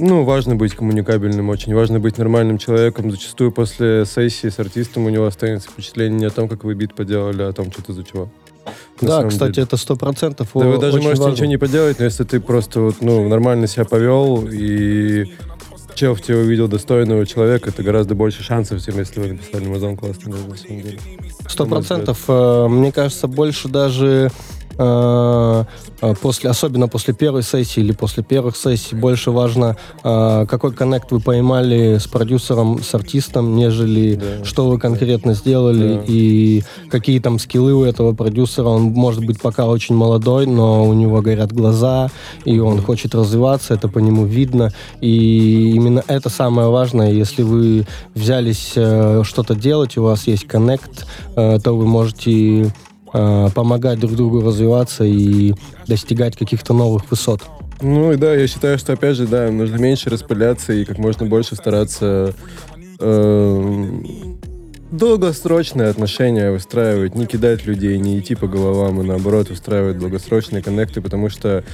ну, 0.00 0.22
важно 0.24 0.54
быть 0.54 0.74
коммуникабельным, 0.74 1.48
очень 1.48 1.74
важно 1.74 1.98
быть 1.98 2.18
нормальным 2.18 2.58
человеком. 2.58 3.10
Зачастую 3.10 3.50
после 3.50 4.04
сессии 4.06 4.48
с 4.48 4.58
артистом 4.60 5.06
у 5.06 5.08
него 5.08 5.26
останется 5.26 5.68
впечатление 5.68 6.18
не 6.20 6.26
о 6.26 6.30
том, 6.30 6.48
как 6.48 6.62
вы 6.62 6.74
бит 6.74 6.94
поделали, 6.94 7.42
а 7.42 7.48
о 7.48 7.52
том, 7.52 7.72
что 7.72 7.82
ты 7.82 7.92
за 7.92 8.04
чувак. 8.04 8.28
Да, 9.00 9.24
кстати, 9.24 9.54
деле. 9.54 9.64
это 9.64 9.76
сто 9.76 9.96
процентов. 9.96 10.48
Да 10.54 10.60
вы 10.66 10.78
даже 10.78 10.98
можете 11.00 11.20
важно. 11.22 11.32
ничего 11.32 11.46
не 11.46 11.56
поделать, 11.56 11.98
но 11.98 12.04
если 12.04 12.24
ты 12.24 12.40
просто 12.40 12.80
вот, 12.80 12.96
ну, 13.00 13.28
нормально 13.28 13.66
себя 13.66 13.84
повел 13.84 14.46
и 14.50 15.32
чел 15.94 16.14
в 16.14 16.20
тебе 16.22 16.36
увидел 16.38 16.68
достойного 16.68 17.26
человека, 17.26 17.70
это 17.70 17.82
гораздо 17.82 18.14
больше 18.14 18.42
шансов, 18.42 18.84
чем 18.84 18.98
если 18.98 19.20
вы 19.20 19.32
написали 19.32 19.66
Мазон 19.66 19.96
классно, 19.96 20.32
да, 20.32 20.38
на 20.48 20.56
самом 20.56 20.82
деле. 20.82 20.98
Сто 21.48 21.66
процентов. 21.66 22.24
э, 22.28 22.66
Мне 22.68 22.92
кажется, 22.92 23.26
больше 23.26 23.68
даже 23.68 24.30
после, 24.78 26.50
особенно 26.50 26.88
после 26.88 27.14
первой 27.14 27.42
сессии 27.42 27.80
или 27.80 27.92
после 27.92 28.22
первых 28.22 28.56
сессий, 28.56 28.94
больше 28.94 29.30
важно, 29.30 29.76
э, 30.04 30.46
какой 30.48 30.72
коннект 30.72 31.10
вы 31.10 31.20
поймали 31.20 31.98
с 31.98 32.06
продюсером, 32.06 32.82
с 32.82 32.94
артистом, 32.94 33.56
нежели 33.56 34.14
Да. 34.14 34.44
что 34.44 34.68
вы 34.68 34.78
конкретно 34.78 35.34
сделали 35.34 35.94
Да. 35.96 36.04
и 36.06 36.62
какие 36.90 37.18
там 37.18 37.38
скиллы 37.38 37.74
у 37.74 37.84
этого 37.84 38.14
продюсера. 38.14 38.66
Он 38.68 38.82
может 38.82 39.24
быть 39.24 39.40
пока 39.40 39.66
очень 39.66 39.94
молодой, 39.94 40.46
но 40.46 40.86
у 40.86 40.92
него 40.92 41.20
горят 41.20 41.52
глаза, 41.52 42.10
и 42.44 42.58
он 42.58 42.80
хочет 42.80 43.14
развиваться, 43.14 43.74
это 43.74 43.88
по 43.88 43.98
нему 43.98 44.24
видно. 44.24 44.72
И 45.00 45.72
именно 45.74 46.02
это 46.06 46.28
самое 46.30 46.68
важное. 46.68 47.10
Если 47.12 47.42
вы 47.42 47.86
взялись 48.14 48.72
э, 48.76 49.22
что-то 49.24 49.54
делать, 49.54 49.96
у 49.98 50.02
вас 50.04 50.26
есть 50.26 50.46
коннект, 50.46 51.06
э, 51.36 51.58
то 51.62 51.72
вы 51.76 51.86
можете 51.86 52.72
э, 53.12 53.48
помогать 53.54 53.98
друг 53.98 54.12
другу 54.12 54.40
развиваться 54.42 55.04
и 55.04 55.54
достигать 55.86 56.36
каких-то 56.36 56.74
новых 56.74 57.10
высот. 57.10 57.42
Ну 57.80 58.12
и 58.12 58.16
да, 58.16 58.34
я 58.34 58.46
считаю, 58.48 58.78
что 58.78 58.92
опять 58.92 59.16
же, 59.16 59.26
да, 59.26 59.50
нужно 59.50 59.76
меньше 59.76 60.10
распыляться 60.10 60.72
и 60.72 60.84
как 60.84 60.98
можно 60.98 61.26
больше 61.26 61.54
стараться 61.54 62.34
эм, 62.98 64.38
долгосрочные 64.90 65.88
отношения 65.88 66.50
выстраивать, 66.50 67.14
не 67.14 67.26
кидать 67.26 67.66
людей, 67.66 67.98
не 67.98 68.18
идти 68.18 68.34
по 68.34 68.48
головам, 68.48 69.00
и 69.00 69.04
наоборот 69.04 69.50
устраивать 69.50 69.98
долгосрочные 69.98 70.62
коннекты, 70.62 71.00
потому 71.00 71.28
что 71.28 71.64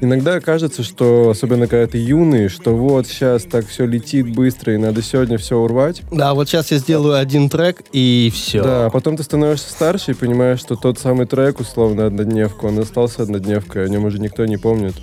иногда 0.00 0.40
кажется, 0.40 0.82
что, 0.82 1.30
особенно 1.30 1.66
когда 1.66 1.86
ты 1.86 1.98
юный, 1.98 2.48
что 2.48 2.74
вот 2.76 3.06
сейчас 3.06 3.44
так 3.44 3.66
все 3.66 3.86
летит 3.86 4.34
быстро, 4.34 4.74
и 4.74 4.76
надо 4.76 5.02
сегодня 5.02 5.38
все 5.38 5.58
урвать. 5.58 6.02
Да, 6.10 6.34
вот 6.34 6.48
сейчас 6.48 6.70
я 6.70 6.78
сделаю 6.78 7.16
один 7.16 7.48
трек, 7.48 7.82
и 7.92 8.30
все. 8.34 8.62
Да, 8.62 8.86
а 8.86 8.90
потом 8.90 9.16
ты 9.16 9.22
становишься 9.22 9.70
старше 9.70 10.12
и 10.12 10.14
понимаешь, 10.14 10.60
что 10.60 10.76
тот 10.76 10.98
самый 10.98 11.26
трек, 11.26 11.60
условно, 11.60 12.06
однодневку, 12.06 12.68
он 12.68 12.78
остался 12.78 13.22
однодневкой, 13.22 13.84
о 13.84 13.88
нем 13.88 14.04
уже 14.04 14.18
никто 14.18 14.44
не 14.46 14.56
помнит. 14.56 14.94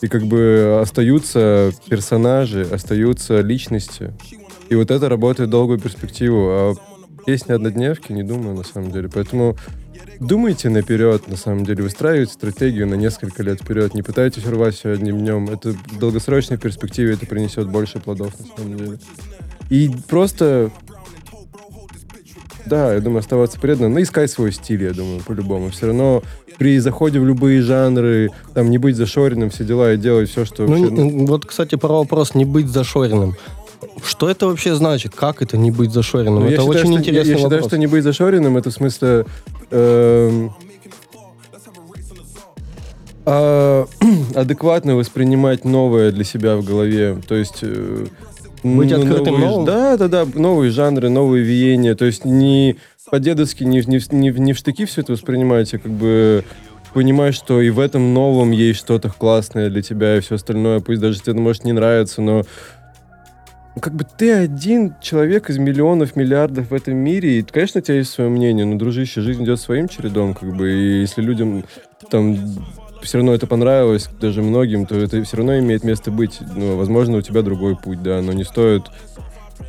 И 0.00 0.08
как 0.08 0.24
бы 0.24 0.80
остаются 0.82 1.72
персонажи, 1.88 2.66
остаются 2.70 3.40
личности. 3.40 4.12
И 4.68 4.74
вот 4.74 4.90
это 4.90 5.08
работает 5.08 5.48
долгую 5.48 5.78
перспективу. 5.78 6.48
А 6.50 6.74
песни 7.24 7.52
однодневки 7.52 8.12
не 8.12 8.24
думаю, 8.24 8.56
на 8.56 8.64
самом 8.64 8.90
деле. 8.90 9.08
Поэтому 9.12 9.56
думайте 10.20 10.68
наперед, 10.68 11.28
на 11.28 11.36
самом 11.36 11.64
деле. 11.64 11.82
Выстраивайте 11.82 12.32
стратегию 12.32 12.86
на 12.86 12.94
несколько 12.94 13.42
лет 13.42 13.60
вперед. 13.60 13.94
Не 13.94 14.02
пытайтесь 14.02 14.44
рвать 14.44 14.74
все 14.74 14.90
одним 14.90 15.18
днем. 15.18 15.48
Это 15.50 15.72
в 15.72 15.98
долгосрочной 15.98 16.58
перспективе 16.58 17.14
это 17.14 17.26
принесет 17.26 17.68
больше 17.68 17.98
плодов, 17.98 18.32
на 18.38 18.46
самом 18.56 18.76
деле. 18.76 18.98
И 19.70 19.90
просто 20.08 20.70
да, 22.66 22.94
я 22.94 23.00
думаю, 23.00 23.20
оставаться 23.20 23.58
преданным, 23.58 23.94
но 23.94 24.02
искать 24.02 24.30
свой 24.30 24.52
стиль, 24.52 24.84
я 24.84 24.92
думаю, 24.92 25.20
по-любому. 25.20 25.70
Все 25.70 25.88
равно 25.88 26.22
при 26.58 26.78
заходе 26.78 27.18
в 27.18 27.26
любые 27.26 27.60
жанры, 27.62 28.30
там, 28.54 28.70
не 28.70 28.78
быть 28.78 28.96
зашоренным, 28.96 29.50
все 29.50 29.64
дела 29.64 29.92
и 29.92 29.96
делать 29.96 30.30
все, 30.30 30.44
что... 30.44 30.66
Ну, 30.66 30.88
вообще, 30.88 30.94
ну, 30.94 31.26
вот, 31.26 31.44
кстати, 31.44 31.74
про 31.74 31.88
вопрос 31.88 32.34
не 32.34 32.44
быть 32.44 32.68
зашоренным. 32.68 33.36
Что 34.04 34.30
это 34.30 34.46
вообще 34.46 34.74
значит? 34.74 35.14
Как 35.14 35.42
это 35.42 35.56
не 35.56 35.70
быть 35.70 35.90
зашоренным? 35.90 36.44
ну, 36.44 36.46
это 36.46 36.62
считаю, 36.62 36.68
очень 36.68 36.92
что- 36.92 37.00
интересный 37.00 37.12
Я, 37.12 37.32
я 37.32 37.36
считаю, 37.36 37.50
вопрос. 37.50 37.66
что 37.66 37.78
не 37.78 37.86
быть 37.86 38.04
зашоренным, 38.04 38.56
это 38.56 38.70
в 38.70 38.72
смысле... 38.72 39.26
эм, 39.72 40.52
а, 43.24 43.86
адекватно 44.34 44.96
воспринимать 44.96 45.64
новое 45.64 46.12
для 46.12 46.24
себя 46.24 46.56
в 46.56 46.64
голове. 46.64 47.18
То 47.26 47.34
есть... 47.34 47.58
э, 47.62 48.06
Быть 48.62 48.92
открытым 48.92 49.34
новые- 49.34 49.46
новому? 49.46 49.66
Да, 49.66 49.96
да, 49.96 50.08
да, 50.08 50.26
новые 50.34 50.70
жанры, 50.70 51.08
новые 51.08 51.44
веяния. 51.44 51.94
То 51.94 52.04
есть 52.04 52.24
не 52.24 52.76
по-дедовски, 53.10 53.64
не, 53.64 53.80
не, 53.86 54.00
не, 54.10 54.30
не 54.30 54.52
в 54.52 54.56
штыки 54.58 54.84
все 54.86 55.02
это 55.02 55.12
воспринимать, 55.12 55.72
а 55.74 55.78
как 55.78 55.92
бы 55.92 56.44
понимаешь, 56.94 57.34
что 57.34 57.60
и 57.60 57.70
в 57.70 57.78
этом 57.80 58.14
новом 58.14 58.50
есть 58.50 58.80
что-то 58.80 59.08
классное 59.10 59.70
для 59.70 59.82
тебя 59.82 60.16
и 60.16 60.20
все 60.20 60.36
остальное. 60.36 60.80
Пусть 60.80 61.00
даже 61.00 61.20
тебе 61.20 61.32
это 61.32 61.40
может 61.40 61.64
не 61.64 61.72
нравиться, 61.72 62.22
но 62.22 62.44
как 63.80 63.94
бы 63.94 64.04
ты 64.04 64.32
один 64.32 64.94
человек 65.00 65.48
из 65.50 65.58
миллионов, 65.58 66.16
миллиардов 66.16 66.70
в 66.70 66.74
этом 66.74 66.96
мире, 66.96 67.38
и, 67.38 67.42
конечно, 67.42 67.80
у 67.80 67.82
тебя 67.82 67.96
есть 67.96 68.10
свое 68.10 68.28
мнение, 68.28 68.64
но, 68.64 68.76
дружище, 68.76 69.20
жизнь 69.20 69.44
идет 69.44 69.60
своим 69.60 69.88
чередом, 69.88 70.34
как 70.34 70.54
бы, 70.54 70.70
и 70.70 71.00
если 71.00 71.22
людям 71.22 71.64
там 72.10 72.36
все 73.02 73.18
равно 73.18 73.34
это 73.34 73.46
понравилось, 73.46 74.08
даже 74.20 74.42
многим, 74.42 74.86
то 74.86 74.96
это 74.96 75.22
все 75.24 75.36
равно 75.36 75.58
имеет 75.58 75.84
место 75.84 76.10
быть. 76.10 76.38
Ну, 76.54 76.76
возможно, 76.76 77.18
у 77.18 77.22
тебя 77.22 77.42
другой 77.42 77.76
путь, 77.76 78.02
да, 78.02 78.20
но 78.22 78.32
не 78.32 78.44
стоит 78.44 78.84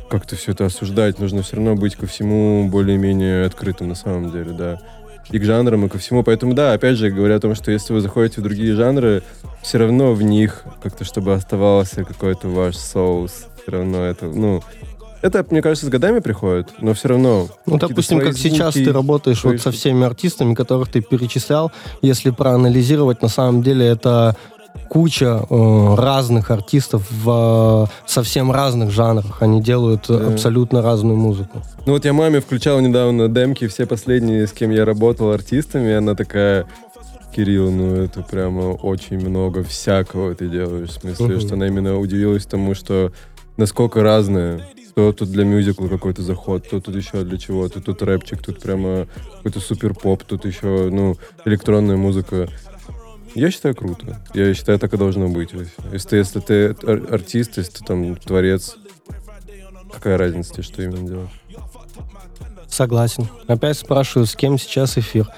как-то 0.08 0.36
все 0.36 0.52
это 0.52 0.66
осуждать, 0.66 1.18
нужно 1.18 1.42
все 1.42 1.56
равно 1.56 1.74
быть 1.74 1.96
ко 1.96 2.06
всему 2.06 2.68
более-менее 2.68 3.46
открытым 3.46 3.88
на 3.88 3.94
самом 3.94 4.30
деле, 4.30 4.52
да. 4.52 4.80
И 5.30 5.38
к 5.38 5.44
жанрам, 5.44 5.86
и 5.86 5.88
ко 5.88 5.98
всему. 5.98 6.22
Поэтому, 6.22 6.52
да, 6.52 6.74
опять 6.74 6.96
же, 6.96 7.10
говоря 7.10 7.36
о 7.36 7.40
том, 7.40 7.54
что 7.54 7.70
если 7.70 7.94
вы 7.94 8.00
заходите 8.00 8.40
в 8.40 8.44
другие 8.44 8.74
жанры, 8.74 9.22
все 9.62 9.78
равно 9.78 10.12
в 10.12 10.22
них 10.22 10.62
как-то, 10.82 11.04
чтобы 11.04 11.32
оставался 11.32 12.04
какой-то 12.04 12.48
ваш 12.48 12.76
соус. 12.76 13.46
Все 13.64 13.72
равно 13.72 14.04
это, 14.04 14.26
ну... 14.26 14.62
Это, 15.22 15.42
мне 15.50 15.62
кажется, 15.62 15.86
с 15.86 15.88
годами 15.88 16.18
приходит, 16.18 16.68
но 16.82 16.92
все 16.92 17.08
равно... 17.08 17.48
Ну, 17.64 17.78
допустим, 17.78 18.20
как 18.20 18.36
сейчас 18.36 18.74
звуки, 18.74 18.84
ты 18.86 18.92
работаешь 18.92 19.42
вот 19.42 19.58
со 19.58 19.70
всеми 19.72 20.04
артистами, 20.04 20.52
которых 20.54 20.90
ты 20.90 21.00
перечислял, 21.00 21.72
если 22.02 22.28
проанализировать, 22.28 23.22
на 23.22 23.28
самом 23.28 23.62
деле 23.62 23.86
это 23.86 24.36
куча 24.90 25.46
э, 25.48 25.94
разных 25.96 26.50
артистов 26.50 27.06
в 27.10 27.88
э, 27.88 27.92
совсем 28.06 28.52
разных 28.52 28.90
жанрах. 28.90 29.40
Они 29.40 29.62
делают 29.62 30.10
э, 30.10 30.18
Да. 30.18 30.32
абсолютно 30.34 30.82
разную 30.82 31.16
музыку. 31.16 31.62
Ну 31.86 31.94
вот 31.94 32.04
я 32.04 32.12
маме 32.12 32.40
включал 32.40 32.80
недавно 32.80 33.28
демки, 33.30 33.66
все 33.66 33.86
последние, 33.86 34.46
с 34.46 34.52
кем 34.52 34.72
я 34.72 34.84
работал 34.84 35.30
артистами, 35.30 35.88
и 35.88 35.92
она 35.92 36.14
такая, 36.14 36.66
Кирилл, 37.34 37.70
ну 37.70 37.94
это 37.94 38.20
прямо 38.20 38.72
очень 38.74 39.18
много 39.26 39.64
всякого 39.64 40.34
ты 40.34 40.48
делаешь. 40.48 40.90
В 40.90 41.00
смысле, 41.00 41.26
Мгм. 41.36 41.40
что 41.40 41.54
она 41.54 41.66
именно 41.66 41.98
удивилась 41.98 42.44
тому, 42.44 42.74
что 42.74 43.10
насколько 43.56 44.02
разное. 44.02 44.66
То 44.94 45.12
тут 45.12 45.30
для 45.30 45.44
мюзикла 45.44 45.88
какой-то 45.88 46.22
заход, 46.22 46.68
то 46.68 46.80
тут 46.80 46.94
еще 46.94 47.24
для 47.24 47.36
чего-то, 47.36 47.80
тут 47.80 48.00
рэпчик, 48.02 48.40
тут 48.40 48.60
прямо 48.60 49.08
какой-то 49.38 49.58
супер 49.58 49.92
поп, 49.92 50.22
тут 50.22 50.44
еще, 50.44 50.88
ну, 50.90 51.16
электронная 51.44 51.96
музыка. 51.96 52.48
Я 53.34 53.50
считаю 53.50 53.74
круто. 53.74 54.20
Я 54.34 54.54
считаю, 54.54 54.78
так 54.78 54.94
и 54.94 54.96
должно 54.96 55.28
быть. 55.28 55.50
Если 55.92 56.08
ты, 56.08 56.16
если 56.16 56.38
ты 56.38 56.76
ар- 56.86 57.12
артист, 57.12 57.56
если 57.56 57.72
ты 57.72 57.84
там 57.84 58.14
творец, 58.14 58.76
какая 59.92 60.16
разница 60.16 60.62
что 60.62 60.80
именно 60.82 61.08
делаешь? 61.08 61.42
Согласен. 62.68 63.26
Опять 63.48 63.76
спрашиваю, 63.78 64.26
с 64.26 64.36
кем 64.36 64.58
сейчас 64.58 64.96
эфир? 64.96 65.28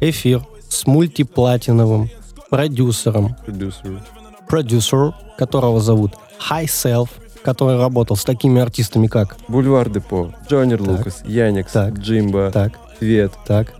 Эфир 0.00 0.42
с 0.68 0.86
мультиплатиновым 0.88 2.10
продюсером, 2.50 3.36
Продюсер. 3.46 4.02
продюсер, 4.48 5.14
которого 5.38 5.80
зовут 5.80 6.14
High 6.50 6.64
Self, 6.66 7.08
который 7.44 7.78
работал 7.78 8.16
с 8.16 8.24
такими 8.24 8.60
артистами, 8.60 9.06
как 9.06 9.36
Бульвар 9.48 9.88
Депо, 9.90 10.32
Джойнер 10.48 10.80
Лукас, 10.82 11.22
Яникс, 11.26 11.72
Так. 11.72 11.94
Джимба, 11.98 12.50
так, 12.50 12.72
Свет, 12.98 13.32
так, 13.46 13.74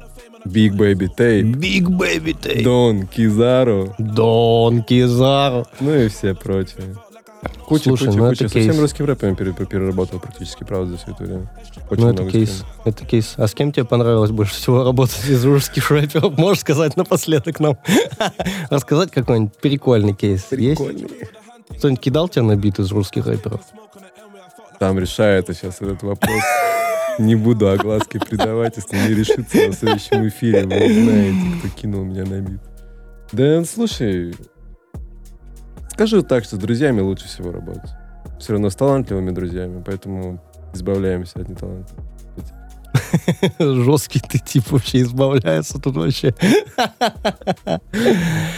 Big 0.45 0.75
Baby 0.75 1.07
Tape, 1.07 1.57
Big 1.57 1.87
Baby 1.87 2.37
Tape, 2.41 2.63
Дон, 2.63 3.07
Кизару, 3.07 3.95
Дон 3.99 4.83
Кизару. 4.83 5.67
ну 5.81 5.95
и 5.95 6.09
все 6.09 6.35
прочие. 6.35 6.95
Куча, 7.67 7.85
Слушай, 7.85 8.07
куча, 8.09 8.19
ну 8.19 8.29
куча. 8.29 8.45
это 8.45 8.53
Со 8.53 8.61
всем 8.61 8.81
русским 8.81 9.05
рэпом 9.07 9.37
пере- 9.37 9.53
переработал 9.53 10.19
практически, 10.19 10.65
правда, 10.65 10.93
за 10.93 10.97
все 10.99 11.11
это 11.13 11.25
время. 11.25 11.51
Очень 11.91 12.03
Ну, 12.05 12.11
это 12.11 12.27
кейс. 12.31 12.59
кем. 12.85 12.93
Это 12.93 13.07
кейс. 13.07 13.35
А 13.37 13.47
с 13.49 13.55
кем 13.55 13.73
тебе 13.73 13.85
понравилось 13.85 14.31
больше 14.31 14.55
всего 14.55 14.85
работать 14.85 15.25
из 15.29 15.45
русских 15.47 15.91
рэперов? 15.91 16.37
Можешь 16.39 16.61
сказать 16.61 16.97
напоследок 16.97 17.61
нам? 17.61 17.79
Рассказать 18.71 19.11
какой-нибудь 19.11 19.57
прикольный 19.57 20.15
кейс? 20.15 20.47
Есть? 20.53 20.81
Кто-нибудь 21.71 22.01
кидал 22.01 22.29
тебя 22.29 22.45
на 22.45 22.57
бит 22.57 22.79
из 22.79 22.91
русских 22.93 23.27
рэперов? 23.27 23.61
Там 24.79 24.99
решает 24.99 25.47
сейчас 25.49 25.81
этот 25.81 26.03
вопрос. 26.03 26.43
Не 27.19 27.37
буду 27.37 27.69
огласки 27.69 28.19
придавать, 28.19 28.77
если 28.77 28.97
не 28.97 29.15
решится 29.15 29.69
на 29.69 29.73
следующем 29.73 30.29
эфире. 30.29 30.65
Вы 30.65 30.77
узнаете, 30.77 31.59
кто 31.59 31.69
кинул 31.81 32.05
меня 32.05 32.25
на 32.25 32.41
бит. 32.41 32.61
Да, 33.33 33.65
слушай, 33.65 34.35
скажу 35.91 36.23
так, 36.23 36.45
что 36.45 36.57
с 36.57 36.59
друзьями 36.59 37.01
лучше 37.01 37.27
всего 37.27 37.53
работать. 37.53 37.91
Все 38.39 38.53
равно 38.53 38.69
с 38.69 38.77
талантливыми 38.77 39.31
друзьями, 39.31 39.83
поэтому 39.85 40.43
избавляемся 40.75 41.41
от 41.41 41.49
неталантливых. 41.49 42.14
Жесткий 43.59 44.21
ты 44.21 44.39
тип 44.39 44.71
вообще 44.71 45.03
избавляется 45.03 45.81
тут 45.81 45.97
вообще. 45.97 46.35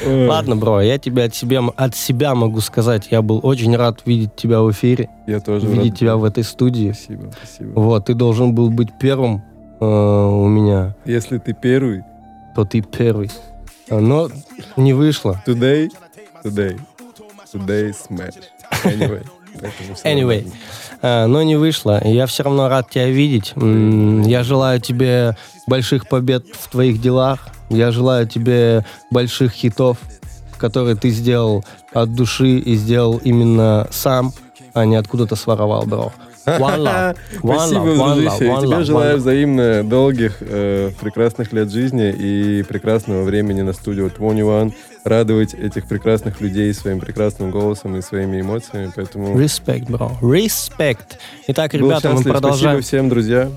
Ладно, 0.04 0.56
бро, 0.56 0.80
я 0.80 0.98
тебе 0.98 1.24
от 1.24 1.34
себя, 1.34 1.62
от 1.76 1.94
себя 1.96 2.34
могу 2.34 2.60
сказать, 2.60 3.08
я 3.10 3.22
был 3.22 3.40
очень 3.42 3.74
рад 3.76 4.02
видеть 4.04 4.36
тебя 4.36 4.60
в 4.62 4.70
эфире, 4.70 5.08
Я 5.26 5.40
тоже 5.40 5.66
видеть 5.66 5.92
рад. 5.92 5.98
тебя 5.98 6.16
в 6.16 6.24
этой 6.24 6.44
студии. 6.44 6.92
Спасибо, 6.92 7.32
спасибо. 7.36 7.78
Вот, 7.80 8.06
ты 8.06 8.14
должен 8.14 8.54
был 8.54 8.70
быть 8.70 8.88
первым 9.00 9.42
э, 9.80 9.84
у 9.84 10.46
меня, 10.48 10.94
Если 11.04 11.38
ты 11.38 11.52
первый, 11.54 12.02
то 12.54 12.64
ты 12.64 12.80
первый. 12.82 13.30
Но 13.90 14.28
не 14.76 14.92
вышло. 14.92 15.42
today, 15.46 15.88
today, 16.44 16.78
today 17.52 17.92
smash. 17.92 18.34
Anyway. 18.84 19.24
Anyway. 20.04 20.50
А, 21.02 21.26
но 21.26 21.42
не 21.42 21.56
вышло. 21.56 22.00
Я 22.04 22.26
все 22.26 22.42
равно 22.42 22.68
рад 22.68 22.90
тебя 22.90 23.06
видеть. 23.06 23.54
Я 23.56 24.42
желаю 24.42 24.80
тебе 24.80 25.36
больших 25.66 26.08
побед 26.08 26.44
в 26.52 26.68
твоих 26.68 27.00
делах. 27.00 27.48
Я 27.68 27.90
желаю 27.90 28.26
тебе 28.26 28.84
больших 29.10 29.52
хитов, 29.52 29.98
которые 30.58 30.96
ты 30.96 31.10
сделал 31.10 31.64
от 31.92 32.14
души 32.14 32.58
и 32.58 32.76
сделал 32.76 33.18
именно 33.18 33.88
сам, 33.90 34.32
а 34.72 34.84
не 34.84 34.96
откуда-то 34.96 35.36
своровал, 35.36 35.84
бро. 35.86 36.12
One 36.46 36.78
love. 36.78 37.16
One 37.42 37.56
Спасибо, 37.56 37.80
love, 37.80 37.96
one 37.96 38.14
дружище. 38.14 38.44
love, 38.44 38.44
И 38.44 38.48
one 38.48 38.60
тебе 38.62 38.84
желаю 38.84 39.16
one 39.16 39.18
взаимно 39.18 39.82
долгих, 39.82 40.36
э, 40.40 40.92
прекрасных 41.00 41.52
лет 41.52 41.70
жизни 41.72 42.10
и 42.16 42.62
прекрасного 42.62 43.24
времени 43.24 43.62
на 43.62 43.72
студию 43.72 44.12
21 44.16 44.72
радовать 45.06 45.54
этих 45.54 45.86
прекрасных 45.86 46.40
людей 46.40 46.72
своим 46.74 47.00
прекрасным 47.00 47.50
голосом 47.50 47.96
и 47.96 48.02
своими 48.02 48.40
эмоциями, 48.40 48.90
поэтому... 48.94 49.38
Респект, 49.38 49.88
бро. 49.88 50.12
Респект. 50.20 51.18
Итак, 51.46 51.74
ребята, 51.74 52.10
мы 52.10 52.22
продолжаем. 52.22 52.82
Спасибо 52.82 52.82
всем, 52.82 53.08
друзья. 53.08 53.50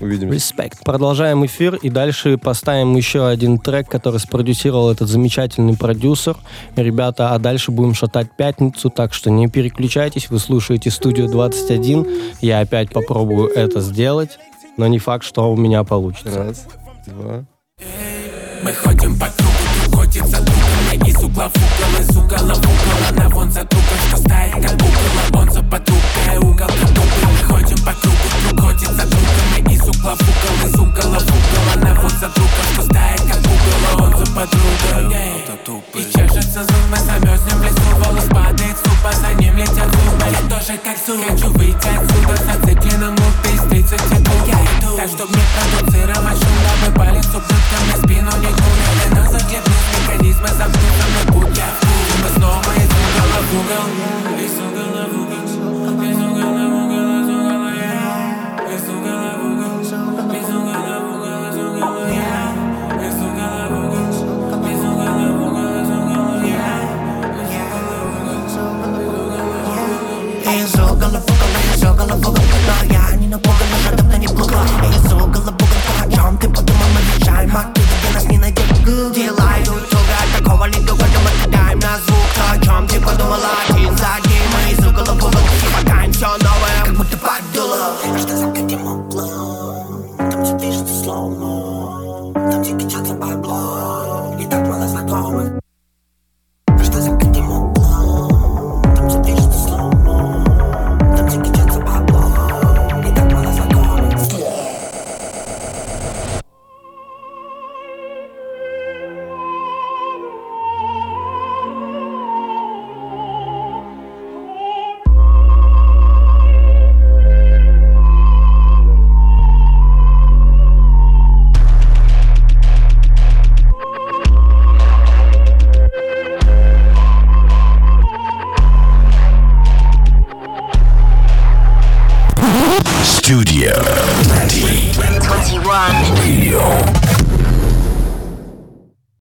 Увидимся. 0.00 0.34
Респект. 0.34 0.84
Продолжаем 0.84 1.44
эфир 1.44 1.74
и 1.74 1.90
дальше 1.90 2.38
поставим 2.38 2.94
еще 2.94 3.26
один 3.26 3.58
трек, 3.58 3.88
который 3.88 4.20
спродюсировал 4.20 4.90
этот 4.90 5.08
замечательный 5.08 5.76
продюсер. 5.76 6.36
Ребята, 6.76 7.34
а 7.34 7.38
дальше 7.38 7.72
будем 7.72 7.94
шатать 7.94 8.28
пятницу, 8.36 8.90
так 8.90 9.12
что 9.12 9.30
не 9.30 9.48
переключайтесь, 9.48 10.30
вы 10.30 10.38
слушаете 10.38 10.90
студию 10.90 11.28
21. 11.28 12.06
Я 12.40 12.60
опять 12.60 12.90
попробую 12.90 13.48
это 13.48 13.80
сделать, 13.80 14.38
но 14.76 14.86
не 14.86 15.00
факт, 15.00 15.24
что 15.24 15.50
у 15.50 15.56
меня 15.56 15.82
получится. 15.82 16.44
Раз, 16.44 16.66
два. 17.06 17.44
Мы 18.62 18.72
ходим 18.72 19.18
по 19.18 19.26
кругу, 19.26 19.50
приходится 19.84 20.44
думать 20.44 20.67
не 21.04 21.12
сукла 21.12 21.50
фукала, 21.50 22.04
сукала 22.12 22.54
фукала 22.54 23.10
На 23.16 23.28
вон 23.28 23.50
за 23.50 23.64
трупом, 23.64 23.98
что 24.08 24.16
стая 24.18 24.52
как 24.52 24.72
кукла 24.72 25.40
Он 25.40 25.50
за 25.50 25.62
подругой 25.62 26.38
угол 26.38 26.66
потупил 26.66 27.28
Мы 27.30 27.44
ходим 27.44 27.84
по 27.84 27.92
кругу, 27.92 28.28
круг 28.48 28.60
ходит 28.60 28.88
за 28.88 29.06
другом 29.06 29.38
не 29.66 29.76
сукла 29.76 30.16
фукала, 30.16 30.70
сукала 30.70 31.18
фукала 31.18 31.84
На 31.84 31.94
вон 32.00 32.10
за 32.10 32.28
трупом, 32.28 32.64
что 32.74 32.82
стая 32.82 33.16
как 33.18 33.38
кукла 33.42 34.04
Он 34.04 34.16
за 34.16 34.32
подругой, 34.32 35.38
И 35.94 36.04
чешется 36.12 36.64
зубы, 36.64 36.96
замерзнем 36.96 37.58
в 37.58 37.62
лесу. 37.62 37.82
Волос 37.98 38.24
падает 38.30 38.76
супа 38.78 39.12
за 39.12 39.34
ним 39.34 39.56
летят 39.56 39.90
зубы. 39.92 40.24
Я 40.30 40.48
тоже 40.48 40.78
как 40.78 40.96
зуб, 41.04 41.20
хочу 41.26 41.52
выйти 41.52 41.88
отсюда 41.88 42.36
Зацикленным 42.36 43.14
лупе 43.14 43.54
из 43.54 43.62
тебя. 43.62 43.98
Я 44.46 44.54
иду, 44.54 44.96
так 44.96 45.08
чтоб 45.08 45.28
мне 45.30 45.42
продукция 45.54 45.97